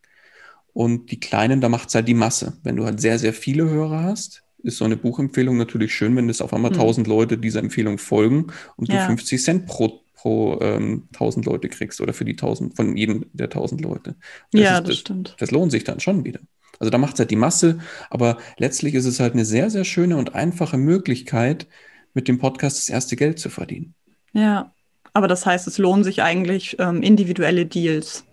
Und 0.74 1.12
die 1.12 1.20
kleinen, 1.20 1.62
da 1.62 1.70
macht 1.70 1.90
es 1.90 1.96
halt 1.96 2.08
die 2.08 2.14
Masse. 2.14 2.58
Wenn 2.64 2.78
du 2.78 2.86
halt 2.86 3.00
sehr, 3.00 3.20
sehr 3.20 3.34
viele 3.34 3.70
Hörer 3.70 4.04
hast, 4.04 4.44
ist 4.64 4.78
so 4.78 4.86
eine 4.86 4.98
Buchempfehlung 4.98 5.58
natürlich 5.58 5.94
schön, 5.94 6.16
wenn 6.16 6.30
es 6.30 6.42
auf 6.42 6.54
einmal 6.54 6.72
hm. 6.72 6.80
1000 6.80 7.08
Leute 7.08 7.38
dieser 7.38 7.60
Empfehlung 7.60 7.98
folgen 7.98 8.48
und 8.78 8.92
ja. 8.92 9.02
du 9.02 9.08
50 9.08 9.44
Cent 9.44 9.66
pro, 9.68 10.02
pro 10.16 10.60
ähm, 10.62 11.04
1000 11.14 11.46
Leute 11.46 11.70
kriegst 11.70 12.02
oder 12.02 12.14
für 12.14 12.26
die 12.26 12.32
1000, 12.32 12.76
von 12.76 12.96
jedem 12.98 13.26
der 13.34 13.48
1000 13.48 13.82
Leute. 13.82 14.16
Das 14.52 14.62
ja, 14.62 14.78
ist, 14.80 14.88
das, 14.88 14.98
stimmt. 14.98 15.36
Das 15.38 15.52
lohnt 15.52 15.72
sich 15.72 15.84
dann 15.84 16.00
schon 16.00 16.24
wieder. 16.24 16.40
Also 16.80 16.90
da 16.90 16.98
macht 16.98 17.14
es 17.14 17.20
halt 17.20 17.30
die 17.30 17.36
Masse, 17.36 17.80
aber 18.10 18.38
letztlich 18.58 18.96
ist 18.96 19.06
es 19.06 19.20
halt 19.20 19.34
eine 19.34 19.46
sehr, 19.46 19.70
sehr 19.70 19.84
schöne 19.84 20.18
und 20.18 20.34
einfache 20.34 20.78
Möglichkeit, 20.78 21.68
mit 22.14 22.28
dem 22.28 22.40
Podcast 22.40 22.78
das 22.78 22.90
erste 22.90 23.16
Geld 23.16 23.40
zu 23.40 23.50
verdienen. 23.50 23.94
Ja, 24.34 24.74
aber 25.14 25.28
das 25.28 25.46
heißt, 25.46 25.68
es 25.68 25.78
lohnen 25.78 26.04
sich 26.04 26.22
eigentlich 26.24 26.78
ähm, 26.80 27.02
individuelle 27.04 27.66
Deals 27.66 28.26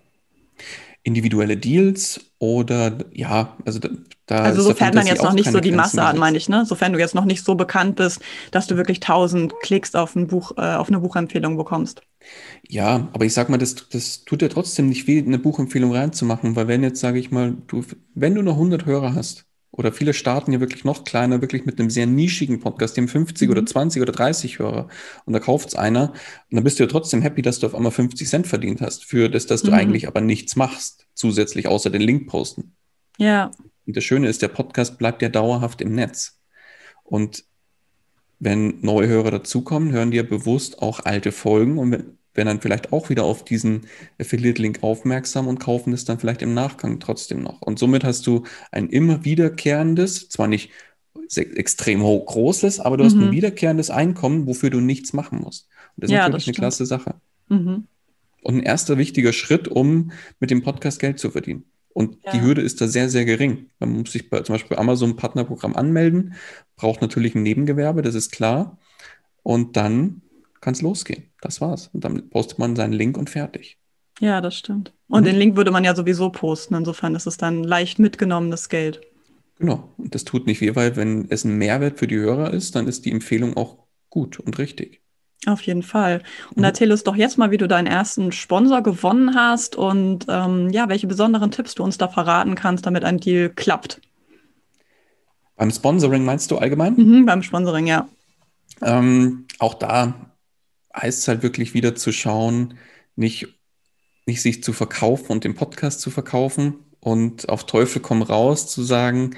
individuelle 1.03 1.57
Deals 1.57 2.21
oder 2.39 2.99
ja, 3.13 3.57
also 3.65 3.79
da, 3.79 3.89
da 4.27 4.45
Also 4.45 4.63
sofern 4.63 4.95
dann 4.95 5.07
jetzt 5.07 5.23
noch 5.23 5.33
nicht 5.33 5.51
so 5.51 5.61
die 5.61 5.73
Masse 5.73 6.05
hat, 6.05 6.17
meine 6.17 6.37
ich, 6.37 6.49
ne? 6.49 6.65
Sofern 6.67 6.93
du 6.93 6.99
jetzt 6.99 7.15
noch 7.15 7.25
nicht 7.25 7.45
so 7.45 7.55
bekannt 7.55 7.97
bist, 7.97 8.21
dass 8.51 8.67
du 8.67 8.77
wirklich 8.77 9.01
tausend 9.01 9.55
Klicks 9.61 9.95
auf 9.95 10.15
ein 10.15 10.27
Buch, 10.27 10.53
äh, 10.59 10.75
auf 10.75 10.89
eine 10.89 11.01
Buchempfehlung 11.01 11.57
bekommst. 11.57 12.03
Ja, 12.69 13.09
aber 13.13 13.25
ich 13.25 13.33
sag 13.35 13.49
mal, 13.49 13.59
das, 13.59 13.89
das 13.89 14.25
tut 14.25 14.43
dir 14.43 14.49
trotzdem 14.51 14.89
nicht 14.89 15.07
weh, 15.07 15.19
eine 15.19 15.39
Buchempfehlung 15.39 15.93
reinzumachen, 15.95 16.57
weil 16.57 16.69
wenn 16.69 16.83
jetzt, 16.83 17.01
sage 17.01 17.19
ich 17.19 17.31
mal, 17.31 17.57
du, 17.67 17.85
wenn 18.15 18.35
du 18.35 18.43
nur 18.43 18.55
100 18.55 18.87
Hörer 18.87 19.15
hast, 19.15 19.47
oder 19.73 19.93
viele 19.93 20.15
starten 20.15 20.53
ja 20.53 20.61
wirklich 20.61 20.85
noch 20.85 21.05
kleiner, 21.05 21.41
wirklich 21.41 21.65
mit 21.65 21.79
einem 21.79 21.91
sehr 21.91 22.07
nischigen 22.07 22.61
Podcast, 22.61 22.97
dem 22.97 23.07
50 23.07 23.49
mhm. 23.49 23.53
oder 23.53 23.67
20 23.67 24.03
oder 24.03 24.13
30 24.13 24.59
Hörer. 24.59 24.89
Und 25.25 25.33
da 25.33 25.39
kauft 25.39 25.69
es 25.69 25.75
einer. 25.77 26.11
Und 26.11 26.57
dann 26.57 26.65
bist 26.65 26.79
du 26.79 26.83
ja 26.83 26.89
trotzdem 26.89 27.23
happy, 27.23 27.43
dass 27.43 27.61
du 27.61 27.67
auf 27.67 27.75
einmal 27.75 27.93
50 27.93 28.29
Cent 28.29 28.47
verdient 28.47 28.81
hast, 28.81 29.05
für 29.05 29.29
das, 29.29 29.47
dass 29.47 29.63
du 29.63 29.71
mhm. 29.71 29.77
eigentlich 29.77 30.09
aber 30.09 30.21
nichts 30.21 30.57
machst, 30.57 31.07
zusätzlich 31.15 31.69
außer 31.69 31.91
den 31.91 32.03
Link 32.03 32.29
posten. 32.29 32.75
Ja. 33.19 33.53
Und 33.87 33.97
das 33.97 34.05
Schöne 34.05 34.29
ist, 34.29 34.43
der 34.43 34.49
Podcast 34.49 34.99
bleibt 34.99 35.23
ja 35.23 35.29
dauerhaft 35.29 35.81
im 35.81 35.95
Netz. 35.95 36.41
Und 37.05 37.45
wenn 38.41 38.81
neue 38.81 39.07
Hörer 39.07 39.31
dazukommen, 39.31 39.93
hören 39.93 40.11
die 40.11 40.17
ja 40.17 40.23
bewusst 40.25 40.83
auch 40.83 41.01
alte 41.01 41.31
Folgen 41.31 41.79
und 41.79 42.19
werden 42.35 42.49
dann 42.49 42.61
vielleicht 42.61 42.93
auch 42.93 43.11
wieder 43.11 43.25
auf 43.25 43.45
diesen 43.45 43.87
Affiliate-Link 44.21 44.83
aufmerksam 44.83 45.49
und 45.49 45.59
kaufen 45.59 45.93
es 45.93 46.05
dann 46.05 46.19
vielleicht 46.19 46.43
im 46.43 46.55
Nachgang 46.55 47.01
trotzdem 47.01 47.43
noch. 47.43 47.61
Und 47.63 47.79
somit 47.79 48.05
hast 48.05 48.27
du 48.27 48.45
ein 48.71 48.89
immer 48.89 49.25
wiederkehrendes, 49.25 50.29
zwar 50.29 50.47
nicht 50.47 50.71
extrem 51.37 52.03
hoch 52.03 52.27
großes, 52.27 52.81
aber 52.81 52.97
du 52.97 53.05
mhm. 53.05 53.07
hast 53.07 53.15
ein 53.15 53.27
mhm. 53.27 53.33
wiederkehrendes 53.33 53.91
Einkommen, 53.91 54.47
wofür 54.47 54.71
du 54.71 54.81
nichts 54.81 55.13
machen 55.13 55.41
musst. 55.41 55.69
Und 55.97 56.05
das 56.05 56.11
ist 56.11 56.15
ja, 56.15 56.23
natürlich 56.25 56.49
eine 56.49 56.55
klasse 56.55 56.87
Sache. 56.87 57.15
Mhm. 57.49 57.87
Und 58.43 58.55
ein 58.55 58.63
erster 58.63 58.97
wichtiger 58.97 59.33
Schritt, 59.33 59.69
um 59.69 60.13
mit 60.39 60.51
dem 60.51 60.63
Podcast 60.63 60.99
Geld 60.99 61.19
zu 61.19 61.31
verdienen. 61.31 61.65
Und 61.93 62.19
ja. 62.25 62.33
die 62.33 62.41
Hürde 62.41 62.63
ist 62.63 62.81
da 62.81 62.89
sehr, 62.89 63.09
sehr 63.09 63.25
gering. 63.25 63.67
Man 63.81 63.91
muss 63.91 64.13
sich 64.13 64.31
bei, 64.31 64.41
zum 64.41 64.55
Beispiel 64.55 64.77
bei 64.77 64.81
Amazon 64.81 65.17
Partnerprogramm 65.17 65.75
anmelden, 65.75 66.35
braucht 66.77 67.03
natürlich 67.03 67.35
ein 67.35 67.43
Nebengewerbe, 67.43 68.03
das 68.03 68.15
ist 68.15 68.31
klar. 68.31 68.79
Und 69.43 69.77
dann 69.77 70.23
kann 70.61 70.75
es 70.75 70.83
losgehen. 70.83 71.33
Das 71.41 71.61
war's. 71.61 71.91
Und 71.93 72.05
dann 72.05 72.29
postet 72.31 72.59
man 72.59 72.77
seinen 72.77 72.93
Link 72.93 73.17
und 73.17 73.31
fertig. 73.31 73.79
Ja, 74.21 74.41
das 74.41 74.57
stimmt. 74.57 74.93
Und 75.09 75.23
mhm. 75.23 75.27
den 75.27 75.37
Link 75.37 75.57
würde 75.57 75.71
man 75.71 75.85
ja 75.85 75.95
sowieso 75.95 76.31
posten. 76.31 76.75
Insofern 76.75 77.15
ist 77.15 77.27
es 77.27 77.37
dann 77.37 77.65
leicht 77.65 77.99
mitgenommenes 77.99 78.69
Geld. 78.69 79.01
Genau. 79.59 79.93
Und 79.97 80.15
das 80.15 80.25
tut 80.25 80.47
nicht 80.47 80.61
weh, 80.61 80.75
weil 80.75 80.97
wenn 80.97 81.27
es 81.31 81.45
ein 81.45 81.57
Mehrwert 81.57 81.99
für 81.99 82.07
die 82.07 82.19
Hörer 82.19 82.53
ist, 82.53 82.77
dann 82.77 82.87
ist 82.87 83.05
die 83.05 83.13
Empfehlung 83.13 83.57
auch 83.57 83.79
gut 84.09 84.39
und 84.39 84.59
richtig. 84.59 85.01
Auf 85.47 85.63
jeden 85.63 85.83
Fall. 85.83 86.23
Und 86.51 86.59
mhm. 86.59 86.65
erzähl 86.65 86.93
uns 86.93 87.03
doch 87.03 87.17
jetzt 87.17 87.39
mal, 87.39 87.51
wie 87.51 87.57
du 87.57 87.67
deinen 87.67 87.87
ersten 87.87 88.31
Sponsor 88.31 88.83
gewonnen 88.83 89.35
hast 89.35 89.75
und 89.75 90.27
ähm, 90.29 90.69
ja, 90.71 90.89
welche 90.91 91.07
besonderen 91.07 91.51
Tipps 91.51 91.75
du 91.75 91.83
uns 91.83 91.97
da 91.97 92.09
verraten 92.09 92.55
kannst, 92.55 92.85
damit 92.85 93.05
ein 93.05 93.19
Deal 93.19 93.49
klappt. 93.49 94.03
Beim 95.57 95.71
Sponsoring 95.71 96.25
meinst 96.25 96.51
du 96.51 96.59
allgemein? 96.59 96.95
Mhm, 96.95 97.27
beim 97.27 97.43
Sponsoring, 97.43 97.87
ja. 97.87 98.09
Ähm, 98.83 99.47
auch 99.59 99.75
da 99.75 100.30
heißt 100.95 101.21
es 101.21 101.29
halt 101.29 101.43
wirklich 101.43 101.75
wieder 101.75 101.95
zu 101.95 102.13
schauen, 102.13 102.79
nicht, 103.17 103.49
nicht 104.27 104.43
sich 104.43 104.63
zu 104.63 104.73
verkaufen 104.73 105.33
und 105.33 105.45
den 105.45 105.55
Podcast 105.55 106.01
zu 106.01 106.11
verkaufen 106.11 106.75
und 107.01 107.49
auf 107.49 107.67
Teufel 107.67 108.03
komm 108.03 108.23
raus 108.23 108.69
zu 108.71 108.83
sagen, 108.83 109.37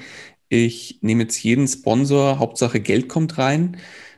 ich 0.49 0.99
nehme 1.01 1.23
jetzt 1.23 1.43
jeden 1.43 1.67
Sponsor, 1.67 2.39
Hauptsache 2.39 2.79
Geld 2.79 3.09
kommt 3.09 3.37
rein. 3.37 3.77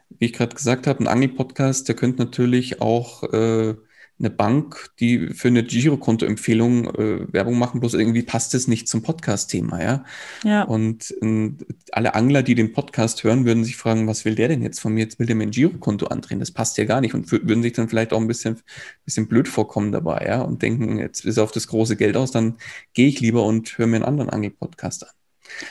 Wie 0.10 0.26
ich 0.26 0.34
gerade 0.34 0.56
gesagt 0.56 0.88
habe, 0.88 1.00
ein 1.04 1.08
Angel-Podcast, 1.08 1.88
der 1.88 1.96
könnte 1.96 2.24
natürlich 2.24 2.82
auch 2.82 3.24
äh, 3.34 3.76
eine 4.18 4.30
Bank, 4.30 4.92
die 5.00 5.28
für 5.34 5.50
eine 5.50 5.64
Girokonto-Empfehlung 5.64 6.86
äh, 6.96 7.34
Werbung 7.34 7.60
machen, 7.60 7.82
bloß 7.82 7.96
irgendwie 7.96 8.24
passt 8.24 8.54
es 8.54 8.68
nicht 8.68 8.88
zum 8.88 9.02
Podcast-Thema, 9.02 9.84
ja. 9.84 10.06
ja. 10.44 10.64
Und 10.64 11.14
äh, 11.22 11.52
alle 11.92 12.16
Angler, 12.16 12.42
die 12.42 12.56
den 12.56 12.72
Podcast 12.72 13.26
hören, 13.26 13.46
würden 13.46 13.66
sich 13.66 13.76
fragen, 13.76 14.08
was 14.08 14.24
will 14.24 14.36
der 14.36 14.48
denn 14.48 14.62
jetzt 14.62 14.80
von 14.80 14.94
mir? 14.94 15.02
Jetzt 15.02 15.20
will 15.20 15.28
der 15.28 15.36
mir 15.36 15.44
ein 15.44 15.52
Girokonto 15.52 16.08
andrehen. 16.08 16.40
Das 16.40 16.52
passt 16.52 16.78
ja 16.78 16.86
gar 16.86 17.02
nicht 17.02 17.14
und 17.14 17.30
würden 17.32 17.62
sich 17.62 17.74
dann 17.74 17.90
vielleicht 17.90 18.14
auch 18.14 18.22
ein 18.22 18.28
bisschen, 18.28 18.62
bisschen 19.04 19.28
blöd 19.28 19.50
vorkommen 19.50 19.92
dabei, 19.92 20.26
ja, 20.26 20.42
und 20.42 20.62
denken, 20.62 20.98
jetzt 20.98 21.26
ist 21.26 21.38
auf 21.38 21.52
das 21.52 21.68
große 21.68 21.98
Geld 21.98 22.16
aus, 22.16 22.32
dann 22.32 22.56
gehe 22.94 23.08
ich 23.08 23.20
lieber 23.20 23.44
und 23.44 23.78
höre 23.78 23.88
mir 23.88 23.98
einen 23.98 24.06
anderen 24.06 24.30
Angel-Podcast 24.30 25.04
an. 25.04 25.14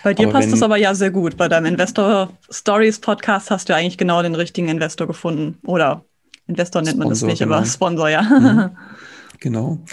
Bei 0.02 0.14
dir 0.14 0.28
aber 0.28 0.34
passt 0.34 0.52
es 0.52 0.62
aber 0.62 0.76
ja 0.76 0.94
sehr 0.94 1.10
gut. 1.10 1.36
Bei 1.36 1.48
deinem 1.48 1.66
Investor 1.66 2.36
Stories 2.50 3.00
Podcast 3.00 3.50
hast 3.50 3.68
du 3.68 3.74
eigentlich 3.74 3.98
genau 3.98 4.22
den 4.22 4.34
richtigen 4.34 4.68
Investor 4.68 5.06
gefunden. 5.06 5.58
Oder 5.66 6.04
Investor 6.46 6.82
nennt 6.82 6.96
Sponsor, 6.96 7.04
man 7.04 7.08
das 7.10 7.22
nicht, 7.22 7.38
genau. 7.38 7.54
aber 7.56 7.66
Sponsor, 7.66 8.08
ja. 8.08 8.22
Mhm. 8.22 8.76
Genau. 9.40 9.84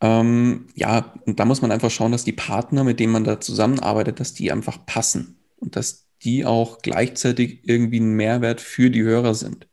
Ähm, 0.00 0.68
ja, 0.74 1.12
und 1.26 1.40
da 1.40 1.44
muss 1.44 1.60
man 1.60 1.72
einfach 1.72 1.90
schauen, 1.90 2.12
dass 2.12 2.24
die 2.24 2.32
Partner, 2.32 2.84
mit 2.84 3.00
denen 3.00 3.12
man 3.12 3.24
da 3.24 3.40
zusammenarbeitet, 3.40 4.20
dass 4.20 4.32
die 4.32 4.52
einfach 4.52 4.86
passen 4.86 5.38
und 5.56 5.76
dass 5.76 6.06
die 6.22 6.44
auch 6.44 6.78
gleichzeitig 6.78 7.60
irgendwie 7.64 8.00
ein 8.00 8.14
Mehrwert 8.14 8.60
für 8.60 8.90
die 8.90 9.02
Hörer 9.02 9.34
sind. 9.34 9.68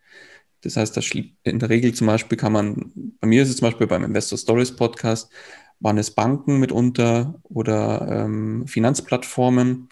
Das 0.61 0.78
heißt, 0.78 0.95
das 0.95 1.11
in 1.11 1.59
der 1.59 1.69
Regel 1.69 1.93
zum 1.93 2.07
Beispiel 2.07 2.38
kann 2.38 2.53
man, 2.53 2.91
bei 3.19 3.28
mir 3.28 3.43
ist 3.43 3.49
es 3.49 3.57
zum 3.57 3.67
Beispiel 3.67 3.88
beim 3.88 4.03
Investor 4.03 4.38
Stories 4.38 4.76
Podcast, 4.76 5.32
waren 5.80 5.97
es 5.97 6.11
Banken 6.11 6.59
mitunter 6.59 7.41
oder 7.43 8.26
ähm, 8.26 8.65
Finanzplattformen. 8.67 9.89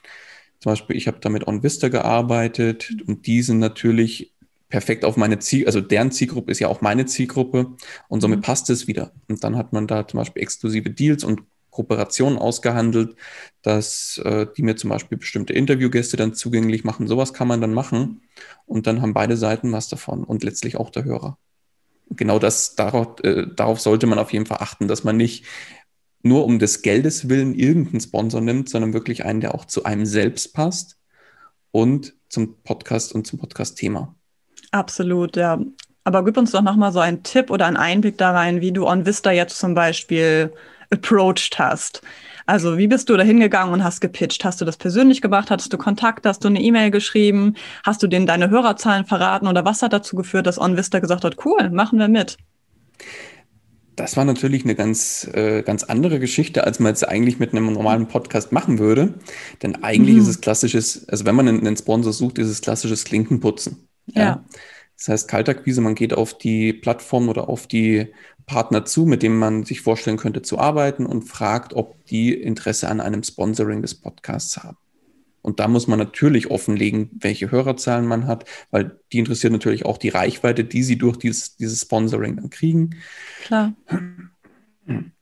Zum 0.60 0.72
Beispiel, 0.72 0.96
ich 0.96 1.08
habe 1.08 1.20
da 1.20 1.30
mit 1.30 1.48
OnVista 1.48 1.90
gearbeitet 1.90 2.96
und 3.06 3.28
die 3.28 3.42
sind 3.42 3.60
natürlich 3.60 4.34
perfekt 4.72 5.06
auf 5.06 5.18
meine 5.18 5.38
Ziel, 5.38 5.68
also 5.68 5.82
deren 5.82 6.12
Zielgruppe 6.12 6.52
ist 6.52 6.60
ja 6.60 6.68
auch 6.68 6.82
meine 6.82 7.06
Zielgruppe 7.06 7.76
und 8.08 8.22
somit 8.22 8.40
mhm. 8.40 8.44
passt 8.44 8.70
es 8.72 8.88
wieder. 8.88 9.12
Und 9.28 9.44
dann 9.44 9.58
hat 9.58 9.74
man 9.74 9.86
da 9.86 10.08
zum 10.08 10.18
Beispiel 10.18 10.42
exklusive 10.42 10.90
Deals 10.90 11.24
und 11.24 11.44
Kooperationen 11.70 12.40
ausgehandelt, 12.40 13.16
dass 13.62 14.20
äh, 14.26 14.48
die 14.58 14.64
mir 14.64 14.76
zum 14.76 14.90
Beispiel 14.90 15.18
bestimmte 15.18 15.54
Interviewgäste 15.54 16.18
dann 16.18 16.34
zugänglich 16.34 16.84
machen. 16.84 17.08
Sowas 17.08 17.34
kann 17.34 17.48
man 17.48 17.62
dann 17.62 17.74
machen 17.74 18.24
und 18.66 18.88
dann 18.88 19.02
haben 19.02 19.14
beide 19.14 19.38
Seiten 19.38 19.72
was 19.72 19.88
davon 19.88 20.24
und 20.24 20.44
letztlich 20.44 20.78
auch 20.78 20.90
der 20.90 21.06
Hörer. 21.06 21.38
Genau 22.10 22.40
das, 22.40 22.76
darauf, 22.76 23.24
äh, 23.24 23.48
darauf 23.56 23.80
sollte 23.80 24.08
man 24.08 24.20
auf 24.20 24.34
jeden 24.34 24.46
Fall 24.46 24.58
achten, 24.60 24.88
dass 24.88 25.04
man 25.04 25.16
nicht 25.16 25.46
nur 26.24 26.46
um 26.46 26.60
des 26.60 26.82
Geldes 26.82 27.30
willen 27.30 27.56
irgendeinen 27.56 28.02
Sponsor 28.02 28.42
nimmt, 28.42 28.70
sondern 28.70 28.94
wirklich 28.94 29.26
einen, 29.26 29.42
der 29.42 29.56
auch 29.56 29.66
zu 29.66 29.86
einem 29.86 30.06
selbst 30.06 30.54
passt 30.54 30.98
und 31.72 32.14
zum 32.30 32.62
Podcast 32.64 33.14
und 33.14 33.26
zum 33.26 33.40
Podcast-Thema. 33.40 34.16
Absolut, 34.72 35.36
ja. 35.36 35.60
Aber 36.04 36.26
gib 36.26 36.38
uns 36.38 36.52
doch 36.52 36.62
nochmal 36.62 36.92
so 36.92 37.00
einen 37.00 37.24
Tipp 37.24 37.52
oder 37.52 37.68
einen 37.68 37.78
Einblick 37.78 38.18
da 38.18 38.32
rein, 38.32 38.62
wie 38.62 38.72
du 38.72 38.88
OnVista 38.88 39.32
jetzt 39.32 39.60
zum 39.60 39.76
Beispiel 39.76 40.52
approached 40.90 41.60
hast. 41.60 42.02
Also 42.46 42.78
wie 42.78 42.88
bist 42.88 43.08
du 43.10 43.16
da 43.16 43.24
hingegangen 43.24 43.74
und 43.74 43.84
hast 43.84 44.02
gepitcht? 44.02 44.44
Hast 44.44 44.60
du 44.60 44.66
das 44.66 44.78
persönlich 44.78 45.22
gemacht? 45.22 45.52
Hattest 45.52 45.72
du 45.72 45.78
Kontakt? 45.78 46.26
Hast 46.26 46.44
du 46.44 46.48
eine 46.48 46.62
E-Mail 46.62 46.92
geschrieben? 46.92 47.56
Hast 47.86 48.02
du 48.02 48.08
denen 48.08 48.26
deine 48.26 48.50
Hörerzahlen 48.50 49.06
verraten? 49.06 49.48
Oder 49.48 49.64
was 49.64 49.82
hat 49.82 49.94
dazu 49.94 50.16
geführt, 50.16 50.48
dass 50.48 50.60
OnVista 50.60 51.00
gesagt 51.00 51.24
hat, 51.24 51.46
cool, 51.46 51.70
machen 51.70 52.00
wir 52.00 52.08
mit? 52.08 52.38
Das 53.96 54.18
war 54.18 54.26
natürlich 54.26 54.64
eine 54.64 54.74
ganz, 54.74 55.30
äh, 55.34 55.62
ganz 55.64 55.84
andere 55.84 56.20
Geschichte, 56.20 56.64
als 56.64 56.80
man 56.80 56.94
es 56.94 57.04
eigentlich 57.04 57.40
mit 57.40 57.54
einem 57.54 57.72
normalen 57.72 58.08
Podcast 58.08 58.52
machen 58.52 58.80
würde. 58.80 59.14
Denn 59.62 59.84
eigentlich 59.84 60.16
mhm. 60.16 60.22
ist 60.22 60.28
es 60.28 60.42
klassisches, 60.42 61.08
also 61.08 61.26
wenn 61.26 61.36
man 61.36 61.48
einen, 61.48 61.60
einen, 61.60 61.78
Sponsor 61.78 62.12
sucht, 62.12 62.40
ist 62.40 62.48
es 62.48 62.62
klassisches 62.62 63.04
Klinkenputzen. 63.06 63.88
Ja. 64.08 64.22
ja. 64.22 64.46
Das 64.98 65.08
heißt, 65.08 65.28
Kaltakquise, 65.28 65.82
man 65.82 65.96
geht 65.96 66.14
auf 66.14 66.38
die 66.38 66.74
Plattform 66.74 67.30
oder 67.30 67.50
auf 67.50 67.66
die 67.66 68.14
Partner 68.46 68.86
zu, 68.86 69.06
mit 69.06 69.24
denen 69.24 69.38
man 69.38 69.64
sich 69.64 69.82
vorstellen 69.82 70.18
könnte 70.18 70.42
zu 70.42 70.60
arbeiten 70.60 71.06
und 71.06 71.24
fragt, 71.24 71.74
ob 71.74 72.06
die 72.06 72.34
Interesse 72.34 72.88
an 72.88 73.02
einem 73.02 73.24
Sponsoring 73.24 73.82
des 73.82 73.96
Podcasts 73.96 74.58
haben. 74.58 74.78
Und 75.42 75.60
da 75.60 75.68
muss 75.68 75.88
man 75.88 75.98
natürlich 75.98 76.52
offenlegen, 76.52 77.10
welche 77.20 77.50
Hörerzahlen 77.50 78.06
man 78.06 78.28
hat, 78.28 78.46
weil 78.70 79.00
die 79.12 79.20
interessiert 79.20 79.54
natürlich 79.54 79.86
auch 79.86 79.98
die 79.98 80.10
Reichweite, 80.10 80.64
die 80.64 80.84
sie 80.84 80.98
durch 80.98 81.18
dieses, 81.18 81.56
dieses 81.56 81.82
Sponsoring 81.82 82.36
dann 82.36 82.50
kriegen. 82.50 82.92
Klar. 83.44 83.74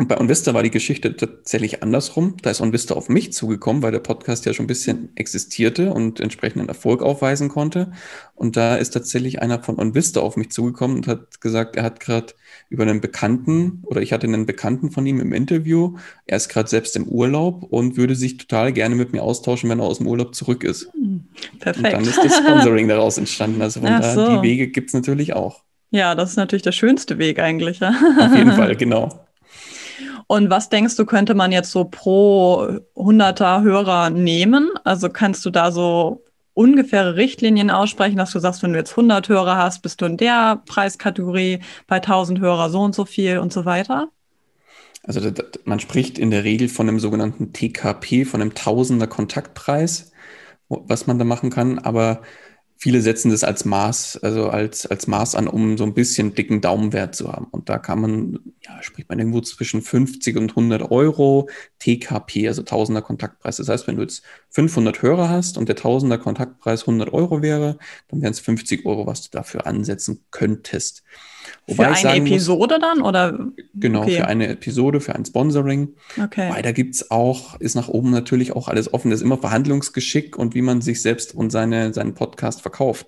Und 0.00 0.06
bei 0.06 0.16
OnVista 0.16 0.54
war 0.54 0.62
die 0.62 0.70
Geschichte 0.70 1.16
tatsächlich 1.16 1.82
andersrum. 1.82 2.36
Da 2.40 2.50
ist 2.50 2.60
OnVista 2.60 2.94
auf 2.94 3.08
mich 3.08 3.32
zugekommen, 3.32 3.82
weil 3.82 3.90
der 3.90 3.98
Podcast 3.98 4.46
ja 4.46 4.54
schon 4.54 4.64
ein 4.64 4.68
bisschen 4.68 5.08
existierte 5.16 5.92
und 5.92 6.20
entsprechenden 6.20 6.68
Erfolg 6.68 7.02
aufweisen 7.02 7.48
konnte. 7.48 7.90
Und 8.36 8.56
da 8.56 8.76
ist 8.76 8.90
tatsächlich 8.90 9.42
einer 9.42 9.60
von 9.60 9.76
OnVista 9.76 10.20
auf 10.20 10.36
mich 10.36 10.52
zugekommen 10.52 10.98
und 10.98 11.08
hat 11.08 11.40
gesagt, 11.40 11.74
er 11.74 11.82
hat 11.82 11.98
gerade 11.98 12.34
über 12.68 12.84
einen 12.84 13.00
Bekannten 13.00 13.82
oder 13.86 14.00
ich 14.00 14.12
hatte 14.12 14.28
einen 14.28 14.46
Bekannten 14.46 14.92
von 14.92 15.04
ihm 15.04 15.18
im 15.18 15.32
Interview. 15.32 15.96
Er 16.26 16.36
ist 16.36 16.48
gerade 16.48 16.68
selbst 16.68 16.94
im 16.94 17.08
Urlaub 17.08 17.64
und 17.64 17.96
würde 17.96 18.14
sich 18.14 18.36
total 18.36 18.72
gerne 18.72 18.94
mit 18.94 19.12
mir 19.12 19.24
austauschen, 19.24 19.68
wenn 19.68 19.80
er 19.80 19.86
aus 19.86 19.98
dem 19.98 20.06
Urlaub 20.06 20.32
zurück 20.36 20.62
ist. 20.62 20.92
Perfekt. 21.58 21.84
Und 21.84 21.92
dann 21.92 22.04
ist 22.04 22.18
das 22.18 22.36
Sponsoring 22.36 22.86
daraus 22.86 23.18
entstanden. 23.18 23.60
Also 23.62 23.80
von 23.80 23.90
da, 23.90 24.14
so. 24.14 24.36
die 24.36 24.42
Wege 24.42 24.68
gibt 24.68 24.90
es 24.90 24.94
natürlich 24.94 25.34
auch. 25.34 25.64
Ja, 25.90 26.14
das 26.14 26.30
ist 26.30 26.36
natürlich 26.36 26.62
der 26.62 26.70
schönste 26.70 27.18
Weg 27.18 27.40
eigentlich. 27.40 27.80
Ja? 27.80 27.88
Auf 28.20 28.36
jeden 28.36 28.52
Fall, 28.56 28.76
genau. 28.76 29.27
Und 30.26 30.50
was 30.50 30.68
denkst 30.68 30.96
du, 30.96 31.06
könnte 31.06 31.34
man 31.34 31.52
jetzt 31.52 31.70
so 31.70 31.84
pro 31.84 32.68
hunderter 32.94 33.62
Hörer 33.62 34.10
nehmen? 34.10 34.70
Also 34.84 35.08
kannst 35.08 35.44
du 35.44 35.50
da 35.50 35.70
so 35.72 36.24
ungefähre 36.54 37.16
Richtlinien 37.16 37.70
aussprechen, 37.70 38.16
dass 38.16 38.32
du 38.32 38.40
sagst, 38.40 38.62
wenn 38.62 38.72
du 38.72 38.78
jetzt 38.78 38.90
100 38.90 39.28
Hörer 39.28 39.56
hast, 39.56 39.80
bist 39.82 40.00
du 40.00 40.06
in 40.06 40.16
der 40.16 40.60
Preiskategorie, 40.66 41.60
bei 41.86 41.96
1000 41.96 42.40
Hörer 42.40 42.68
so 42.68 42.80
und 42.80 42.94
so 42.94 43.04
viel 43.04 43.38
und 43.38 43.52
so 43.52 43.64
weiter? 43.64 44.08
Also 45.04 45.20
man 45.64 45.80
spricht 45.80 46.18
in 46.18 46.30
der 46.30 46.44
Regel 46.44 46.68
von 46.68 46.88
einem 46.88 46.98
sogenannten 46.98 47.52
TKP, 47.52 48.24
von 48.24 48.42
einem 48.42 48.54
Tausender 48.54 49.06
Kontaktpreis, 49.06 50.10
was 50.68 51.06
man 51.06 51.18
da 51.18 51.24
machen 51.24 51.50
kann, 51.50 51.78
aber 51.78 52.22
viele 52.78 53.02
setzen 53.02 53.30
das 53.30 53.42
als 53.42 53.64
Maß, 53.64 54.20
also 54.22 54.48
als, 54.48 54.86
als 54.86 55.08
Maß 55.08 55.34
an, 55.34 55.48
um 55.48 55.76
so 55.76 55.84
ein 55.84 55.94
bisschen 55.94 56.34
dicken 56.34 56.60
Daumenwert 56.60 57.14
zu 57.14 57.30
haben. 57.30 57.48
Und 57.50 57.68
da 57.68 57.76
kann 57.78 58.00
man, 58.00 58.38
ja, 58.64 58.80
spricht 58.82 59.08
man 59.08 59.18
irgendwo 59.18 59.40
zwischen 59.40 59.82
50 59.82 60.36
und 60.36 60.50
100 60.50 60.90
Euro 60.92 61.48
TKP, 61.80 62.46
also 62.46 62.62
Tausender 62.62 63.02
Kontaktpreis. 63.02 63.56
Das 63.56 63.68
heißt, 63.68 63.88
wenn 63.88 63.96
du 63.96 64.02
jetzt 64.02 64.22
500 64.50 65.02
Hörer 65.02 65.28
hast 65.28 65.58
und 65.58 65.68
der 65.68 65.74
Tausender 65.76 66.18
Kontaktpreis 66.18 66.82
100 66.82 67.12
Euro 67.12 67.42
wäre, 67.42 67.78
dann 68.08 68.22
wären 68.22 68.32
es 68.32 68.40
50 68.40 68.86
Euro, 68.86 69.06
was 69.06 69.22
du 69.22 69.36
dafür 69.36 69.66
ansetzen 69.66 70.24
könntest. 70.30 71.02
Wobei 71.66 71.94
für 71.94 72.08
eine 72.08 72.26
Episode 72.26 72.78
muss, 72.78 72.80
dann 72.80 73.02
oder? 73.02 73.38
Genau, 73.74 74.02
okay. 74.02 74.16
für 74.16 74.26
eine 74.26 74.48
Episode, 74.48 75.00
für 75.00 75.14
ein 75.14 75.24
Sponsoring. 75.24 75.94
Okay. 76.22 76.50
Weil 76.50 76.62
da 76.62 76.72
gibt 76.72 76.94
es 76.94 77.10
auch, 77.10 77.58
ist 77.60 77.74
nach 77.74 77.88
oben 77.88 78.10
natürlich 78.10 78.52
auch 78.52 78.68
alles 78.68 78.92
offen. 78.92 79.10
Das 79.10 79.20
ist 79.20 79.24
immer 79.24 79.38
Verhandlungsgeschick 79.38 80.36
und 80.36 80.54
wie 80.54 80.62
man 80.62 80.80
sich 80.80 81.02
selbst 81.02 81.34
und 81.34 81.50
seine, 81.50 81.92
seinen 81.92 82.14
Podcast 82.14 82.62
verkauft. 82.62 83.06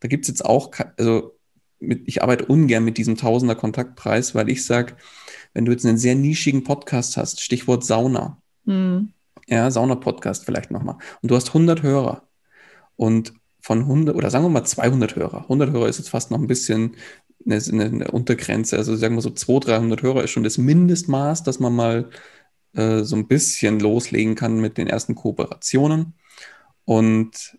Da 0.00 0.08
gibt 0.08 0.24
es 0.24 0.28
jetzt 0.28 0.44
auch, 0.44 0.72
also 0.96 1.36
mit, 1.78 2.02
ich 2.06 2.22
arbeite 2.22 2.46
ungern 2.46 2.84
mit 2.84 2.98
diesem 2.98 3.16
Tausender 3.16 3.54
Kontaktpreis, 3.54 4.34
weil 4.34 4.48
ich 4.48 4.64
sage, 4.64 4.94
wenn 5.54 5.64
du 5.64 5.72
jetzt 5.72 5.84
einen 5.84 5.98
sehr 5.98 6.14
nischigen 6.14 6.64
Podcast 6.64 7.16
hast, 7.16 7.40
Stichwort 7.40 7.84
Sauna, 7.84 8.40
mhm. 8.64 9.12
ja, 9.46 9.70
Sauna-Podcast 9.70 10.44
vielleicht 10.44 10.70
nochmal, 10.70 10.96
und 11.20 11.30
du 11.30 11.36
hast 11.36 11.48
100 11.48 11.82
Hörer 11.82 12.22
und 12.96 13.34
von 13.60 13.80
100 13.80 14.16
oder 14.16 14.28
sagen 14.30 14.44
wir 14.44 14.48
mal 14.48 14.64
200 14.64 15.14
Hörer. 15.14 15.42
100 15.42 15.70
Hörer 15.70 15.88
ist 15.88 15.98
jetzt 15.98 16.10
fast 16.10 16.32
noch 16.32 16.38
ein 16.38 16.48
bisschen 16.48 16.96
eine, 17.46 17.84
eine 17.84 18.10
Untergrenze. 18.10 18.76
Also 18.76 18.96
sagen 18.96 19.14
wir 19.14 19.22
so 19.22 19.30
200, 19.30 19.68
300 19.68 20.02
Hörer 20.02 20.24
ist 20.24 20.30
schon 20.30 20.44
das 20.44 20.58
Mindestmaß, 20.58 21.42
dass 21.42 21.60
man 21.60 21.74
mal 21.74 22.10
äh, 22.74 23.02
so 23.02 23.16
ein 23.16 23.28
bisschen 23.28 23.80
loslegen 23.80 24.34
kann 24.34 24.60
mit 24.60 24.78
den 24.78 24.88
ersten 24.88 25.14
Kooperationen. 25.14 26.14
Und 26.84 27.58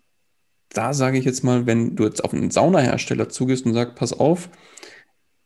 da 0.70 0.92
sage 0.92 1.18
ich 1.18 1.24
jetzt 1.24 1.44
mal, 1.44 1.66
wenn 1.66 1.96
du 1.96 2.04
jetzt 2.04 2.24
auf 2.24 2.34
einen 2.34 2.50
Saunahersteller 2.50 3.28
zugehst 3.28 3.66
und 3.66 3.74
sagst, 3.74 3.94
pass 3.96 4.12
auf, 4.12 4.50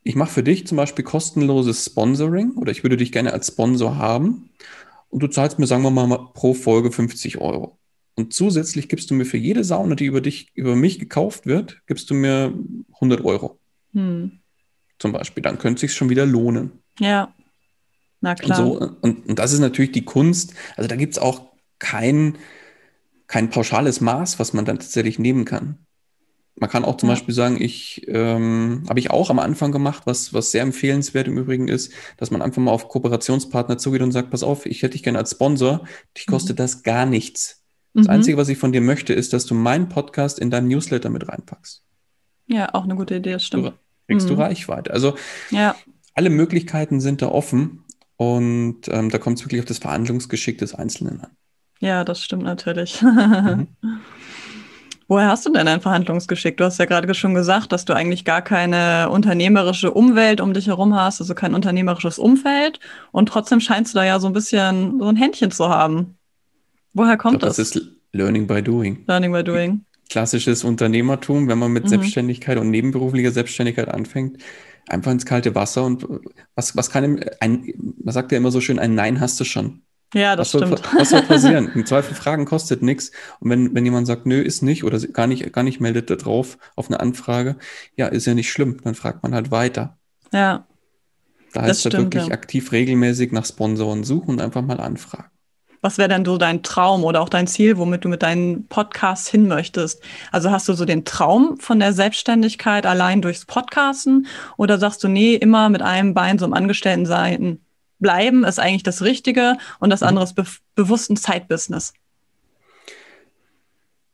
ich 0.03 0.15
mache 0.15 0.31
für 0.31 0.43
dich 0.43 0.65
zum 0.65 0.77
Beispiel 0.77 1.05
kostenloses 1.05 1.85
Sponsoring 1.85 2.53
oder 2.55 2.71
ich 2.71 2.83
würde 2.83 2.97
dich 2.97 3.11
gerne 3.11 3.33
als 3.33 3.47
Sponsor 3.47 3.97
haben 3.97 4.49
und 5.09 5.21
du 5.21 5.27
zahlst 5.27 5.59
mir, 5.59 5.67
sagen 5.67 5.83
wir 5.83 5.91
mal, 5.91 6.29
pro 6.33 6.53
Folge 6.53 6.91
50 6.91 7.39
Euro. 7.39 7.77
Und 8.15 8.33
zusätzlich 8.33 8.89
gibst 8.89 9.09
du 9.09 9.13
mir 9.13 9.25
für 9.25 9.37
jede 9.37 9.63
Sauna, 9.63 9.95
die 9.95 10.05
über 10.05 10.21
dich, 10.21 10.51
über 10.55 10.75
mich 10.75 10.99
gekauft 10.99 11.45
wird, 11.45 11.81
gibst 11.87 12.09
du 12.09 12.15
mir 12.15 12.53
100 12.95 13.23
Euro. 13.23 13.58
Hm. 13.93 14.39
Zum 14.99 15.11
Beispiel. 15.11 15.41
Dann 15.41 15.57
könnte 15.57 15.75
es 15.75 15.81
sich 15.81 15.93
schon 15.93 16.09
wieder 16.09 16.25
lohnen. 16.25 16.71
Ja. 16.99 17.33
Na 18.21 18.35
klar. 18.35 18.59
Und, 18.59 18.65
so, 18.65 18.95
und, 19.01 19.27
und 19.27 19.39
das 19.39 19.53
ist 19.53 19.59
natürlich 19.59 19.91
die 19.91 20.05
Kunst. 20.05 20.53
Also 20.75 20.87
da 20.87 20.95
gibt 20.95 21.13
es 21.13 21.19
auch 21.19 21.49
kein, 21.79 22.37
kein 23.27 23.49
pauschales 23.49 24.01
Maß, 24.01 24.39
was 24.39 24.53
man 24.53 24.65
dann 24.65 24.79
tatsächlich 24.79 25.19
nehmen 25.19 25.45
kann. 25.45 25.79
Man 26.59 26.69
kann 26.69 26.83
auch 26.83 26.97
zum 26.97 27.07
ja. 27.07 27.15
Beispiel 27.15 27.33
sagen, 27.33 27.61
ich 27.61 28.05
ähm, 28.07 28.83
habe 28.89 28.99
ich 28.99 29.11
auch 29.11 29.29
am 29.29 29.39
Anfang 29.39 29.71
gemacht, 29.71 30.03
was, 30.05 30.33
was 30.33 30.51
sehr 30.51 30.63
empfehlenswert 30.63 31.27
im 31.27 31.37
Übrigen 31.37 31.69
ist, 31.69 31.93
dass 32.17 32.31
man 32.31 32.41
einfach 32.41 32.61
mal 32.61 32.71
auf 32.71 32.89
Kooperationspartner 32.89 33.77
zugeht 33.77 34.01
und 34.01 34.11
sagt, 34.11 34.29
pass 34.29 34.43
auf, 34.43 34.65
ich 34.65 34.83
hätte 34.83 34.93
dich 34.93 35.03
gerne 35.03 35.19
als 35.19 35.31
Sponsor, 35.31 35.85
dich 36.17 36.25
kostet 36.25 36.57
mhm. 36.57 36.63
das 36.63 36.83
gar 36.83 37.05
nichts. 37.05 37.63
Das 37.93 38.07
mhm. 38.07 38.11
Einzige, 38.11 38.37
was 38.37 38.49
ich 38.49 38.57
von 38.57 38.73
dir 38.73 38.81
möchte, 38.81 39.13
ist, 39.13 39.31
dass 39.31 39.45
du 39.45 39.55
meinen 39.55 39.87
Podcast 39.87 40.37
in 40.37 40.51
deinem 40.51 40.67
Newsletter 40.67 41.09
mit 41.09 41.29
reinpackst. 41.29 41.83
Ja, 42.49 42.73
auch 42.73 42.83
eine 42.83 42.95
gute 42.95 43.15
Idee, 43.15 43.33
das 43.33 43.45
stimmt. 43.45 43.67
Du, 43.67 43.73
kriegst 44.07 44.27
mhm. 44.27 44.35
du 44.35 44.41
Reichweite. 44.41 44.91
Also 44.91 45.15
ja. 45.51 45.75
alle 46.15 46.29
Möglichkeiten 46.29 46.99
sind 46.99 47.21
da 47.21 47.27
offen 47.27 47.85
und 48.17 48.81
ähm, 48.89 49.09
da 49.09 49.17
kommt 49.17 49.37
es 49.37 49.45
wirklich 49.45 49.61
auf 49.61 49.67
das 49.67 49.77
Verhandlungsgeschick 49.77 50.57
des 50.57 50.73
Einzelnen 50.73 51.21
an. 51.21 51.29
Ja, 51.79 52.03
das 52.03 52.23
stimmt 52.23 52.43
natürlich. 52.43 53.01
mhm. 53.01 53.67
Woher 55.09 55.29
hast 55.29 55.43
du 55.43 55.51
denn 55.51 55.67
ein 55.67 55.81
Verhandlungsgeschick? 55.81 56.57
Du 56.57 56.65
hast 56.65 56.77
ja 56.77 56.85
gerade 56.85 57.11
schon 57.15 57.33
gesagt, 57.33 57.71
dass 57.71 57.83
du 57.83 57.93
eigentlich 57.93 58.25
gar 58.25 58.43
keine 58.43 59.09
unternehmerische 59.09 59.89
Umwelt 59.89 60.39
um 60.39 60.53
dich 60.53 60.67
herum 60.67 60.93
hast, 60.93 61.19
also 61.19 61.33
kein 61.33 61.55
unternehmerisches 61.55 62.19
Umfeld. 62.19 62.79
Und 63.11 63.27
trotzdem 63.27 63.59
scheinst 63.59 63.95
du 63.95 63.97
da 63.97 64.05
ja 64.05 64.19
so 64.19 64.27
ein 64.27 64.33
bisschen 64.33 64.99
so 64.99 65.07
ein 65.07 65.15
Händchen 65.15 65.49
zu 65.49 65.67
haben. 65.67 66.19
Woher 66.93 67.17
kommt 67.17 67.39
glaub, 67.39 67.49
das? 67.49 67.57
Das 67.57 67.75
ist 67.75 67.91
Learning 68.11 68.45
by 68.45 68.61
Doing. 68.61 69.03
Learning 69.07 69.31
by 69.31 69.43
Doing. 69.43 69.83
Klassisches 70.09 70.63
Unternehmertum, 70.63 71.47
wenn 71.47 71.59
man 71.59 71.71
mit 71.71 71.85
mhm. 71.85 71.89
Selbstständigkeit 71.89 72.57
und 72.57 72.69
nebenberuflicher 72.69 73.31
Selbstständigkeit 73.31 73.89
anfängt, 73.89 74.41
einfach 74.87 75.11
ins 75.11 75.25
kalte 75.25 75.55
Wasser 75.55 75.85
und 75.85 76.05
was, 76.55 76.75
was 76.75 76.89
kann 76.89 77.23
ein, 77.39 77.73
man 78.03 78.13
sagt 78.13 78.31
ja 78.31 78.37
immer 78.37 78.51
so 78.51 78.61
schön, 78.61 78.79
ein 78.79 78.95
Nein 78.95 79.19
hast 79.19 79.39
du 79.39 79.43
schon. 79.43 79.83
Ja, 80.13 80.35
das 80.35 80.53
was 80.53 80.61
stimmt. 80.61 80.79
Soll, 80.79 80.99
was 80.99 81.09
soll 81.09 81.21
passieren? 81.27 81.71
Im 81.73 81.85
Zweifel 81.85 82.15
Fragen 82.15 82.45
kostet 82.45 82.81
nichts. 82.81 83.11
Und 83.39 83.51
wenn, 83.51 83.75
wenn 83.75 83.85
jemand 83.85 84.07
sagt, 84.07 84.25
nö, 84.25 84.41
ist 84.41 84.63
nicht 84.63 84.83
oder 84.83 84.99
gar 84.99 85.27
nicht, 85.27 85.53
gar 85.53 85.63
nicht 85.63 85.79
meldet 85.79 86.09
da 86.09 86.15
drauf 86.15 86.57
auf 86.75 86.87
eine 86.87 86.99
Anfrage, 86.99 87.57
ja, 87.95 88.07
ist 88.07 88.25
ja 88.25 88.33
nicht 88.33 88.51
schlimm. 88.51 88.77
Dann 88.83 88.95
fragt 88.95 89.21
man 89.21 89.35
halt 89.35 89.51
weiter. 89.51 89.97
Ja. 90.33 90.65
Da 91.53 91.61
heißt 91.61 91.85
es 91.85 91.93
wirklich 91.93 92.27
ja. 92.27 92.33
aktiv 92.33 92.71
regelmäßig 92.71 93.31
nach 93.31 93.45
Sponsoren 93.45 94.03
suchen 94.03 94.31
und 94.31 94.41
einfach 94.41 94.61
mal 94.61 94.79
anfragen. 94.79 95.29
Was 95.81 95.97
wäre 95.97 96.09
denn 96.09 96.25
so 96.25 96.37
dein 96.37 96.61
Traum 96.61 97.03
oder 97.03 97.21
auch 97.21 97.29
dein 97.29 97.47
Ziel, 97.47 97.77
womit 97.77 98.03
du 98.03 98.09
mit 98.09 98.21
deinen 98.21 98.67
Podcasts 98.67 99.29
hin 99.29 99.47
möchtest? 99.47 100.01
Also 100.31 100.51
hast 100.51 100.67
du 100.67 100.73
so 100.73 100.83
den 100.83 101.05
Traum 101.05 101.57
von 101.57 101.79
der 101.79 101.93
Selbstständigkeit 101.93 102.85
allein 102.85 103.21
durchs 103.21 103.45
Podcasten 103.45 104.27
oder 104.57 104.77
sagst 104.77 105.03
du, 105.03 105.07
nee, 105.07 105.35
immer 105.35 105.69
mit 105.69 105.81
einem 105.81 106.13
Bein 106.13 106.37
so 106.37 106.45
im 106.45 106.53
Angestelltensein 106.53 107.59
bleiben 107.99 108.45
ist 108.45 108.59
eigentlich 108.59 108.83
das 108.83 109.01
Richtige 109.01 109.57
und 109.79 109.89
das 109.89 110.01
mhm. 110.01 110.07
andere 110.07 110.23
ist 110.25 110.33
be 110.33 110.45
bewusst 110.75 111.09
ein 111.09 111.17
Zeitbusiness? 111.17 111.93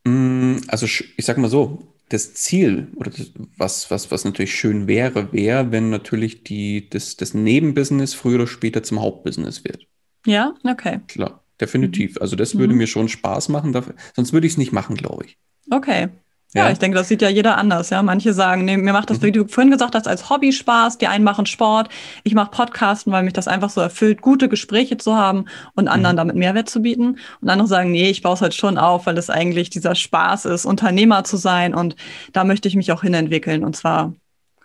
Mm, 0.03 0.57
also 0.68 0.86
ich 0.86 1.26
sag 1.26 1.38
mal 1.38 1.49
so, 1.49 1.88
das 2.09 2.36
Ziel 2.36 2.88
oder 2.95 3.09
das, 3.09 3.32
was, 3.57 3.89
was, 3.89 4.11
was 4.11 4.26
natürlich 4.26 4.55
schön 4.55 4.88
wäre, 4.88 5.34
wäre, 5.34 5.72
wenn 5.72 5.89
natürlich 5.89 6.43
die, 6.43 6.89
das, 6.89 7.16
das 7.16 7.34
Nebenbusiness 7.34 8.13
früher 8.13 8.36
oder 8.36 8.47
später 8.47 8.84
zum 8.84 9.01
Hauptbusiness 9.01 9.63
wird. 9.63 9.88
Ja, 10.26 10.53
okay. 10.63 10.99
Klar 11.07 11.44
definitiv. 11.59 12.15
Mhm. 12.15 12.21
Also 12.21 12.35
das 12.35 12.57
würde 12.57 12.73
mhm. 12.73 12.79
mir 12.79 12.87
schon 12.87 13.09
Spaß 13.09 13.49
machen, 13.49 13.73
dafür, 13.73 13.95
sonst 14.15 14.33
würde 14.33 14.47
ich 14.47 14.53
es 14.53 14.57
nicht 14.57 14.71
machen, 14.71 14.95
glaube 14.95 15.25
ich. 15.25 15.37
Okay. 15.69 16.09
Ja, 16.53 16.67
ja, 16.67 16.71
ich 16.71 16.79
denke, 16.79 16.97
das 16.97 17.09
sieht 17.09 17.21
ja 17.21 17.27
jeder 17.27 17.57
anders. 17.57 17.89
Ja, 17.89 18.01
manche 18.01 18.33
sagen, 18.33 18.63
nee, 18.63 18.77
mir 18.77 18.93
macht 18.93 19.09
das, 19.09 19.19
mhm. 19.19 19.25
wie 19.25 19.31
du 19.33 19.45
vorhin 19.45 19.71
gesagt 19.71 19.93
hast, 19.93 20.07
als 20.07 20.29
Hobby 20.29 20.53
Spaß. 20.53 20.97
Die 20.97 21.07
einen 21.07 21.25
machen 21.25 21.45
Sport. 21.45 21.89
Ich 22.23 22.33
mache 22.33 22.49
Podcasten, 22.49 23.11
weil 23.11 23.23
mich 23.23 23.33
das 23.33 23.49
einfach 23.49 23.69
so 23.69 23.81
erfüllt, 23.81 24.21
gute 24.21 24.47
Gespräche 24.47 24.95
zu 24.95 25.17
haben 25.17 25.45
und 25.75 25.89
anderen 25.89 26.15
mhm. 26.15 26.19
damit 26.19 26.35
Mehrwert 26.37 26.69
zu 26.69 26.81
bieten. 26.81 27.17
Und 27.41 27.49
andere 27.49 27.67
sagen, 27.67 27.91
nee, 27.91 28.09
ich 28.09 28.21
baue 28.21 28.35
es 28.35 28.41
halt 28.41 28.53
schon 28.53 28.77
auf, 28.77 29.05
weil 29.05 29.17
es 29.17 29.29
eigentlich 29.29 29.69
dieser 29.69 29.95
Spaß 29.95 30.45
ist, 30.45 30.65
Unternehmer 30.65 31.25
zu 31.25 31.35
sein. 31.35 31.75
Und 31.75 31.97
da 32.31 32.45
möchte 32.45 32.69
ich 32.69 32.77
mich 32.77 32.93
auch 32.93 33.01
hinentwickeln 33.01 33.65
und 33.65 33.75
zwar 33.75 34.13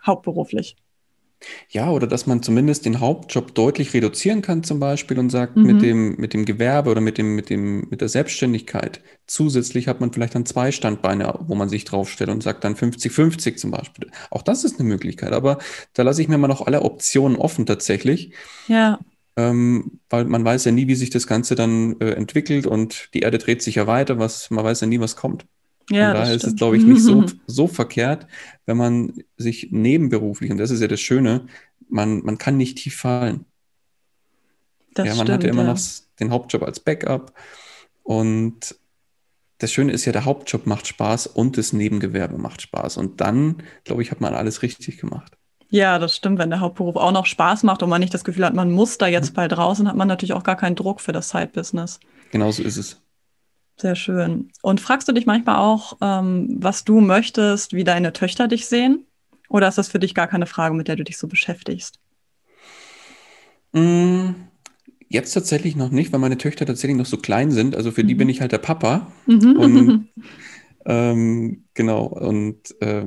hauptberuflich. 0.05 0.77
Ja, 1.69 1.89
oder 1.89 2.07
dass 2.07 2.27
man 2.27 2.43
zumindest 2.43 2.85
den 2.85 2.99
Hauptjob 2.99 3.55
deutlich 3.55 3.93
reduzieren 3.93 4.41
kann 4.41 4.63
zum 4.63 4.79
Beispiel 4.79 5.17
und 5.17 5.29
sagt, 5.29 5.57
mhm. 5.57 5.63
mit 5.63 5.81
dem, 5.81 6.15
mit 6.17 6.33
dem 6.33 6.45
Gewerbe 6.45 6.91
oder 6.91 7.01
mit 7.01 7.17
dem, 7.17 7.35
mit 7.35 7.49
dem, 7.49 7.87
mit 7.89 8.01
der 8.01 8.09
Selbstständigkeit 8.09 9.01
zusätzlich 9.31 9.87
hat 9.87 10.01
man 10.01 10.11
vielleicht 10.11 10.35
dann 10.35 10.45
zwei 10.45 10.71
Standbeine, 10.71 11.33
wo 11.47 11.55
man 11.55 11.69
sich 11.69 11.85
draufstellt 11.85 12.29
und 12.29 12.43
sagt 12.43 12.63
dann 12.63 12.75
50-50 12.75 13.55
zum 13.55 13.71
Beispiel. 13.71 14.11
Auch 14.29 14.41
das 14.41 14.65
ist 14.65 14.79
eine 14.79 14.87
Möglichkeit, 14.87 15.31
aber 15.31 15.57
da 15.93 16.03
lasse 16.03 16.21
ich 16.21 16.27
mir 16.27 16.37
mal 16.37 16.49
noch 16.49 16.67
alle 16.67 16.81
Optionen 16.81 17.37
offen 17.37 17.65
tatsächlich. 17.65 18.33
Ja. 18.67 18.99
Ähm, 19.37 19.99
weil 20.09 20.25
man 20.25 20.43
weiß 20.43 20.65
ja 20.65 20.73
nie, 20.73 20.87
wie 20.87 20.95
sich 20.95 21.09
das 21.09 21.27
Ganze 21.27 21.55
dann 21.55 21.97
äh, 22.01 22.11
entwickelt 22.11 22.67
und 22.67 23.09
die 23.13 23.21
Erde 23.21 23.37
dreht 23.37 23.61
sich 23.61 23.75
ja 23.75 23.87
weiter, 23.87 24.19
was, 24.19 24.49
man 24.49 24.65
weiß 24.65 24.81
ja 24.81 24.87
nie, 24.87 24.99
was 24.99 25.15
kommt. 25.15 25.45
Ja, 25.89 26.11
Von 26.11 26.21
daher 26.21 26.35
ist 26.35 26.43
es, 26.43 26.55
glaube 26.55 26.77
ich, 26.77 26.83
nicht 26.83 27.01
so, 27.01 27.23
so 27.47 27.67
verkehrt, 27.67 28.27
wenn 28.71 28.77
man 28.77 29.23
sich 29.35 29.67
nebenberuflich, 29.71 30.49
und 30.49 30.57
das 30.57 30.71
ist 30.71 30.79
ja 30.79 30.87
das 30.87 31.01
Schöne, 31.01 31.45
man, 31.89 32.23
man 32.23 32.37
kann 32.37 32.55
nicht 32.55 32.77
tief 32.77 32.95
fallen. 32.95 33.43
Das 34.93 35.07
ja, 35.07 35.15
man 35.15 35.25
stimmt, 35.27 35.39
hat 35.39 35.43
ja 35.43 35.49
immer 35.49 35.63
ja. 35.63 35.73
noch 35.73 35.79
den 36.21 36.31
Hauptjob 36.31 36.63
als 36.63 36.79
Backup. 36.79 37.33
Und 38.03 38.77
das 39.57 39.73
Schöne 39.73 39.91
ist 39.91 40.05
ja, 40.05 40.13
der 40.13 40.23
Hauptjob 40.23 40.67
macht 40.67 40.87
Spaß 40.87 41.27
und 41.27 41.57
das 41.57 41.73
Nebengewerbe 41.73 42.37
macht 42.37 42.61
Spaß. 42.61 42.95
Und 42.95 43.19
dann, 43.19 43.61
glaube 43.83 44.03
ich, 44.03 44.11
hat 44.11 44.21
man 44.21 44.33
alles 44.33 44.61
richtig 44.61 44.97
gemacht. 44.97 45.37
Ja, 45.69 45.99
das 45.99 46.15
stimmt. 46.15 46.39
Wenn 46.39 46.49
der 46.49 46.61
Hauptberuf 46.61 46.95
auch 46.95 47.11
noch 47.11 47.25
Spaß 47.25 47.63
macht 47.63 47.83
und 47.83 47.89
man 47.89 47.99
nicht 47.99 48.13
das 48.13 48.23
Gefühl 48.23 48.45
hat, 48.45 48.53
man 48.53 48.71
muss 48.71 48.97
da 48.97 49.07
jetzt 49.07 49.33
bald 49.33 49.57
raus, 49.57 49.79
dann 49.79 49.89
hat 49.89 49.97
man 49.97 50.07
natürlich 50.07 50.33
auch 50.33 50.43
gar 50.43 50.55
keinen 50.55 50.77
Druck 50.77 51.01
für 51.01 51.11
das 51.11 51.27
Side-Business. 51.29 51.99
Genau 52.31 52.51
so 52.51 52.63
ist 52.63 52.77
es. 52.77 53.01
Sehr 53.77 53.95
schön. 53.95 54.51
Und 54.61 54.79
fragst 54.79 55.07
du 55.07 55.11
dich 55.11 55.25
manchmal 55.25 55.57
auch, 55.57 55.97
ähm, 56.01 56.57
was 56.59 56.83
du 56.83 57.01
möchtest, 57.01 57.73
wie 57.73 57.83
deine 57.83 58.13
Töchter 58.13 58.47
dich 58.47 58.67
sehen? 58.67 59.05
Oder 59.49 59.67
ist 59.67 59.77
das 59.77 59.89
für 59.89 59.99
dich 59.99 60.15
gar 60.15 60.27
keine 60.27 60.45
Frage, 60.45 60.75
mit 60.75 60.87
der 60.87 60.95
du 60.95 61.03
dich 61.03 61.17
so 61.17 61.27
beschäftigst? 61.27 61.99
Mm, 63.73 64.31
jetzt 65.09 65.33
tatsächlich 65.33 65.75
noch 65.75 65.91
nicht, 65.91 66.11
weil 66.13 66.19
meine 66.19 66.37
Töchter 66.37 66.65
tatsächlich 66.65 66.97
noch 66.97 67.05
so 67.05 67.17
klein 67.17 67.51
sind. 67.51 67.75
Also 67.75 67.91
für 67.91 68.03
mhm. 68.03 68.07
die 68.07 68.15
bin 68.15 68.29
ich 68.29 68.41
halt 68.41 68.51
der 68.51 68.59
Papa. 68.59 69.11
Mhm. 69.25 69.55
Und 69.57 70.09
ähm, 70.85 71.65
genau, 71.73 72.05
und 72.05 72.81
äh, 72.81 73.05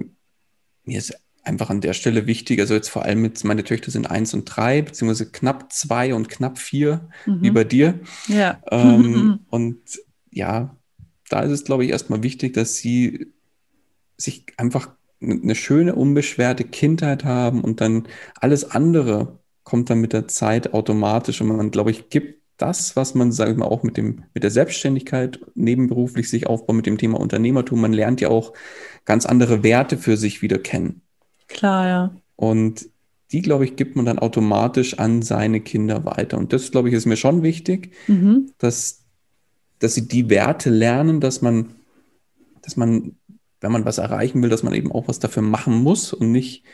mir 0.85 0.99
ist 0.99 1.15
einfach 1.45 1.71
an 1.71 1.81
der 1.81 1.93
Stelle 1.93 2.27
wichtig, 2.27 2.61
also 2.61 2.75
jetzt 2.75 2.89
vor 2.89 3.05
allem 3.05 3.21
mit, 3.21 3.45
meine 3.45 3.65
Töchter 3.65 3.91
sind 3.91 4.11
eins 4.11 4.35
und 4.35 4.45
drei, 4.45 4.83
beziehungsweise 4.83 5.31
knapp 5.31 5.73
zwei 5.73 6.15
und 6.15 6.29
knapp 6.29 6.59
vier, 6.59 7.09
mhm. 7.27 7.43
wie 7.43 7.51
bei 7.51 7.65
dir. 7.65 8.01
Ja. 8.29 8.61
Ähm, 8.71 9.41
und 9.51 9.79
ja, 10.35 10.77
da 11.31 11.41
ist 11.41 11.53
es, 11.53 11.65
glaube 11.65 11.85
ich, 11.85 11.91
erstmal 11.91 12.23
wichtig, 12.23 12.55
dass 12.55 12.77
sie 12.77 13.33
sich 14.17 14.47
einfach 14.57 14.91
eine 15.23 15.55
schöne, 15.55 15.95
unbeschwerte 15.95 16.65
Kindheit 16.65 17.25
haben 17.25 17.63
und 17.63 17.81
dann 17.81 18.07
alles 18.41 18.71
andere 18.71 19.39
kommt 19.63 19.89
dann 19.89 20.01
mit 20.01 20.13
der 20.13 20.29
Zeit 20.29 20.75
automatisch 20.75 21.41
und 21.41 21.49
man, 21.49 21.71
glaube 21.71 21.91
ich, 21.91 22.11
gibt 22.11 22.43
das, 22.59 22.95
was 22.95 23.15
man, 23.15 23.33
sage 23.33 23.53
ich 23.53 23.57
mal, 23.57 23.67
auch 23.67 23.83
mit 23.83 23.97
dem, 23.97 24.25
mit 24.35 24.43
der 24.43 24.51
Selbstständigkeit 24.51 25.41
nebenberuflich 25.55 26.29
sich 26.29 26.47
aufbaut, 26.47 26.77
mit 26.77 26.87
dem 26.87 26.99
Thema 26.99 27.19
Unternehmertum, 27.19 27.81
man 27.81 27.93
lernt 27.93 28.21
ja 28.21 28.29
auch 28.29 28.53
ganz 29.05 29.27
andere 29.27 29.63
Werte 29.63 29.97
für 29.97 30.17
sich 30.17 30.43
wieder 30.43 30.59
kennen. 30.59 31.01
Klar, 31.49 31.89
ja. 31.89 32.17
Und 32.37 32.89
die, 33.33 33.43
glaube 33.43 33.65
ich, 33.65 33.77
gibt 33.77 33.97
man 33.97 34.05
dann 34.05 34.19
automatisch 34.19 34.99
an 34.99 35.23
seine 35.23 35.61
Kinder 35.61 36.05
weiter. 36.05 36.39
Und 36.39 36.53
das, 36.53 36.71
glaube 36.71 36.89
ich, 36.89 36.95
ist 36.95 37.07
mir 37.07 37.17
schon 37.17 37.43
wichtig, 37.43 37.93
mhm. 38.07 38.53
dass, 38.59 39.04
dass 39.79 39.95
sie 39.95 40.09
die 40.09 40.31
Werte 40.31 40.71
lernen, 40.71 41.21
dass 41.21 41.43
man, 41.43 41.71
dass 42.63 42.77
man, 42.77 43.13
wenn 43.61 43.73
man 43.73 43.85
was 43.85 43.99
erreichen 43.99 44.43
will, 44.43 44.51
dass 44.51 44.63
man 44.63 44.75
eben 44.75 44.93
auch 44.93 45.09
was 45.09 45.19
dafür 45.19 45.43
machen 45.43 45.83
muss 45.83 46.13
und 46.13 46.33
nicht, 46.33 46.65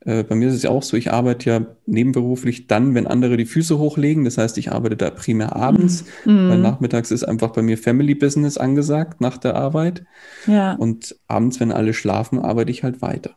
äh, 0.00 0.22
bei 0.22 0.34
mir 0.34 0.48
ist 0.48 0.54
es 0.54 0.62
ja 0.62 0.70
auch 0.70 0.82
so, 0.82 0.96
ich 0.96 1.12
arbeite 1.12 1.50
ja 1.50 1.66
nebenberuflich 1.86 2.66
dann, 2.66 2.94
wenn 2.94 3.06
andere 3.06 3.36
die 3.36 3.46
Füße 3.46 3.78
hochlegen. 3.78 4.24
Das 4.24 4.38
heißt, 4.38 4.56
ich 4.58 4.70
arbeite 4.70 4.96
da 4.96 5.10
primär 5.10 5.56
abends, 5.56 6.04
mhm. 6.24 6.50
weil 6.50 6.58
nachmittags 6.58 7.10
ist 7.10 7.24
einfach 7.24 7.50
bei 7.50 7.62
mir 7.62 7.76
Family 7.76 8.14
Business 8.14 8.56
angesagt 8.56 9.20
nach 9.20 9.38
der 9.38 9.56
Arbeit. 9.56 10.04
Ja. 10.46 10.74
Und 10.74 11.16
abends, 11.26 11.58
wenn 11.60 11.72
alle 11.72 11.92
schlafen, 11.92 12.38
arbeite 12.38 12.70
ich 12.70 12.84
halt 12.84 13.02
weiter. 13.02 13.36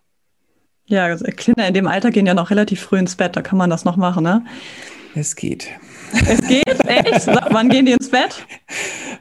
Ja, 0.85 1.05
also 1.05 1.25
Kinder 1.25 1.67
in 1.67 1.73
dem 1.73 1.87
Alter 1.87 2.09
gehen 2.11 2.25
ja 2.25 2.33
noch 2.33 2.49
relativ 2.49 2.81
früh 2.81 2.97
ins 2.97 3.15
Bett, 3.15 3.35
da 3.35 3.41
kann 3.41 3.57
man 3.57 3.69
das 3.69 3.85
noch 3.85 3.95
machen, 3.95 4.23
ne? 4.23 4.43
Es 5.13 5.35
geht. 5.35 5.67
Es 6.27 6.41
geht? 6.47 6.85
Echt? 6.85 7.27
Wann 7.27 7.69
gehen 7.69 7.85
die 7.85 7.93
ins 7.93 8.09
Bett? 8.09 8.45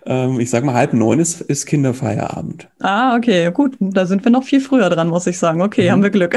Ähm, 0.06 0.40
ich 0.40 0.50
sag 0.50 0.64
mal, 0.64 0.74
halb 0.74 0.92
neun 0.92 1.20
ist, 1.20 1.40
ist 1.42 1.66
Kinderfeierabend. 1.66 2.68
Ah, 2.80 3.16
okay, 3.16 3.50
gut. 3.52 3.76
Da 3.78 4.06
sind 4.06 4.24
wir 4.24 4.32
noch 4.32 4.44
viel 4.44 4.60
früher 4.60 4.88
dran, 4.90 5.08
muss 5.08 5.26
ich 5.26 5.38
sagen. 5.38 5.60
Okay, 5.60 5.86
mhm. 5.86 5.92
haben 5.92 6.02
wir 6.02 6.10
Glück. 6.10 6.36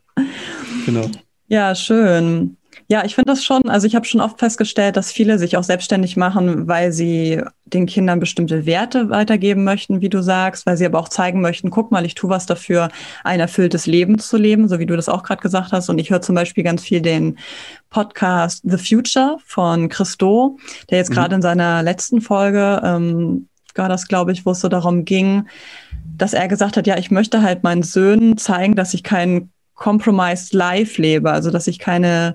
genau. 0.86 1.06
Ja, 1.48 1.74
schön. 1.74 2.55
Ja, 2.88 3.04
ich 3.04 3.16
finde 3.16 3.32
das 3.32 3.42
schon, 3.42 3.68
also 3.68 3.86
ich 3.86 3.96
habe 3.96 4.06
schon 4.06 4.20
oft 4.20 4.38
festgestellt, 4.38 4.96
dass 4.96 5.10
viele 5.10 5.38
sich 5.38 5.56
auch 5.56 5.64
selbstständig 5.64 6.16
machen, 6.16 6.68
weil 6.68 6.92
sie 6.92 7.42
den 7.64 7.86
Kindern 7.86 8.20
bestimmte 8.20 8.64
Werte 8.64 9.10
weitergeben 9.10 9.64
möchten, 9.64 10.00
wie 10.00 10.08
du 10.08 10.22
sagst, 10.22 10.66
weil 10.66 10.76
sie 10.76 10.86
aber 10.86 11.00
auch 11.00 11.08
zeigen 11.08 11.40
möchten, 11.40 11.70
guck 11.70 11.90
mal, 11.90 12.04
ich 12.04 12.14
tue 12.14 12.30
was 12.30 12.46
dafür, 12.46 12.88
ein 13.24 13.40
erfülltes 13.40 13.86
Leben 13.86 14.20
zu 14.20 14.36
leben, 14.36 14.68
so 14.68 14.78
wie 14.78 14.86
du 14.86 14.94
das 14.94 15.08
auch 15.08 15.24
gerade 15.24 15.42
gesagt 15.42 15.72
hast. 15.72 15.88
Und 15.88 15.98
ich 15.98 16.10
höre 16.10 16.22
zum 16.22 16.36
Beispiel 16.36 16.62
ganz 16.62 16.82
viel 16.82 17.00
den 17.00 17.38
Podcast 17.90 18.62
The 18.64 18.78
Future 18.78 19.38
von 19.44 19.88
Christo, 19.88 20.58
der 20.88 20.98
jetzt 20.98 21.10
mhm. 21.10 21.14
gerade 21.14 21.34
in 21.34 21.42
seiner 21.42 21.82
letzten 21.82 22.20
Folge, 22.20 22.80
ähm, 22.84 23.48
war 23.74 23.88
das, 23.88 24.08
glaube 24.08 24.32
ich, 24.32 24.46
wo 24.46 24.52
es 24.52 24.60
so 24.60 24.68
darum 24.68 25.04
ging, 25.04 25.46
dass 26.16 26.32
er 26.32 26.48
gesagt 26.48 26.76
hat, 26.76 26.86
ja, 26.86 26.96
ich 26.96 27.10
möchte 27.10 27.42
halt 27.42 27.62
meinen 27.62 27.82
Söhnen 27.82 28.38
zeigen, 28.38 28.74
dass 28.74 28.94
ich 28.94 29.02
kein 29.02 29.50
compromised 29.74 30.54
life 30.54 31.00
lebe, 31.00 31.30
also 31.30 31.50
dass 31.50 31.66
ich 31.66 31.78
keine 31.78 32.34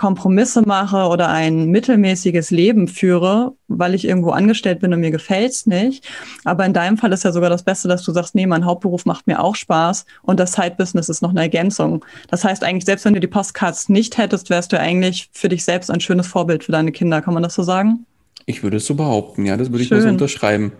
Kompromisse 0.00 0.62
mache 0.62 1.08
oder 1.08 1.28
ein 1.28 1.66
mittelmäßiges 1.66 2.50
Leben 2.50 2.88
führe, 2.88 3.52
weil 3.68 3.94
ich 3.94 4.06
irgendwo 4.06 4.30
angestellt 4.30 4.80
bin 4.80 4.94
und 4.94 5.00
mir 5.00 5.10
gefällt's 5.10 5.66
nicht. 5.66 6.08
Aber 6.44 6.64
in 6.64 6.72
deinem 6.72 6.96
Fall 6.96 7.12
ist 7.12 7.22
ja 7.22 7.32
sogar 7.32 7.50
das 7.50 7.64
Beste, 7.64 7.86
dass 7.86 8.02
du 8.02 8.10
sagst, 8.10 8.34
nee, 8.34 8.46
mein 8.46 8.64
Hauptberuf 8.64 9.04
macht 9.04 9.26
mir 9.26 9.44
auch 9.44 9.54
Spaß 9.54 10.06
und 10.22 10.40
das 10.40 10.54
Side-Business 10.54 11.10
ist 11.10 11.20
noch 11.20 11.28
eine 11.28 11.40
Ergänzung. 11.40 12.02
Das 12.28 12.44
heißt 12.44 12.64
eigentlich, 12.64 12.86
selbst 12.86 13.04
wenn 13.04 13.12
du 13.12 13.20
die 13.20 13.26
Postcards 13.26 13.90
nicht 13.90 14.16
hättest, 14.16 14.48
wärst 14.48 14.72
du 14.72 14.80
eigentlich 14.80 15.28
für 15.34 15.50
dich 15.50 15.66
selbst 15.66 15.90
ein 15.90 16.00
schönes 16.00 16.26
Vorbild 16.26 16.64
für 16.64 16.72
deine 16.72 16.92
Kinder. 16.92 17.20
Kann 17.20 17.34
man 17.34 17.42
das 17.42 17.54
so 17.54 17.62
sagen? 17.62 18.06
Ich 18.46 18.62
würde 18.62 18.78
es 18.78 18.86
so 18.86 18.94
behaupten, 18.94 19.44
ja, 19.44 19.58
das 19.58 19.70
würde 19.70 19.84
ich 19.84 19.90
mal 19.90 20.00
so 20.00 20.08
unterschreiben. 20.08 20.72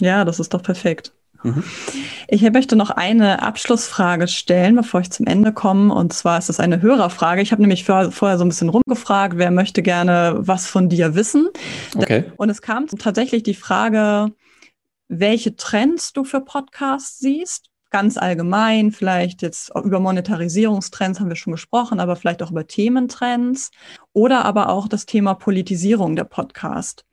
Ja, 0.00 0.24
das 0.24 0.40
ist 0.40 0.52
doch 0.52 0.64
perfekt. 0.64 1.12
Mhm. 1.44 1.62
Ich 2.26 2.42
möchte 2.50 2.74
noch 2.74 2.90
eine 2.90 3.42
Abschlussfrage 3.42 4.28
stellen, 4.28 4.74
bevor 4.74 5.00
ich 5.00 5.10
zum 5.10 5.26
Ende 5.26 5.52
komme. 5.52 5.94
Und 5.94 6.12
zwar 6.12 6.38
ist 6.38 6.48
es 6.48 6.58
eine 6.58 6.82
Hörerfrage. 6.82 7.42
Ich 7.42 7.52
habe 7.52 7.62
nämlich 7.62 7.84
vorher 7.84 8.38
so 8.38 8.44
ein 8.44 8.48
bisschen 8.48 8.70
rumgefragt, 8.70 9.36
wer 9.36 9.50
möchte 9.50 9.82
gerne 9.82 10.36
was 10.38 10.66
von 10.66 10.88
dir 10.88 11.14
wissen. 11.14 11.48
Okay. 11.94 12.24
Und 12.36 12.50
es 12.50 12.62
kam 12.62 12.86
tatsächlich 12.86 13.42
die 13.42 13.54
Frage, 13.54 14.32
welche 15.08 15.54
Trends 15.54 16.12
du 16.12 16.24
für 16.24 16.40
Podcasts 16.40 17.18
siehst. 17.18 17.66
Ganz 17.90 18.16
allgemein, 18.16 18.90
vielleicht 18.90 19.42
jetzt 19.42 19.70
über 19.76 20.00
Monetarisierungstrends 20.00 21.20
haben 21.20 21.28
wir 21.28 21.36
schon 21.36 21.52
gesprochen, 21.52 22.00
aber 22.00 22.16
vielleicht 22.16 22.42
auch 22.42 22.50
über 22.50 22.66
Thementrends 22.66 23.70
oder 24.12 24.44
aber 24.44 24.70
auch 24.70 24.88
das 24.88 25.06
Thema 25.06 25.34
Politisierung 25.34 26.16
der 26.16 26.24
Podcast. 26.24 27.04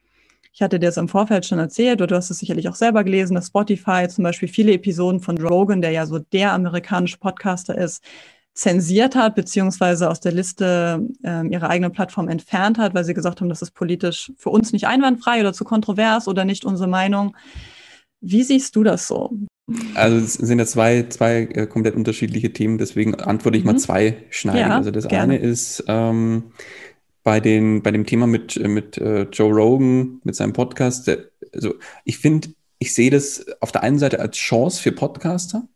Ich 0.54 0.62
hatte 0.62 0.80
dir 0.80 0.88
das 0.88 0.98
im 0.98 1.08
Vorfeld 1.08 1.46
schon 1.46 1.60
erzählt, 1.60 2.02
oder 2.02 2.08
du 2.08 2.16
hast 2.16 2.30
es 2.30 2.40
sicherlich 2.40 2.68
auch 2.68 2.76
selber 2.76 3.04
gelesen, 3.04 3.36
dass 3.36 3.48
Spotify 3.48 4.08
zum 4.10 4.24
Beispiel 4.24 4.50
viele 4.50 4.74
Episoden 4.74 5.22
von 5.22 5.38
Rogan, 5.38 5.82
der 5.82 5.92
ja 5.92 6.06
so 6.06 6.20
der 6.20 6.52
amerikanische 6.52 7.18
Podcaster 7.18 7.78
ist, 7.78 8.04
zensiert 8.54 9.16
hat, 9.16 9.36
beziehungsweise 9.36 10.10
aus 10.10 10.20
der 10.20 10.34
Liste 10.34 11.08
äh, 11.24 11.48
ihre 11.48 11.70
eigene 11.70 11.90
Plattform 11.90 12.28
entfernt 12.28 12.78
hat, 12.78 12.94
weil 12.94 13.06
sie 13.06 13.14
gesagt 13.14 13.40
haben, 13.40 13.48
das 13.48 13.62
ist 13.62 13.72
politisch 13.72 14.34
für 14.38 14.50
uns 14.50 14.74
nicht 14.74 14.88
einwandfrei 14.88 15.40
oder 15.40 15.54
zu 15.54 15.64
kontrovers 15.64 16.28
oder 16.28 16.44
nicht 16.44 16.66
unsere 16.66 16.90
Meinung. 16.90 17.36
Wie 18.20 18.44
siehst 18.44 18.76
du 18.76 18.84
das 18.84 19.08
so? 19.08 19.32
Also 19.94 20.18
es 20.18 20.34
sind 20.34 20.60
ja 20.60 20.66
zwei, 20.66 21.04
zwei 21.04 21.44
äh, 21.44 21.66
komplett 21.66 21.96
unterschiedliche 21.96 22.52
Themen, 22.52 22.78
deswegen 22.78 23.16
antworte 23.16 23.58
ich 23.58 23.64
mhm. 23.64 23.72
mal 23.72 23.80
zwei 23.80 24.18
schneiden. 24.30 24.60
Ja, 24.60 24.76
also 24.76 24.92
das 24.92 25.08
gerne. 25.08 25.36
eine 25.36 25.42
ist, 25.42 25.86
ähm, 25.88 26.52
bei, 27.24 27.40
den, 27.40 27.82
bei 27.84 27.92
dem 27.92 28.06
Thema 28.06 28.28
mit, 28.28 28.58
mit 28.68 28.98
äh, 28.98 29.24
Joe 29.24 29.54
Rogan, 29.54 30.22
mit 30.24 30.36
seinem 30.36 30.54
Podcast, 30.54 31.08
der, 31.08 31.30
also 31.54 31.76
ich 32.04 32.18
finde, 32.18 32.50
ich 32.80 32.94
sehe 32.94 33.12
das 33.12 33.46
auf 33.60 33.72
der 33.72 33.84
einen 33.84 34.00
Seite 34.00 34.20
als 34.20 34.38
Chance 34.38 34.82
für 34.82 34.92
Podcaster, 34.92 35.68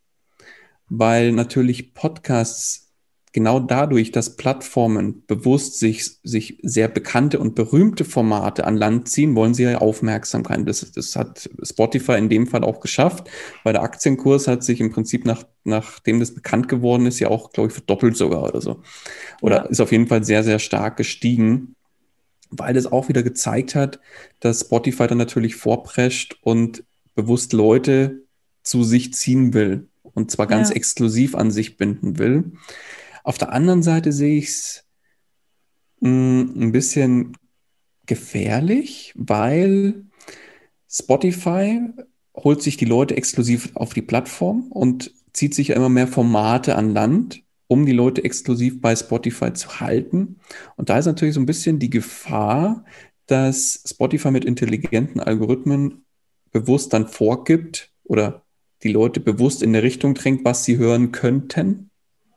weil 0.89 1.32
natürlich 1.32 1.93
Podcasts 1.93 2.85
genau 3.36 3.60
dadurch, 3.60 4.14
dass 4.14 4.38
Plattformen 4.38 5.26
bewusst 5.28 5.78
sich, 5.78 6.20
sich 6.24 6.58
sehr 6.64 6.88
bekannte 6.88 7.38
und 7.38 7.54
berühmte 7.54 8.06
Formate 8.06 8.66
an 8.66 8.78
Land 8.78 9.10
ziehen, 9.10 9.36
wollen 9.36 9.54
sie 9.54 9.64
ja 9.64 9.80
Aufmerksamkeit. 9.80 10.66
Das, 10.66 10.90
das 10.94 11.18
hat 11.18 11.50
Spotify 11.62 12.14
in 12.14 12.30
dem 12.30 12.48
Fall 12.48 12.64
auch 12.64 12.80
geschafft, 12.80 13.30
weil 13.64 13.74
der 13.74 13.84
Aktienkurs 13.84 14.48
hat 14.48 14.64
sich 14.64 14.80
im 14.80 14.90
Prinzip 14.90 15.26
nach, 15.26 15.44
nachdem 15.66 16.22
das 16.22 16.34
bekannt 16.34 16.70
geworden 16.70 17.06
ist, 17.08 17.20
ja 17.20 17.28
auch, 17.28 17.52
glaube 17.52 17.68
ich, 17.68 17.74
verdoppelt 17.74 18.16
sogar 18.16 18.42
oder 18.44 18.62
so. 18.62 18.82
Oder 19.42 19.58
ja. 19.58 19.64
ist 19.64 19.82
auf 19.82 19.92
jeden 19.92 20.08
Fall 20.08 20.24
sehr, 20.24 20.46
sehr 20.46 20.60
stark 20.60 20.96
gestiegen, 20.96 21.76
weil 22.52 22.74
das 22.74 22.90
auch 22.90 23.10
wieder 23.10 23.22
gezeigt 23.22 23.76
hat, 23.76 24.00
dass 24.40 24.62
Spotify 24.62 25.08
dann 25.08 25.18
natürlich 25.18 25.58
vorprescht 25.58 26.38
und 26.40 26.86
bewusst 27.16 27.52
Leute 27.52 28.22
zu 28.64 28.86
sich 28.86 29.14
ziehen 29.14 29.54
will 29.54 29.90
und 30.14 30.32
zwar 30.32 30.48
ganz 30.48 30.70
ja. 30.70 30.78
exklusiv 30.78 31.36
an 31.36 31.52
sich 31.52 31.76
binden 31.76 32.18
will. 32.18 32.54
Auf 33.26 33.39
der 33.39 33.51
anderen 33.53 33.82
Seite 33.82 34.11
sehe 34.11 34.38
ich 34.38 34.49
es 34.49 34.86
hm, 35.99 36.53
ein 36.55 36.71
bisschen 36.71 37.36
gefährlich, 38.05 39.13
weil 39.15 40.05
Spotify 40.88 41.82
holt 42.36 42.61
sich 42.61 42.78
die 42.78 42.86
Leute 42.86 43.17
exklusiv 43.17 43.71
auf 43.73 43.95
die 43.95 44.03
Plattform 44.03 44.71
und 44.71 45.11
zieht 45.34 45.55
sich 45.55 45.71
immer 45.71 45.89
mehr 45.89 46.07
Formate 46.07 46.76
an 46.76 46.91
Land, 46.91 47.41
um 47.65 47.88
die 47.88 47.93
Leute 47.93 48.23
exklusiv 48.23 48.80
bei 48.80 48.95
Spotify 48.95 49.51
zu 49.53 49.80
halten. 49.80 50.38
Und 50.76 50.89
da 50.89 50.99
ist 50.99 51.07
natürlich 51.07 51.34
so 51.34 51.39
ein 51.39 51.47
bisschen 51.47 51.80
die 51.80 51.89
Gefahr, 51.89 52.86
dass 53.26 53.82
Spotify 53.88 54.30
mit 54.30 54.45
intelligenten 54.45 55.19
Algorithmen 55.19 56.05
bewusst 56.51 56.93
dann 56.93 57.07
vorgibt 57.07 57.91
oder 58.03 58.45
die 58.84 58.91
Leute 58.91 59.19
bewusst 59.19 59.63
in 59.63 59.73
der 59.73 59.82
Richtung 59.82 60.13
drängt, 60.13 60.45
was 60.45 60.63
sie 60.63 60.78
hören 60.78 61.11
könnten. 61.11 61.89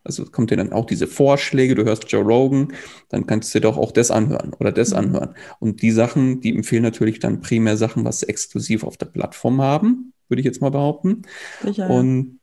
Also 0.04 0.24
kommt 0.24 0.50
dir 0.50 0.56
dann 0.56 0.72
auch 0.72 0.86
diese 0.86 1.06
Vorschläge, 1.06 1.74
du 1.74 1.84
hörst 1.84 2.10
Joe 2.10 2.22
Rogan, 2.22 2.72
dann 3.08 3.26
kannst 3.26 3.54
du 3.54 3.58
dir 3.58 3.68
doch 3.68 3.76
auch 3.76 3.92
das 3.92 4.10
anhören 4.10 4.52
oder 4.58 4.72
das 4.72 4.90
mhm. 4.90 4.96
anhören. 4.96 5.34
Und 5.58 5.82
die 5.82 5.90
Sachen, 5.90 6.40
die 6.40 6.54
empfehlen 6.54 6.82
natürlich 6.82 7.18
dann 7.18 7.40
primär 7.40 7.76
Sachen, 7.76 8.04
was 8.04 8.20
sie 8.20 8.28
exklusiv 8.28 8.84
auf 8.84 8.96
der 8.96 9.06
Plattform 9.06 9.60
haben, 9.60 10.12
würde 10.28 10.40
ich 10.40 10.46
jetzt 10.46 10.60
mal 10.60 10.70
behaupten. 10.70 11.22
Sicher. 11.62 11.90
Und 11.90 12.40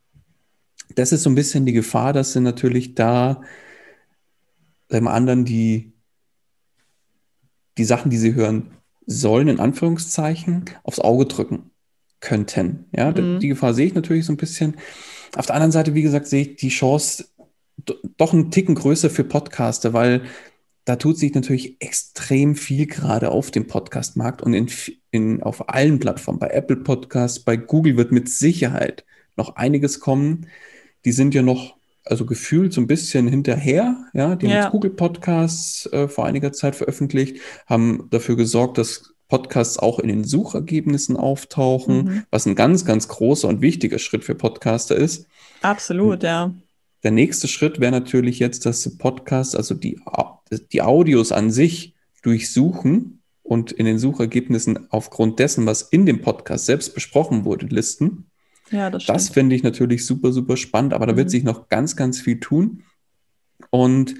das 0.95 1.11
ist 1.11 1.23
so 1.23 1.29
ein 1.29 1.35
bisschen 1.35 1.65
die 1.65 1.73
Gefahr, 1.73 2.13
dass 2.13 2.33
sie 2.33 2.41
natürlich 2.41 2.95
da 2.95 3.41
dem 4.91 5.07
anderen 5.07 5.45
die, 5.45 5.93
die 7.77 7.85
Sachen, 7.85 8.11
die 8.11 8.17
sie 8.17 8.35
hören 8.35 8.71
sollen, 9.05 9.47
in 9.47 9.59
Anführungszeichen, 9.59 10.65
aufs 10.83 10.99
Auge 10.99 11.25
drücken 11.25 11.71
könnten. 12.19 12.85
Ja, 12.95 13.11
mhm. 13.11 13.39
die 13.39 13.49
Gefahr 13.49 13.73
sehe 13.73 13.87
ich 13.87 13.93
natürlich 13.93 14.25
so 14.25 14.33
ein 14.33 14.37
bisschen. 14.37 14.77
Auf 15.35 15.45
der 15.47 15.55
anderen 15.55 15.71
Seite, 15.71 15.93
wie 15.93 16.01
gesagt, 16.01 16.27
sehe 16.27 16.43
ich 16.43 16.55
die 16.55 16.69
Chance, 16.69 17.25
doch 18.17 18.33
einen 18.33 18.51
Ticken 18.51 18.75
größer 18.75 19.09
für 19.09 19.23
Podcaster, 19.23 19.93
weil 19.93 20.23
da 20.85 20.95
tut 20.97 21.17
sich 21.17 21.33
natürlich 21.33 21.77
extrem 21.81 22.55
viel 22.55 22.85
gerade 22.85 23.31
auf 23.31 23.49
dem 23.49 23.67
Podcast-Markt 23.67 24.43
und 24.43 24.53
in, 24.53 24.69
in, 25.09 25.43
auf 25.43 25.69
allen 25.69 25.99
Plattformen. 25.99 26.39
Bei 26.39 26.49
Apple 26.49 26.77
Podcasts, 26.77 27.39
bei 27.39 27.57
Google 27.57 27.97
wird 27.97 28.11
mit 28.11 28.29
Sicherheit 28.29 29.03
noch 29.35 29.55
einiges 29.55 29.99
kommen. 29.99 30.47
Die 31.03 31.11
sind 31.11 31.33
ja 31.33 31.41
noch, 31.41 31.75
also 32.03 32.25
gefühlt 32.25 32.71
so 32.71 32.81
ein 32.81 32.87
bisschen 32.87 33.27
hinterher. 33.27 33.97
Ja, 34.13 34.35
die 34.35 34.45
ja. 34.45 34.51
haben 34.51 34.61
jetzt 34.61 34.71
Google 34.71 34.91
Podcasts 34.91 35.87
äh, 35.87 36.07
vor 36.07 36.27
einiger 36.27 36.53
Zeit 36.53 36.75
veröffentlicht, 36.75 37.39
haben 37.65 38.07
dafür 38.11 38.35
gesorgt, 38.35 38.77
dass 38.77 39.15
Podcasts 39.27 39.79
auch 39.79 39.97
in 39.97 40.07
den 40.07 40.23
Suchergebnissen 40.23 41.17
auftauchen, 41.17 41.97
mhm. 41.97 42.23
was 42.29 42.45
ein 42.45 42.53
ganz, 42.53 42.85
ganz 42.85 43.07
großer 43.07 43.47
und 43.47 43.61
wichtiger 43.61 43.97
Schritt 43.97 44.23
für 44.23 44.35
Podcaster 44.35 44.95
ist. 44.95 45.25
Absolut, 45.63 46.21
ja. 46.21 46.53
Der 47.05 47.11
nächste 47.11 47.47
Schritt 47.47 47.79
wäre 47.79 47.91
natürlich 47.91 48.39
jetzt, 48.39 48.65
dass 48.65 48.97
Podcasts, 48.97 49.53
also 49.55 49.75
die, 49.75 50.01
die 50.71 50.81
Audios 50.81 51.31
an 51.31 51.51
sich 51.51 51.93
durchsuchen 52.23 53.21
und 53.43 53.71
in 53.71 53.85
den 53.85 53.99
Suchergebnissen 53.99 54.91
aufgrund 54.91 55.37
dessen, 55.37 55.67
was 55.67 55.83
in 55.83 56.07
dem 56.07 56.21
Podcast 56.21 56.65
selbst 56.65 56.95
besprochen 56.95 57.45
wurde, 57.45 57.67
listen. 57.67 58.31
Ja, 58.71 58.89
das, 58.89 59.05
das 59.05 59.29
finde 59.29 59.55
ich 59.55 59.61
natürlich 59.61 60.03
super, 60.03 60.31
super 60.31 60.57
spannend, 60.57 60.95
aber 60.95 61.05
da 61.05 61.13
mhm. 61.13 61.17
wird 61.17 61.29
sich 61.29 61.43
noch 61.43 61.69
ganz, 61.69 61.95
ganz 61.95 62.19
viel 62.19 62.39
tun. 62.39 62.81
Und 63.69 64.15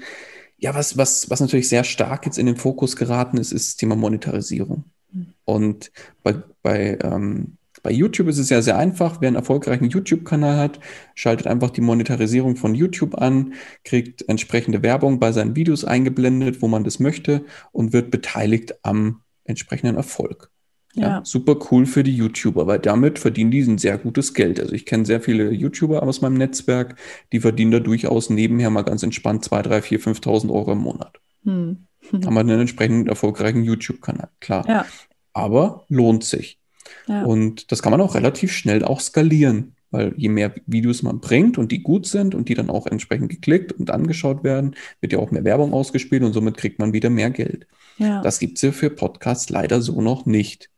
ja, 0.56 0.72
was, 0.72 0.96
was, 0.96 1.28
was 1.28 1.40
natürlich 1.40 1.68
sehr 1.68 1.82
stark 1.82 2.24
jetzt 2.24 2.38
in 2.38 2.46
den 2.46 2.56
Fokus 2.56 2.94
geraten 2.94 3.36
ist, 3.36 3.50
ist 3.50 3.66
das 3.66 3.76
Thema 3.78 3.96
Monetarisierung. 3.96 4.84
Mhm. 5.10 5.34
Und 5.44 5.90
bei, 6.22 6.40
bei, 6.62 6.96
ähm, 7.02 7.56
bei 7.86 7.92
YouTube 7.92 8.26
ist 8.26 8.38
es 8.38 8.50
ja 8.50 8.62
sehr 8.62 8.76
einfach. 8.76 9.20
Wer 9.20 9.28
einen 9.28 9.36
erfolgreichen 9.36 9.84
YouTube-Kanal 9.84 10.56
hat, 10.56 10.80
schaltet 11.14 11.46
einfach 11.46 11.70
die 11.70 11.80
Monetarisierung 11.80 12.56
von 12.56 12.74
YouTube 12.74 13.14
an, 13.14 13.54
kriegt 13.84 14.28
entsprechende 14.28 14.82
Werbung 14.82 15.20
bei 15.20 15.30
seinen 15.30 15.54
Videos 15.54 15.84
eingeblendet, 15.84 16.62
wo 16.62 16.66
man 16.66 16.82
das 16.82 16.98
möchte 16.98 17.44
und 17.70 17.92
wird 17.92 18.10
beteiligt 18.10 18.74
am 18.82 19.20
entsprechenden 19.44 19.94
Erfolg. 19.94 20.50
Ja. 20.94 21.02
ja. 21.02 21.20
super 21.24 21.56
cool 21.70 21.86
für 21.86 22.02
die 22.02 22.16
YouTuber, 22.16 22.66
weil 22.66 22.80
damit 22.80 23.20
verdienen 23.20 23.52
die 23.52 23.60
ein 23.60 23.78
sehr 23.78 23.98
gutes 23.98 24.34
Geld. 24.34 24.58
Also 24.58 24.72
ich 24.72 24.84
kenne 24.84 25.06
sehr 25.06 25.20
viele 25.20 25.52
YouTuber 25.52 26.02
aus 26.02 26.20
meinem 26.22 26.38
Netzwerk, 26.38 26.96
die 27.32 27.38
verdienen 27.38 27.70
da 27.70 27.78
durchaus 27.78 28.30
nebenher 28.30 28.70
mal 28.70 28.82
ganz 28.82 29.04
entspannt 29.04 29.44
2, 29.44 29.62
3, 29.62 29.82
4, 29.82 30.00
5.000 30.00 30.52
Euro 30.52 30.72
im 30.72 30.78
Monat. 30.78 31.20
Hm. 31.44 31.86
Haben 32.12 32.34
wir 32.34 32.40
einen 32.40 32.62
entsprechend 32.62 33.06
erfolgreichen 33.06 33.62
YouTube-Kanal, 33.62 34.30
klar. 34.40 34.68
Ja. 34.68 34.86
Aber 35.32 35.84
lohnt 35.88 36.24
sich. 36.24 36.58
Ja. 37.06 37.24
Und 37.24 37.72
das 37.72 37.82
kann 37.82 37.90
man 37.90 38.00
auch 38.00 38.14
relativ 38.14 38.52
schnell 38.52 38.84
auch 38.84 39.00
skalieren, 39.00 39.74
weil 39.90 40.14
je 40.16 40.28
mehr 40.28 40.54
Videos 40.66 41.02
man 41.02 41.20
bringt 41.20 41.58
und 41.58 41.72
die 41.72 41.82
gut 41.82 42.06
sind 42.06 42.34
und 42.34 42.48
die 42.48 42.54
dann 42.54 42.70
auch 42.70 42.86
entsprechend 42.86 43.30
geklickt 43.30 43.72
und 43.72 43.90
angeschaut 43.90 44.44
werden, 44.44 44.74
wird 45.00 45.12
ja 45.12 45.18
auch 45.18 45.30
mehr 45.30 45.44
Werbung 45.44 45.72
ausgespielt 45.72 46.22
und 46.22 46.32
somit 46.32 46.56
kriegt 46.56 46.78
man 46.78 46.92
wieder 46.92 47.10
mehr 47.10 47.30
Geld. 47.30 47.66
Ja. 47.98 48.20
Das 48.22 48.38
gibt 48.38 48.58
es 48.58 48.62
ja 48.62 48.72
für 48.72 48.90
Podcasts 48.90 49.48
leider 49.48 49.80
so 49.80 50.00
noch 50.00 50.26
nicht 50.26 50.70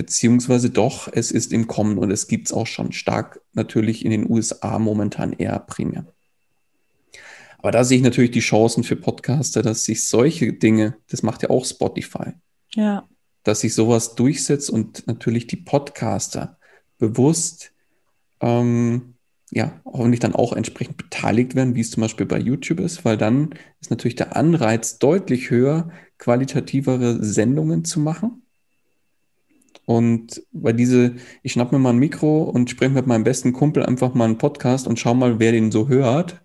beziehungsweise 0.00 0.70
doch, 0.70 1.10
es 1.12 1.30
ist 1.30 1.52
im 1.52 1.66
Kommen 1.66 1.98
und 1.98 2.10
es 2.10 2.26
gibt 2.26 2.46
es 2.46 2.54
auch 2.54 2.66
schon 2.66 2.90
stark 2.92 3.42
natürlich 3.52 4.02
in 4.02 4.10
den 4.10 4.30
USA 4.30 4.78
momentan 4.78 5.34
eher 5.34 5.58
primär. 5.58 6.06
Aber 7.58 7.70
da 7.70 7.84
sehe 7.84 7.98
ich 7.98 8.02
natürlich 8.02 8.30
die 8.30 8.40
Chancen 8.40 8.82
für 8.82 8.96
Podcaster, 8.96 9.60
dass 9.60 9.84
sich 9.84 10.08
solche 10.08 10.54
Dinge, 10.54 10.96
das 11.10 11.22
macht 11.22 11.42
ja 11.42 11.50
auch 11.50 11.66
Spotify, 11.66 12.32
ja. 12.74 13.06
Dass 13.42 13.60
sich 13.60 13.74
sowas 13.74 14.14
durchsetzt 14.14 14.70
und 14.70 15.06
natürlich 15.06 15.46
die 15.46 15.56
Podcaster 15.56 16.58
bewusst, 16.98 17.72
ähm, 18.40 19.14
ja, 19.50 19.80
hoffentlich 19.84 20.20
dann 20.20 20.34
auch 20.34 20.52
entsprechend 20.52 20.96
beteiligt 20.96 21.54
werden, 21.54 21.74
wie 21.74 21.80
es 21.80 21.90
zum 21.90 22.02
Beispiel 22.02 22.26
bei 22.26 22.38
YouTube 22.38 22.80
ist, 22.80 23.04
weil 23.04 23.16
dann 23.16 23.50
ist 23.80 23.90
natürlich 23.90 24.14
der 24.14 24.36
Anreiz 24.36 24.98
deutlich 24.98 25.50
höher, 25.50 25.90
qualitativere 26.18 27.24
Sendungen 27.24 27.84
zu 27.84 27.98
machen 27.98 28.42
und 29.90 30.44
weil 30.52 30.74
diese, 30.74 31.16
ich 31.42 31.50
schnapp 31.50 31.72
mir 31.72 31.80
mal 31.80 31.90
ein 31.90 31.98
Mikro 31.98 32.44
und 32.44 32.70
spreche 32.70 32.92
mit 32.92 33.08
meinem 33.08 33.24
besten 33.24 33.52
Kumpel 33.52 33.84
einfach 33.84 34.14
mal 34.14 34.26
einen 34.26 34.38
Podcast 34.38 34.86
und 34.86 35.00
schau 35.00 35.14
mal, 35.14 35.40
wer 35.40 35.50
den 35.50 35.72
so 35.72 35.88
hört. 35.88 36.42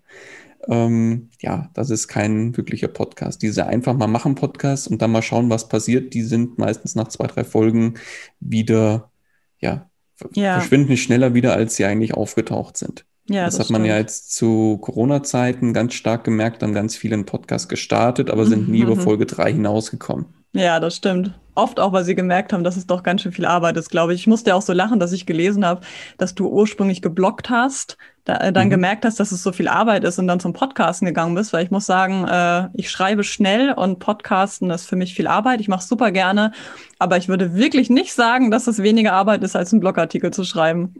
Ähm, 0.68 1.30
ja, 1.40 1.70
das 1.74 1.90
ist 1.90 2.08
kein 2.08 2.56
wirklicher 2.56 2.88
Podcast. 2.88 3.42
Diese 3.42 3.66
einfach 3.66 3.94
mal 3.94 4.06
machen 4.06 4.34
Podcast 4.34 4.88
und 4.88 5.00
dann 5.02 5.12
mal 5.12 5.22
schauen, 5.22 5.50
was 5.50 5.68
passiert, 5.68 6.14
die 6.14 6.22
sind 6.22 6.58
meistens 6.58 6.94
nach 6.94 7.08
zwei, 7.08 7.26
drei 7.26 7.44
Folgen 7.44 7.94
wieder, 8.40 9.10
ja, 9.58 9.88
ja. 10.32 10.58
verschwinden 10.58 10.96
schneller 10.96 11.34
wieder, 11.34 11.54
als 11.54 11.76
sie 11.76 11.84
eigentlich 11.84 12.14
aufgetaucht 12.14 12.76
sind. 12.76 13.04
Ja, 13.28 13.44
das, 13.44 13.56
das 13.56 13.66
hat 13.66 13.70
man 13.70 13.82
stimmt. 13.82 13.90
ja 13.90 13.98
jetzt 13.98 14.34
zu 14.34 14.78
Corona-Zeiten 14.78 15.72
ganz 15.72 15.94
stark 15.94 16.24
gemerkt, 16.24 16.62
haben 16.62 16.74
ganz 16.74 16.96
viele 16.96 17.14
einen 17.14 17.26
Podcast 17.26 17.68
gestartet, 17.68 18.30
aber 18.30 18.46
sind 18.46 18.68
nie 18.68 18.80
über 18.80 18.96
Folge 18.96 19.26
drei 19.26 19.52
hinausgekommen. 19.52 20.26
Ja, 20.56 20.80
das 20.80 20.96
stimmt. 20.96 21.32
Oft 21.54 21.80
auch, 21.80 21.92
weil 21.92 22.04
sie 22.04 22.14
gemerkt 22.14 22.52
haben, 22.52 22.64
dass 22.64 22.76
es 22.76 22.86
doch 22.86 23.02
ganz 23.02 23.22
schön 23.22 23.32
viel 23.32 23.46
Arbeit 23.46 23.76
ist, 23.76 23.90
glaube 23.90 24.14
ich. 24.14 24.20
Ich 24.20 24.26
musste 24.26 24.50
ja 24.50 24.56
auch 24.56 24.62
so 24.62 24.72
lachen, 24.72 25.00
dass 25.00 25.12
ich 25.12 25.26
gelesen 25.26 25.64
habe, 25.64 25.80
dass 26.18 26.34
du 26.34 26.48
ursprünglich 26.48 27.00
geblockt 27.02 27.48
hast, 27.48 27.96
da, 28.24 28.38
äh, 28.38 28.52
dann 28.52 28.66
mhm. 28.66 28.72
gemerkt 28.72 29.04
hast, 29.04 29.20
dass 29.20 29.32
es 29.32 29.42
so 29.42 29.52
viel 29.52 29.68
Arbeit 29.68 30.04
ist 30.04 30.18
und 30.18 30.26
dann 30.26 30.40
zum 30.40 30.52
Podcasten 30.52 31.06
gegangen 31.06 31.34
bist, 31.34 31.52
weil 31.52 31.64
ich 31.64 31.70
muss 31.70 31.86
sagen, 31.86 32.26
äh, 32.26 32.68
ich 32.74 32.90
schreibe 32.90 33.24
schnell 33.24 33.72
und 33.72 33.98
Podcasten 33.98 34.70
ist 34.70 34.86
für 34.86 34.96
mich 34.96 35.14
viel 35.14 35.26
Arbeit. 35.26 35.60
Ich 35.60 35.68
mache 35.68 35.80
es 35.80 35.88
super 35.88 36.10
gerne, 36.10 36.52
aber 36.98 37.16
ich 37.16 37.28
würde 37.28 37.54
wirklich 37.54 37.90
nicht 37.90 38.12
sagen, 38.12 38.50
dass 38.50 38.66
es 38.66 38.82
weniger 38.82 39.12
Arbeit 39.12 39.42
ist, 39.42 39.56
als 39.56 39.72
einen 39.72 39.80
Blogartikel 39.80 40.32
zu 40.32 40.44
schreiben. 40.44 40.94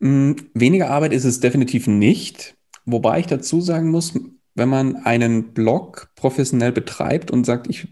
Mm, 0.00 0.32
weniger 0.54 0.90
Arbeit 0.90 1.12
ist 1.12 1.24
es 1.24 1.40
definitiv 1.40 1.86
nicht, 1.86 2.56
wobei 2.84 3.20
ich 3.20 3.26
dazu 3.26 3.60
sagen 3.60 3.90
muss, 3.90 4.14
wenn 4.54 4.68
man 4.68 4.96
einen 4.96 5.52
Blog 5.52 6.10
professionell 6.16 6.72
betreibt 6.72 7.30
und 7.30 7.44
sagt, 7.44 7.68
ich 7.68 7.88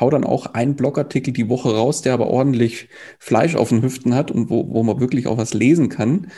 hau 0.00 0.10
dann 0.10 0.24
auch 0.24 0.46
einen 0.46 0.76
Blogartikel 0.76 1.32
die 1.32 1.48
Woche 1.48 1.74
raus, 1.74 2.02
der 2.02 2.14
aber 2.14 2.28
ordentlich 2.28 2.88
Fleisch 3.18 3.56
auf 3.56 3.70
den 3.70 3.82
Hüften 3.82 4.14
hat 4.14 4.30
und 4.30 4.50
wo, 4.50 4.68
wo 4.72 4.82
man 4.82 5.00
wirklich 5.00 5.26
auch 5.26 5.38
was 5.38 5.54
lesen 5.54 5.88
kann 5.88 6.28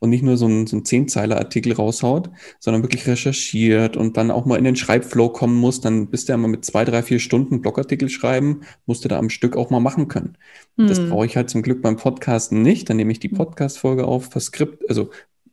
und 0.00 0.10
nicht 0.10 0.22
nur 0.22 0.36
so 0.36 0.46
ein, 0.46 0.66
so 0.66 0.76
ein 0.76 0.84
Zehnzeiler-Artikel 0.84 1.72
raushaut, 1.72 2.30
sondern 2.60 2.82
wirklich 2.82 3.06
recherchiert 3.06 3.96
und 3.96 4.16
dann 4.16 4.30
auch 4.30 4.46
mal 4.46 4.56
in 4.56 4.64
den 4.64 4.76
Schreibflow 4.76 5.30
kommen 5.30 5.56
muss, 5.56 5.80
dann 5.80 6.08
bist 6.08 6.28
du 6.28 6.32
ja 6.32 6.36
mal 6.36 6.48
mit 6.48 6.64
zwei, 6.64 6.84
drei, 6.84 7.02
vier 7.02 7.18
Stunden 7.18 7.60
Blogartikel 7.60 8.08
schreiben, 8.08 8.62
musst 8.86 9.04
du 9.04 9.08
da 9.08 9.18
am 9.18 9.30
Stück 9.30 9.56
auch 9.56 9.70
mal 9.70 9.80
machen 9.80 10.08
können. 10.08 10.36
Hm. 10.76 10.86
Das 10.86 11.00
brauche 11.00 11.26
ich 11.26 11.36
halt 11.36 11.50
zum 11.50 11.62
Glück 11.62 11.82
beim 11.82 11.96
Podcasten 11.96 12.62
nicht. 12.62 12.88
Dann 12.88 12.96
nehme 12.96 13.12
ich 13.12 13.20
die 13.20 13.30
hm. 13.30 13.38
Podcast-Folge 13.38 14.06
auf, 14.06 14.26
verskript, 14.26 14.88
also 14.88 15.10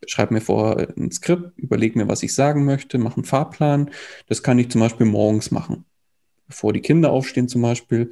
schreibe 0.07 0.36
mir 0.36 0.41
vor 0.41 0.78
ein 0.95 1.11
Skript, 1.11 1.57
überlege 1.57 1.97
mir, 1.97 2.07
was 2.07 2.22
ich 2.22 2.36
sagen 2.36 2.66
möchte, 2.66 2.99
mache 2.99 3.16
einen 3.16 3.26
Fahrplan. 3.26 3.89
Das 4.28 4.43
kann 4.43 4.59
ich 4.59 4.70
zum 4.70 4.82
Beispiel 4.82 5.07
morgens 5.07 5.49
machen 5.49 5.86
bevor 6.48 6.74
die 6.74 6.82
Kinder 6.82 7.12
aufstehen 7.12 7.48
zum 7.48 7.62
Beispiel. 7.62 8.12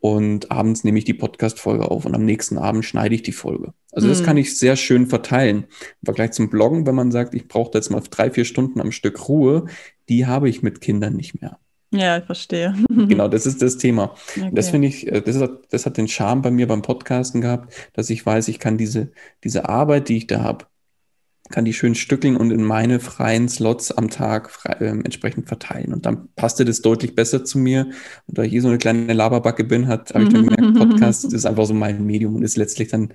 Und 0.00 0.50
abends 0.50 0.84
nehme 0.84 0.98
ich 0.98 1.06
die 1.06 1.14
Podcast-Folge 1.14 1.90
auf 1.90 2.04
und 2.04 2.14
am 2.14 2.26
nächsten 2.26 2.58
Abend 2.58 2.84
schneide 2.84 3.14
ich 3.14 3.22
die 3.22 3.32
Folge. 3.32 3.72
Also 3.92 4.06
das 4.06 4.20
mhm. 4.20 4.24
kann 4.26 4.36
ich 4.36 4.58
sehr 4.58 4.76
schön 4.76 5.06
verteilen. 5.06 5.64
Im 6.02 6.04
Vergleich 6.04 6.32
zum 6.32 6.50
Bloggen, 6.50 6.86
wenn 6.86 6.94
man 6.94 7.10
sagt, 7.10 7.34
ich 7.34 7.48
brauche 7.48 7.70
jetzt 7.74 7.90
mal 7.90 8.02
drei, 8.10 8.30
vier 8.30 8.44
Stunden 8.44 8.82
am 8.82 8.92
Stück 8.92 9.28
Ruhe, 9.28 9.64
die 10.10 10.26
habe 10.26 10.50
ich 10.50 10.62
mit 10.62 10.82
Kindern 10.82 11.14
nicht 11.14 11.40
mehr. 11.40 11.58
Ja, 11.90 12.18
ich 12.18 12.24
verstehe. 12.24 12.74
genau, 12.88 13.28
das 13.28 13.46
ist 13.46 13.62
das 13.62 13.78
Thema. 13.78 14.14
Okay. 14.36 14.50
Das 14.52 14.70
finde 14.70 14.88
ich, 14.88 15.06
äh, 15.10 15.22
das, 15.22 15.36
ist, 15.36 15.50
das 15.70 15.86
hat 15.86 15.96
den 15.96 16.08
Charme 16.08 16.42
bei 16.42 16.50
mir 16.50 16.66
beim 16.66 16.82
Podcasten 16.82 17.40
gehabt, 17.40 17.72
dass 17.94 18.10
ich 18.10 18.26
weiß, 18.26 18.48
ich 18.48 18.58
kann 18.58 18.76
diese, 18.76 19.12
diese 19.42 19.68
Arbeit, 19.68 20.08
die 20.08 20.16
ich 20.18 20.26
da 20.26 20.42
habe, 20.42 20.66
kann 21.50 21.64
die 21.64 21.74
schön 21.74 21.94
stückeln 21.94 22.36
und 22.36 22.50
in 22.50 22.64
meine 22.64 23.00
freien 23.00 23.48
Slots 23.48 23.92
am 23.92 24.08
Tag 24.08 24.50
frei, 24.50 24.72
äh, 24.80 24.88
entsprechend 24.88 25.46
verteilen. 25.46 25.92
Und 25.92 26.06
dann 26.06 26.28
passte 26.36 26.64
das 26.64 26.80
deutlich 26.80 27.14
besser 27.14 27.44
zu 27.44 27.58
mir. 27.58 27.86
Und 28.26 28.38
da 28.38 28.42
ich 28.42 28.50
hier 28.50 28.62
so 28.62 28.68
eine 28.68 28.78
kleine 28.78 29.12
Laberbacke 29.12 29.64
bin, 29.64 29.86
habe 29.88 30.04
ich 30.04 30.28
dann 30.30 30.46
gemerkt, 30.46 30.74
Podcast 30.78 31.32
ist 31.32 31.44
einfach 31.44 31.66
so 31.66 31.74
mein 31.74 32.04
Medium 32.04 32.36
und 32.36 32.42
ist 32.42 32.56
letztlich 32.56 32.88
dann, 32.88 33.12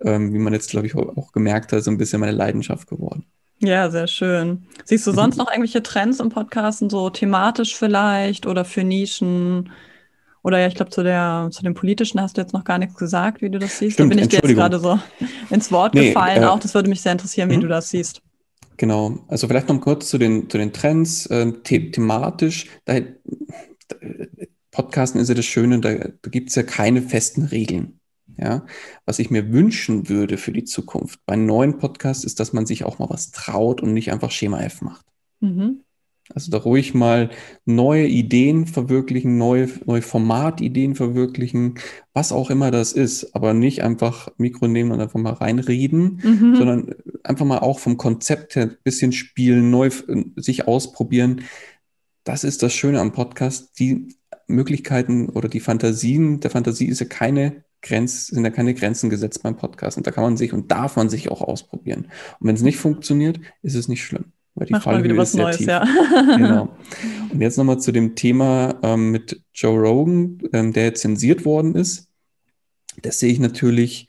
ähm, 0.00 0.32
wie 0.32 0.38
man 0.38 0.52
jetzt, 0.52 0.70
glaube 0.70 0.86
ich, 0.86 0.94
auch 0.94 1.32
gemerkt 1.32 1.72
hat, 1.72 1.82
so 1.82 1.90
ein 1.90 1.98
bisschen 1.98 2.20
meine 2.20 2.32
Leidenschaft 2.32 2.88
geworden. 2.88 3.26
Ja, 3.58 3.90
sehr 3.90 4.08
schön. 4.08 4.66
Siehst 4.84 5.06
du 5.06 5.12
sonst 5.12 5.36
noch 5.36 5.48
irgendwelche 5.48 5.82
Trends 5.82 6.18
im 6.18 6.30
Podcasten, 6.30 6.90
so 6.90 7.10
thematisch 7.10 7.76
vielleicht 7.76 8.46
oder 8.46 8.64
für 8.64 8.82
Nischen? 8.82 9.70
Oder 10.42 10.58
ja, 10.58 10.66
ich 10.66 10.74
glaube, 10.74 10.90
zu, 10.90 11.02
zu 11.50 11.62
dem 11.62 11.74
Politischen 11.74 12.20
hast 12.20 12.36
du 12.36 12.40
jetzt 12.40 12.52
noch 12.52 12.64
gar 12.64 12.78
nichts 12.78 12.96
gesagt, 12.96 13.42
wie 13.42 13.50
du 13.50 13.58
das 13.58 13.78
siehst. 13.78 13.94
Stimmt, 13.94 14.12
da 14.12 14.16
bin 14.16 14.24
ich 14.24 14.28
dir 14.28 14.40
jetzt 14.42 14.54
gerade 14.54 14.78
so 14.80 14.98
ins 15.50 15.70
Wort 15.70 15.94
nee, 15.94 16.08
gefallen. 16.08 16.42
Äh, 16.42 16.46
auch 16.46 16.58
das 16.58 16.74
würde 16.74 16.88
mich 16.88 17.00
sehr 17.00 17.12
interessieren, 17.12 17.50
wie 17.50 17.56
mhm. 17.56 17.62
du 17.62 17.68
das 17.68 17.90
siehst. 17.90 18.22
Genau, 18.76 19.18
also 19.28 19.46
vielleicht 19.46 19.68
noch 19.68 19.80
kurz 19.80 20.08
zu 20.08 20.18
den, 20.18 20.50
zu 20.50 20.58
den 20.58 20.72
Trends, 20.72 21.26
äh, 21.26 21.52
the 21.66 21.90
thematisch. 21.92 22.68
Da, 22.84 23.00
da, 23.00 23.96
Podcasten 24.72 25.20
ist 25.20 25.28
ja 25.28 25.34
das 25.34 25.44
Schöne, 25.44 25.78
da, 25.80 25.94
da 25.94 26.30
gibt 26.30 26.48
es 26.48 26.56
ja 26.56 26.62
keine 26.62 27.02
festen 27.02 27.44
Regeln. 27.44 28.00
Ja, 28.38 28.64
was 29.04 29.18
ich 29.18 29.30
mir 29.30 29.52
wünschen 29.52 30.08
würde 30.08 30.38
für 30.38 30.52
die 30.52 30.64
Zukunft 30.64 31.20
bei 31.26 31.36
neuen 31.36 31.78
Podcasts 31.78 32.24
ist, 32.24 32.40
dass 32.40 32.54
man 32.54 32.64
sich 32.64 32.82
auch 32.84 32.98
mal 32.98 33.10
was 33.10 33.30
traut 33.30 33.82
und 33.82 33.92
nicht 33.92 34.10
einfach 34.10 34.30
Schema 34.30 34.62
F 34.62 34.80
macht. 34.80 35.04
Mhm. 35.40 35.84
Also 36.34 36.50
da 36.50 36.58
ruhig 36.58 36.94
mal 36.94 37.30
neue 37.64 38.06
Ideen 38.06 38.66
verwirklichen, 38.66 39.38
neue, 39.38 39.68
neue 39.86 40.02
Formatideen 40.02 40.94
verwirklichen, 40.94 41.78
was 42.14 42.32
auch 42.32 42.50
immer 42.50 42.70
das 42.70 42.92
ist, 42.92 43.34
aber 43.34 43.54
nicht 43.54 43.82
einfach 43.82 44.28
Mikro 44.38 44.68
nehmen 44.68 44.92
und 44.92 45.00
einfach 45.00 45.18
mal 45.18 45.32
reinreden, 45.32 46.20
mhm. 46.22 46.56
sondern 46.56 46.94
einfach 47.24 47.44
mal 47.44 47.58
auch 47.58 47.78
vom 47.78 47.96
Konzept 47.96 48.56
her 48.56 48.64
ein 48.64 48.76
bisschen 48.84 49.12
spielen, 49.12 49.70
neu 49.70 49.90
sich 50.36 50.68
ausprobieren. 50.68 51.42
Das 52.24 52.44
ist 52.44 52.62
das 52.62 52.72
Schöne 52.72 53.00
am 53.00 53.12
Podcast. 53.12 53.78
Die 53.78 54.08
Möglichkeiten 54.46 55.28
oder 55.28 55.48
die 55.48 55.60
Fantasien, 55.60 56.40
der 56.40 56.50
Fantasie 56.50 56.86
ist 56.86 57.00
ja 57.00 57.06
keine 57.06 57.64
Grenzen, 57.80 58.36
sind 58.36 58.44
ja 58.44 58.50
keine 58.50 58.74
Grenzen 58.74 59.10
gesetzt 59.10 59.42
beim 59.42 59.56
Podcast. 59.56 59.96
Und 59.96 60.06
da 60.06 60.12
kann 60.12 60.22
man 60.22 60.36
sich 60.36 60.52
und 60.52 60.70
darf 60.70 60.96
man 60.96 61.08
sich 61.08 61.30
auch 61.30 61.42
ausprobieren. 61.42 62.06
Und 62.38 62.46
wenn 62.46 62.54
es 62.54 62.62
nicht 62.62 62.76
funktioniert, 62.78 63.40
ist 63.62 63.74
es 63.74 63.88
nicht 63.88 64.04
schlimm. 64.04 64.32
Weil 64.54 64.66
die 64.66 64.72
Mach 64.72 64.82
Fallhöhe 64.82 65.00
mal 65.00 65.04
wieder 65.04 65.16
was 65.16 65.34
Neues, 65.34 65.56
tief. 65.56 65.66
ja. 65.66 65.84
genau. 66.36 66.68
Und 67.32 67.40
jetzt 67.40 67.56
nochmal 67.56 67.80
zu 67.80 67.92
dem 67.92 68.14
Thema 68.14 68.78
ähm, 68.82 69.10
mit 69.10 69.40
Joe 69.54 69.78
Rogan, 69.78 70.38
ähm, 70.52 70.72
der 70.72 70.94
zensiert 70.94 71.44
worden 71.44 71.74
ist. 71.74 72.08
Das 73.00 73.18
sehe 73.18 73.32
ich 73.32 73.38
natürlich 73.38 74.08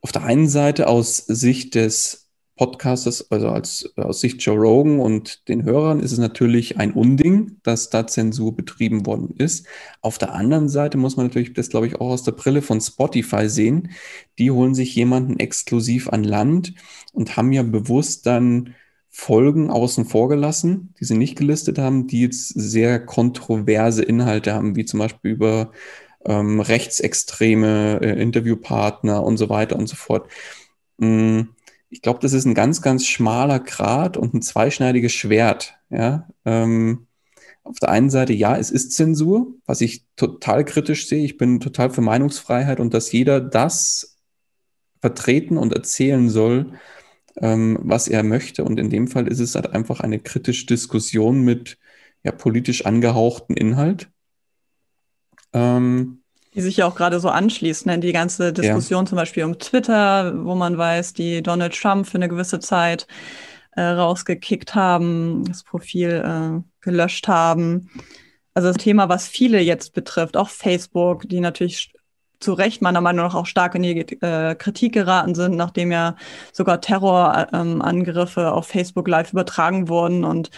auf 0.00 0.12
der 0.12 0.24
einen 0.24 0.48
Seite 0.48 0.88
aus 0.88 1.16
Sicht 1.16 1.74
des 1.74 2.22
Podcasters, 2.56 3.30
also 3.30 3.48
als, 3.48 3.92
aus 3.96 4.20
Sicht 4.20 4.42
Joe 4.42 4.56
Rogan 4.56 5.00
und 5.00 5.48
den 5.48 5.64
Hörern 5.64 6.00
ist 6.00 6.12
es 6.12 6.18
natürlich 6.18 6.76
ein 6.76 6.92
Unding, 6.92 7.58
dass 7.62 7.90
da 7.90 8.06
Zensur 8.06 8.54
betrieben 8.54 9.06
worden 9.06 9.34
ist. 9.36 9.66
Auf 10.00 10.18
der 10.18 10.34
anderen 10.34 10.68
Seite 10.68 10.98
muss 10.98 11.16
man 11.16 11.26
natürlich 11.26 11.54
das, 11.54 11.70
glaube 11.70 11.86
ich, 11.86 11.96
auch 11.96 12.10
aus 12.10 12.22
der 12.24 12.32
Brille 12.32 12.62
von 12.62 12.80
Spotify 12.80 13.48
sehen. 13.48 13.90
Die 14.38 14.50
holen 14.50 14.74
sich 14.74 14.94
jemanden 14.94 15.40
exklusiv 15.40 16.10
an 16.10 16.24
Land 16.24 16.74
und 17.12 17.36
haben 17.36 17.52
ja 17.52 17.62
bewusst 17.62 18.26
dann 18.26 18.74
Folgen 19.14 19.70
außen 19.70 20.06
vor 20.06 20.30
gelassen, 20.30 20.94
die 20.98 21.04
sie 21.04 21.16
nicht 21.16 21.36
gelistet 21.36 21.78
haben, 21.78 22.06
die 22.06 22.22
jetzt 22.22 22.48
sehr 22.48 22.98
kontroverse 22.98 24.02
Inhalte 24.02 24.54
haben, 24.54 24.74
wie 24.74 24.86
zum 24.86 25.00
Beispiel 25.00 25.32
über 25.32 25.70
ähm, 26.24 26.60
rechtsextreme 26.60 28.00
äh, 28.00 28.20
Interviewpartner 28.20 29.22
und 29.22 29.36
so 29.36 29.50
weiter 29.50 29.76
und 29.76 29.86
so 29.86 29.96
fort. 29.96 30.30
Mm, 30.96 31.42
ich 31.90 32.00
glaube, 32.00 32.20
das 32.20 32.32
ist 32.32 32.46
ein 32.46 32.54
ganz, 32.54 32.80
ganz 32.80 33.06
schmaler 33.06 33.60
Grat 33.60 34.16
und 34.16 34.32
ein 34.32 34.40
zweischneidiges 34.40 35.12
Schwert. 35.12 35.74
Ja? 35.90 36.26
Ähm, 36.46 37.06
auf 37.64 37.78
der 37.78 37.90
einen 37.90 38.08
Seite, 38.08 38.32
ja, 38.32 38.56
es 38.56 38.70
ist 38.70 38.92
Zensur, 38.92 39.48
was 39.66 39.82
ich 39.82 40.06
total 40.16 40.64
kritisch 40.64 41.06
sehe. 41.06 41.24
Ich 41.24 41.36
bin 41.36 41.60
total 41.60 41.90
für 41.90 42.00
Meinungsfreiheit 42.00 42.80
und 42.80 42.94
dass 42.94 43.12
jeder 43.12 43.40
das 43.40 44.16
vertreten 45.02 45.58
und 45.58 45.74
erzählen 45.74 46.30
soll, 46.30 46.72
ähm, 47.40 47.78
was 47.82 48.08
er 48.08 48.22
möchte. 48.22 48.64
Und 48.64 48.78
in 48.78 48.90
dem 48.90 49.08
Fall 49.08 49.28
ist 49.28 49.40
es 49.40 49.54
halt 49.54 49.72
einfach 49.72 50.00
eine 50.00 50.18
kritische 50.18 50.66
Diskussion 50.66 51.42
mit 51.42 51.78
ja, 52.24 52.32
politisch 52.32 52.86
angehauchten 52.86 53.56
Inhalt. 53.56 54.10
Ähm, 55.52 56.22
die 56.54 56.60
sich 56.60 56.76
ja 56.76 56.86
auch 56.86 56.94
gerade 56.94 57.18
so 57.18 57.30
anschließt, 57.30 57.86
ne? 57.86 57.98
die 57.98 58.12
ganze 58.12 58.52
Diskussion 58.52 59.04
ja. 59.04 59.08
zum 59.08 59.16
Beispiel 59.16 59.44
um 59.44 59.58
Twitter, 59.58 60.44
wo 60.44 60.54
man 60.54 60.76
weiß, 60.76 61.14
die 61.14 61.42
Donald 61.42 61.74
Trump 61.74 62.06
für 62.06 62.16
eine 62.16 62.28
gewisse 62.28 62.60
Zeit 62.60 63.06
äh, 63.74 63.82
rausgekickt 63.82 64.74
haben, 64.74 65.44
das 65.46 65.64
Profil 65.64 66.22
äh, 66.24 66.62
gelöscht 66.82 67.26
haben. 67.26 67.90
Also 68.54 68.68
das 68.68 68.76
Thema, 68.76 69.08
was 69.08 69.28
viele 69.28 69.60
jetzt 69.60 69.94
betrifft, 69.94 70.36
auch 70.36 70.50
Facebook, 70.50 71.26
die 71.26 71.40
natürlich 71.40 71.94
zu 72.42 72.52
Recht 72.52 72.82
meiner 72.82 73.00
Meinung 73.00 73.26
nach 73.26 73.34
auch 73.34 73.46
stark 73.46 73.74
in 73.74 73.82
die 73.82 73.98
äh, 74.22 74.54
Kritik 74.54 74.92
geraten 74.92 75.34
sind, 75.34 75.56
nachdem 75.56 75.92
ja 75.92 76.16
sogar 76.52 76.80
Terrorangriffe 76.80 78.40
ähm, 78.40 78.46
auf 78.46 78.66
Facebook 78.66 79.08
Live 79.08 79.32
übertragen 79.32 79.88
wurden. 79.88 80.24
Und 80.24 80.50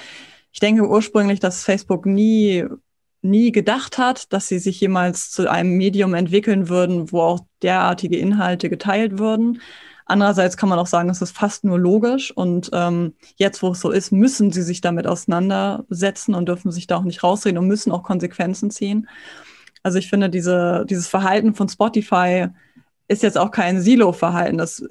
ich 0.53 0.61
denke 0.61 0.89
ursprünglich, 0.89 1.41
dass 1.41 1.65
Facebook 1.65 2.07
nie 2.07 2.65
nie 3.25 3.53
gedacht 3.53 3.97
hat, 3.97 4.33
dass 4.33 4.49
sie 4.49 4.59
sich 4.59 4.81
jemals 4.81 5.31
zu 5.31 5.51
einem 5.51 5.77
Medium 5.77 6.15
entwickeln 6.15 6.69
würden, 6.69 7.11
wo 7.11 7.23
auch 7.23 7.41
derartige 7.63 8.19
Inhalte 8.19 8.69
geteilt 8.69 9.19
würden. 9.19 9.63
Andererseits 10.07 10.59
kann 10.59 10.69
man 10.69 10.79
auch 10.79 10.87
sagen, 10.87 11.09
es 11.09 11.23
ist 11.23 11.35
fast 11.35 11.65
nur 11.65 11.79
logisch 11.79 12.31
und 12.31 12.69
ähm, 12.75 13.15
jetzt, 13.37 13.63
wo 13.63 13.71
es 13.71 13.81
so 13.81 13.91
ist, 13.91 14.13
müssen 14.13 14.53
sie 14.53 14.61
sich 14.61 14.83
damit 14.83 15.07
auseinandersetzen 15.07 16.35
und 16.35 16.47
dürfen 16.47 16.71
sich 16.71 16.87
da 16.87 16.97
auch 16.97 17.05
nicht 17.05 17.25
rausreden 17.25 17.57
und 17.57 17.67
müssen 17.67 17.91
auch 17.91 18.03
Konsequenzen 18.03 18.71
ziehen. 18.71 19.09
Also 19.85 19.99
ich 19.99 20.09
finde, 20.09 20.31
diese, 20.31 20.85
dieses 20.89 21.07
Verhalten 21.07 21.55
von 21.55 21.69
Spotify 21.69 22.49
ist 23.07 23.23
jetzt 23.23 23.39
auch 23.39 23.51
kein 23.51 23.81
Silo-Verhalten. 23.81 24.59
Das 24.59 24.83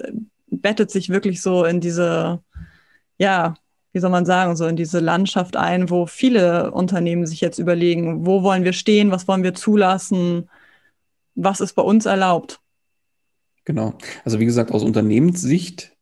bettet 0.46 0.90
sich 0.90 1.08
wirklich 1.08 1.42
so 1.42 1.64
in 1.64 1.80
diese, 1.80 2.40
ja, 3.18 3.56
wie 3.92 3.98
soll 3.98 4.10
man 4.10 4.24
sagen, 4.24 4.56
so 4.56 4.66
in 4.66 4.76
diese 4.76 5.00
Landschaft 5.00 5.56
ein, 5.56 5.90
wo 5.90 6.06
viele 6.06 6.70
Unternehmen 6.70 7.26
sich 7.26 7.40
jetzt 7.40 7.58
überlegen, 7.58 8.24
wo 8.24 8.44
wollen 8.44 8.62
wir 8.62 8.72
stehen, 8.72 9.10
was 9.10 9.26
wollen 9.26 9.42
wir 9.42 9.54
zulassen, 9.54 10.48
was 11.34 11.60
ist 11.60 11.74
bei 11.74 11.82
uns 11.82 12.06
erlaubt. 12.06 12.60
Genau. 13.64 13.94
Also 14.24 14.38
wie 14.38 14.46
gesagt, 14.46 14.70
aus 14.70 14.84
Unternehmenssicht 14.84 15.96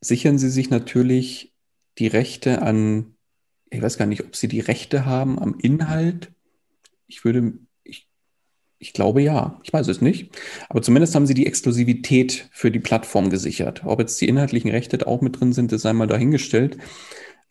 sichern 0.00 0.38
sie 0.38 0.50
sich 0.50 0.70
natürlich 0.70 1.52
die 1.98 2.06
Rechte 2.06 2.62
an, 2.62 3.16
ich 3.70 3.82
weiß 3.82 3.98
gar 3.98 4.06
nicht, 4.06 4.22
ob 4.22 4.36
sie 4.36 4.46
die 4.46 4.60
Rechte 4.60 5.06
haben 5.06 5.40
am 5.40 5.58
Inhalt. 5.58 6.30
Ich 7.08 7.24
würde 7.24 7.54
ich 8.78 8.92
glaube 8.92 9.22
ja. 9.22 9.60
Ich 9.62 9.72
weiß 9.72 9.88
es 9.88 10.00
nicht. 10.00 10.36
Aber 10.68 10.82
zumindest 10.82 11.14
haben 11.14 11.26
sie 11.26 11.34
die 11.34 11.46
Exklusivität 11.46 12.48
für 12.52 12.70
die 12.70 12.80
Plattform 12.80 13.30
gesichert. 13.30 13.82
Ob 13.84 14.00
jetzt 14.00 14.20
die 14.20 14.28
inhaltlichen 14.28 14.70
Rechte 14.70 14.98
da 14.98 15.06
auch 15.06 15.20
mit 15.22 15.40
drin 15.40 15.52
sind, 15.52 15.72
ist 15.72 15.86
einmal 15.86 16.06
dahingestellt. 16.06 16.78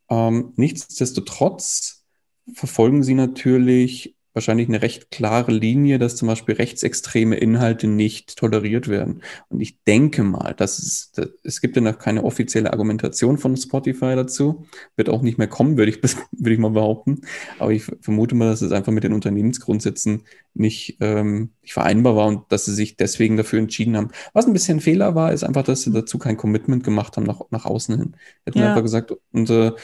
Ähm, 0.10 0.54
nichtsdestotrotz 0.56 2.06
verfolgen 2.54 3.04
sie 3.04 3.16
natürlich 3.16 4.15
wahrscheinlich 4.36 4.68
eine 4.68 4.82
recht 4.82 5.10
klare 5.12 5.52
Linie, 5.52 5.98
dass 5.98 6.18
zum 6.18 6.28
Beispiel 6.28 6.56
rechtsextreme 6.56 7.38
Inhalte 7.38 7.88
nicht 7.88 8.36
toleriert 8.36 8.90
werden. 8.90 9.22
Und 9.48 9.62
ich 9.62 9.82
denke 9.84 10.24
mal, 10.24 10.54
dass 10.54 10.78
es, 10.78 11.12
dass, 11.14 11.30
es 11.44 11.62
gibt 11.62 11.78
ja 11.78 11.82
noch 11.82 11.98
keine 11.98 12.24
offizielle 12.24 12.72
Argumentation 12.74 13.38
von 13.38 13.56
Spotify 13.56 14.16
dazu, 14.16 14.66
wird 14.98 15.10
auch 15.10 15.22
nicht 15.22 15.38
mehr 15.38 15.48
kommen, 15.48 15.78
würde 15.78 15.92
ich, 15.92 16.04
würde 16.32 16.54
ich 16.54 16.60
mal 16.60 16.72
behaupten. 16.72 17.22
Aber 17.60 17.72
ich 17.72 17.84
vermute 18.02 18.36
mal, 18.36 18.50
dass 18.50 18.62
es 18.62 18.74
einfach 18.74 18.92
mit 18.92 19.06
den 19.06 19.14
Unternehmensgrundsätzen 19.14 20.24
nicht, 20.54 20.98
ähm, 21.00 21.52
nicht 21.62 21.74
vereinbar 21.74 22.16
war 22.18 22.28
und 22.28 22.52
dass 22.52 22.66
sie 22.66 22.74
sich 22.74 22.98
deswegen 22.98 23.38
dafür 23.38 23.60
entschieden 23.60 23.96
haben. 23.96 24.10
Was 24.34 24.46
ein 24.46 24.54
bisschen 24.54 24.78
ein 24.78 24.82
Fehler 24.82 25.16
war, 25.16 25.32
ist 25.32 25.44
einfach, 25.44 25.64
dass 25.64 25.84
sie 25.84 25.92
dazu 25.92 26.18
kein 26.18 26.36
Commitment 26.36 26.84
gemacht 26.84 27.16
haben 27.16 27.26
nach, 27.26 27.42
nach 27.52 27.66
außen 27.66 27.98
hin. 27.98 28.16
Hätten 28.46 28.60
ja. 28.60 28.70
einfach 28.70 28.84
gesagt, 28.84 29.14
unsere, 29.32 29.78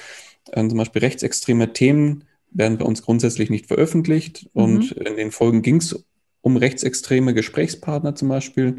äh, 0.52 0.68
zum 0.68 0.78
Beispiel 0.78 1.02
rechtsextreme 1.02 1.72
Themen, 1.72 2.26
werden 2.52 2.78
bei 2.78 2.86
uns 2.86 3.02
grundsätzlich 3.02 3.50
nicht 3.50 3.68
veröffentlicht. 3.68 4.50
Mhm. 4.54 4.64
Und 4.64 4.92
in 4.92 5.16
den 5.16 5.32
Folgen 5.32 5.62
ging 5.62 5.78
es 5.78 6.06
um 6.42 6.58
rechtsextreme 6.58 7.34
Gesprächspartner 7.34 8.16
zum 8.16 8.30
Beispiel 8.30 8.78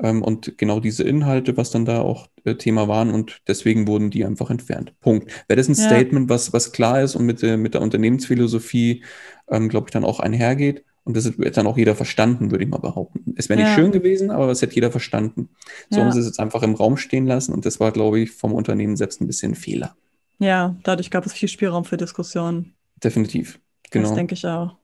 ähm, 0.00 0.22
und 0.22 0.58
genau 0.58 0.80
diese 0.80 1.04
Inhalte, 1.04 1.56
was 1.56 1.70
dann 1.70 1.84
da 1.84 2.00
auch 2.00 2.28
äh, 2.44 2.56
Thema 2.56 2.88
waren 2.88 3.10
und 3.10 3.38
deswegen 3.46 3.86
wurden 3.86 4.10
die 4.10 4.24
einfach 4.24 4.50
entfernt. 4.50 4.92
Punkt. 5.00 5.30
Wäre 5.46 5.56
das 5.56 5.68
ein 5.68 5.74
ja. 5.74 5.84
Statement, 5.84 6.28
was, 6.28 6.52
was 6.52 6.72
klar 6.72 7.02
ist 7.02 7.14
und 7.14 7.24
mit, 7.24 7.42
äh, 7.42 7.56
mit 7.56 7.74
der 7.74 7.82
Unternehmensphilosophie, 7.82 9.04
ähm, 9.48 9.68
glaube 9.68 9.86
ich, 9.88 9.92
dann 9.92 10.04
auch 10.04 10.18
einhergeht 10.18 10.84
und 11.04 11.16
das 11.16 11.26
hätte 11.26 11.50
dann 11.50 11.66
auch 11.66 11.78
jeder 11.78 11.94
verstanden, 11.94 12.50
würde 12.50 12.64
ich 12.64 12.70
mal 12.70 12.78
behaupten. 12.78 13.34
Es 13.36 13.48
wäre 13.48 13.60
nicht 13.60 13.68
ja. 13.68 13.74
schön 13.74 13.92
gewesen, 13.92 14.30
aber 14.30 14.50
es 14.50 14.62
hätte 14.62 14.74
jeder 14.74 14.90
verstanden. 14.90 15.50
So 15.90 15.98
ja. 15.98 16.04
haben 16.04 16.12
sie 16.12 16.20
es 16.20 16.26
jetzt 16.26 16.40
einfach 16.40 16.62
im 16.62 16.74
Raum 16.74 16.96
stehen 16.96 17.26
lassen 17.26 17.52
und 17.52 17.64
das 17.64 17.78
war, 17.78 17.92
glaube 17.92 18.20
ich, 18.20 18.32
vom 18.32 18.52
Unternehmen 18.52 18.96
selbst 18.96 19.20
ein 19.20 19.26
bisschen 19.26 19.52
ein 19.52 19.56
Fehler. 19.56 19.94
Ja, 20.40 20.74
dadurch 20.82 21.10
gab 21.12 21.24
es 21.26 21.32
viel 21.32 21.48
Spielraum 21.48 21.84
für 21.84 21.96
Diskussionen 21.96 22.74
definitiv. 23.04 23.60
Genau. 23.90 24.08
Das 24.08 24.14
denke 24.14 24.34
ich 24.34 24.46
auch. 24.46 24.76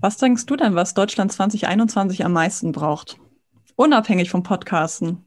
Was 0.00 0.16
denkst 0.16 0.46
du 0.46 0.56
denn, 0.56 0.74
was 0.74 0.94
Deutschland 0.94 1.32
2021 1.32 2.24
am 2.24 2.32
meisten 2.32 2.72
braucht? 2.72 3.18
Unabhängig 3.76 4.30
vom 4.30 4.42
Podcasten. 4.42 5.24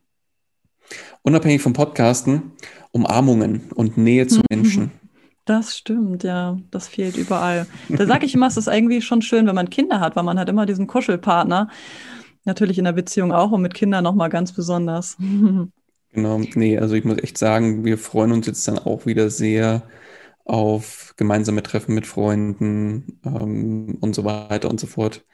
Unabhängig 1.21 1.61
vom 1.61 1.73
Podcasten, 1.73 2.53
Umarmungen 2.91 3.71
und 3.75 3.97
Nähe 3.97 4.27
zu 4.27 4.41
Menschen. 4.49 4.91
Das 5.45 5.77
stimmt, 5.77 6.23
ja. 6.23 6.57
Das 6.71 6.87
fehlt 6.87 7.17
überall. 7.17 7.67
Da 7.89 8.05
sage 8.05 8.25
ich 8.25 8.35
immer, 8.35 8.47
es 8.47 8.57
ist 8.57 8.67
irgendwie 8.67 9.01
schon 9.01 9.21
schön, 9.21 9.47
wenn 9.47 9.55
man 9.55 9.69
Kinder 9.69 9.99
hat, 9.99 10.15
weil 10.15 10.23
man 10.23 10.39
hat 10.39 10.49
immer 10.49 10.65
diesen 10.65 10.87
Kuschelpartner. 10.87 11.69
Natürlich 12.45 12.77
in 12.77 12.85
der 12.85 12.93
Beziehung 12.93 13.31
auch 13.31 13.51
und 13.51 13.61
mit 13.61 13.73
Kindern 13.73 14.03
nochmal 14.03 14.29
ganz 14.29 14.51
besonders. 14.51 15.17
Genau, 16.11 16.39
nee, 16.55 16.75
also 16.75 16.95
ich 16.95 17.05
muss 17.05 17.19
echt 17.19 17.37
sagen, 17.37 17.85
wir 17.85 17.99
freuen 17.99 18.31
uns 18.31 18.47
jetzt 18.47 18.67
dann 18.67 18.79
auch 18.79 19.05
wieder 19.05 19.29
sehr 19.29 19.83
auf 20.49 21.13
gemeinsame 21.17 21.63
Treffen 21.63 21.93
mit 21.93 22.07
Freunden 22.07 23.19
ähm, 23.23 23.97
und 24.01 24.15
so 24.15 24.25
weiter 24.25 24.69
und 24.69 24.79
so 24.79 24.87
fort. 24.87 25.25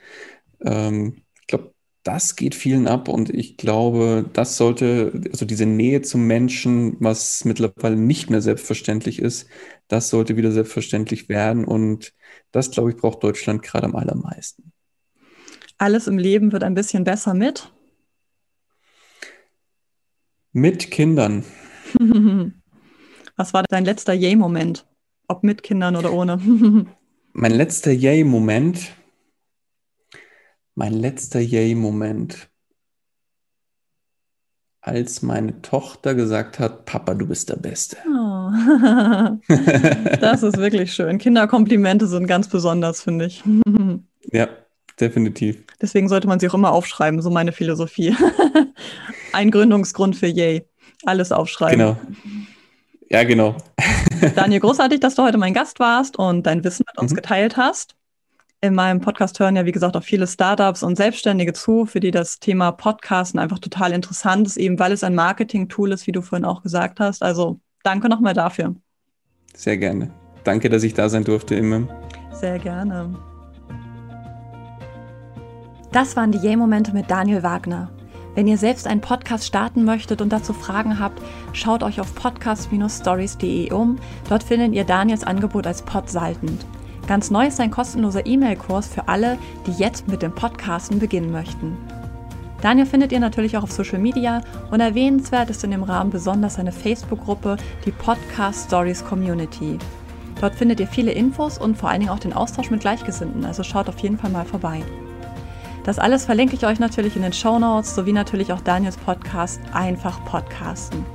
Ähm, 0.62 1.24
ich 1.40 1.48
glaube, 1.48 1.74
das 2.04 2.36
geht 2.36 2.54
vielen 2.54 2.88
ab 2.88 3.08
und 3.08 3.30
ich 3.30 3.58
glaube, 3.58 4.30
das 4.34 4.58
sollte, 4.58 5.22
also 5.32 5.46
diese 5.46 5.66
Nähe 5.66 6.02
zum 6.02 6.28
Menschen, 6.28 6.98
was 7.00 7.46
mittlerweile 7.46 7.96
nicht 7.96 8.30
mehr 8.30 8.42
selbstverständlich 8.42 9.20
ist, 9.20 9.48
das 9.88 10.10
sollte 10.10 10.38
wieder 10.38 10.52
selbstverständlich 10.52 11.30
werden 11.30 11.66
und 11.66 12.14
das, 12.52 12.70
glaube 12.72 12.92
ich, 12.92 12.98
braucht 12.98 13.24
Deutschland 13.24 13.64
gerade 13.64 13.86
am 13.86 13.96
allermeisten. 13.96 14.72
Alles 15.78 16.08
im 16.08 16.18
Leben 16.18 16.52
wird 16.52 16.64
ein 16.64 16.76
bisschen 16.76 17.04
besser 17.04 17.34
mit? 17.34 17.72
Mit 20.52 20.92
Kindern. 20.92 21.44
Was 23.36 23.54
war 23.54 23.64
dein 23.64 23.84
letzter 23.84 24.14
Yay-Moment? 24.14 24.86
Ob 25.28 25.44
mit 25.44 25.64
Kindern 25.64 25.96
oder 25.96 26.14
ohne. 26.14 26.38
mein 27.34 27.52
letzter 27.52 27.92
Yay-Moment. 27.92 28.92
Mein 30.76 30.94
letzter 30.94 31.40
Yay-Moment. 31.40 32.50
Als 34.82 35.24
meine 35.24 35.62
Tochter 35.64 36.14
gesagt 36.14 36.60
hat, 36.60 36.86
Papa, 36.86 37.16
du 37.16 37.26
bist 37.26 37.50
der 37.50 37.56
Beste. 37.56 37.98
Oh. 38.08 38.52
das 40.22 40.44
ist 40.44 40.58
wirklich 40.58 40.94
schön. 40.94 41.18
Kinderkomplimente 41.18 42.06
sind 42.06 42.28
ganz 42.28 42.48
besonders, 42.48 43.02
finde 43.02 43.26
ich. 43.26 43.44
ja, 44.32 44.48
definitiv. 45.00 45.64
Deswegen 45.82 46.08
sollte 46.08 46.28
man 46.28 46.40
sie 46.40 46.48
auch 46.50 46.54
immer 46.54 46.72
aufschreiben, 46.72 47.22
so 47.24 47.32
meine 47.32 47.52
Philosophie. 47.52 48.16
Ein 49.34 49.50
Gründungsgrund 49.50 50.16
für 50.16 50.28
Yay. 50.28 50.68
Alles 51.04 51.32
aufschreiben. 51.32 51.80
Genau. 51.80 51.98
Ja, 53.10 53.24
genau. 53.24 53.56
Daniel, 54.36 54.60
großartig, 54.60 55.00
dass 55.00 55.16
du 55.16 55.24
heute 55.24 55.38
mein 55.38 55.54
Gast 55.54 55.80
warst 55.80 56.18
und 56.18 56.46
dein 56.46 56.64
Wissen 56.64 56.86
mit 56.88 56.98
uns 57.00 57.12
mhm. 57.12 57.18
geteilt 57.18 57.58
hast. 57.58 57.96
In 58.62 58.74
meinem 58.74 59.00
Podcast 59.00 59.40
hören 59.40 59.56
ja, 59.56 59.66
wie 59.66 59.72
gesagt, 59.72 59.96
auch 59.96 60.04
viele 60.04 60.26
Startups 60.26 60.82
und 60.82 60.96
Selbstständige 60.96 61.54
zu, 61.54 61.86
für 61.86 62.00
die 62.00 62.12
das 62.12 62.40
Thema 62.40 62.72
Podcasten 62.72 63.40
einfach 63.40 63.60
total 63.60 63.92
interessant 63.92 64.48
ist, 64.48 64.58
eben 64.58 64.80
weil 64.80 64.92
es 64.92 65.04
ein 65.04 65.14
Marketing-Tool 65.14 65.92
ist, 65.92 66.08
wie 66.08 66.12
du 66.12 66.22
vorhin 66.22 66.46
auch 66.46 66.64
gesagt 66.64 67.00
hast. 67.00 67.22
Also 67.22 67.60
danke 67.84 68.10
nochmal 68.10 68.34
dafür. 68.34 68.76
Sehr 69.56 69.78
gerne. 69.78 70.10
Danke, 70.44 70.70
dass 70.70 70.84
ich 70.84 70.94
da 70.94 71.10
sein 71.10 71.24
durfte, 71.24 71.56
immer. 71.56 71.88
Sehr 72.32 72.58
gerne. 72.58 73.14
Das 75.92 76.16
waren 76.16 76.32
die 76.32 76.40
Yay-Momente 76.40 76.92
mit 76.92 77.10
Daniel 77.10 77.44
Wagner. 77.44 77.95
Wenn 78.36 78.48
ihr 78.48 78.58
selbst 78.58 78.86
einen 78.86 79.00
Podcast 79.00 79.46
starten 79.46 79.86
möchtet 79.86 80.22
und 80.22 80.34
dazu 80.34 80.52
Fragen 80.52 81.00
habt, 81.00 81.22
schaut 81.54 81.84
euch 81.84 82.02
auf 82.02 82.14
podcast-stories.de 82.16 83.72
um. 83.72 83.98
Dort 84.28 84.44
findet 84.44 84.74
ihr 84.74 84.84
Daniels 84.84 85.24
Angebot 85.24 85.66
als 85.66 85.82
Podsaltend. 85.82 86.66
Ganz 87.08 87.32
neu 87.32 87.48
ist 87.48 87.62
ein 87.62 87.72
kostenloser 87.72 88.26
E-Mail-Kurs 88.26 88.88
für 88.88 89.08
alle, 89.08 89.38
die 89.66 89.72
jetzt 89.72 90.10
mit 90.10 90.22
dem 90.22 90.36
Podcasten 90.36 91.00
beginnen 91.00 91.32
möchten. 91.32 91.78
Daniel 92.62 92.86
findet 92.86 93.14
ihr 93.14 93.20
natürlich 93.20 93.56
auch 93.56 93.64
auf 93.64 93.72
Social 93.72 94.00
Media 94.00 94.42
und 94.70 94.82
erwähnenswert 94.82 95.50
ist 95.50 95.64
in 95.64 95.72
dem 95.72 95.84
Rahmen 95.84 96.10
besonders 96.10 96.56
seine 96.56 96.72
Facebook-Gruppe, 96.72 97.56
die 97.86 97.92
Podcast 97.92 98.68
Stories 98.68 99.06
Community. 99.06 99.78
Dort 100.42 100.56
findet 100.56 100.82
ihr 100.82 100.88
viele 100.88 101.12
Infos 101.12 101.58
und 101.58 101.78
vor 101.78 101.90
allen 101.90 102.02
Dingen 102.02 102.12
auch 102.12 102.20
den 102.20 102.34
Austausch 102.34 102.70
mit 102.70 102.82
Gleichgesinnten, 102.82 103.46
also 103.46 103.64
schaut 103.64 103.88
auf 103.88 104.00
jeden 104.00 104.18
Fall 104.18 104.32
mal 104.32 104.46
vorbei. 104.46 104.84
Das 105.86 106.00
alles 106.00 106.26
verlinke 106.26 106.56
ich 106.56 106.66
euch 106.66 106.80
natürlich 106.80 107.16
in 107.16 107.22
den 107.22 107.32
Show 107.32 107.60
Notes 107.60 107.94
sowie 107.94 108.12
natürlich 108.12 108.52
auch 108.52 108.62
Daniels 108.62 108.98
Podcast 108.98 109.62
Einfach 109.72 110.24
Podcasten. 110.26 111.06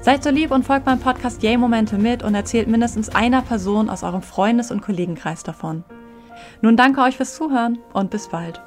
Seid 0.00 0.24
so 0.24 0.30
lieb 0.30 0.50
und 0.50 0.64
folgt 0.64 0.86
meinem 0.86 0.98
Podcast 0.98 1.42
Yay 1.42 1.58
Momente 1.58 1.98
mit 1.98 2.22
und 2.22 2.34
erzählt 2.34 2.68
mindestens 2.68 3.10
einer 3.10 3.42
Person 3.42 3.90
aus 3.90 4.02
eurem 4.02 4.22
Freundes- 4.22 4.70
und 4.70 4.80
Kollegenkreis 4.80 5.42
davon. 5.42 5.84
Nun 6.62 6.78
danke 6.78 7.02
euch 7.02 7.18
fürs 7.18 7.34
Zuhören 7.34 7.78
und 7.92 8.10
bis 8.10 8.28
bald. 8.28 8.62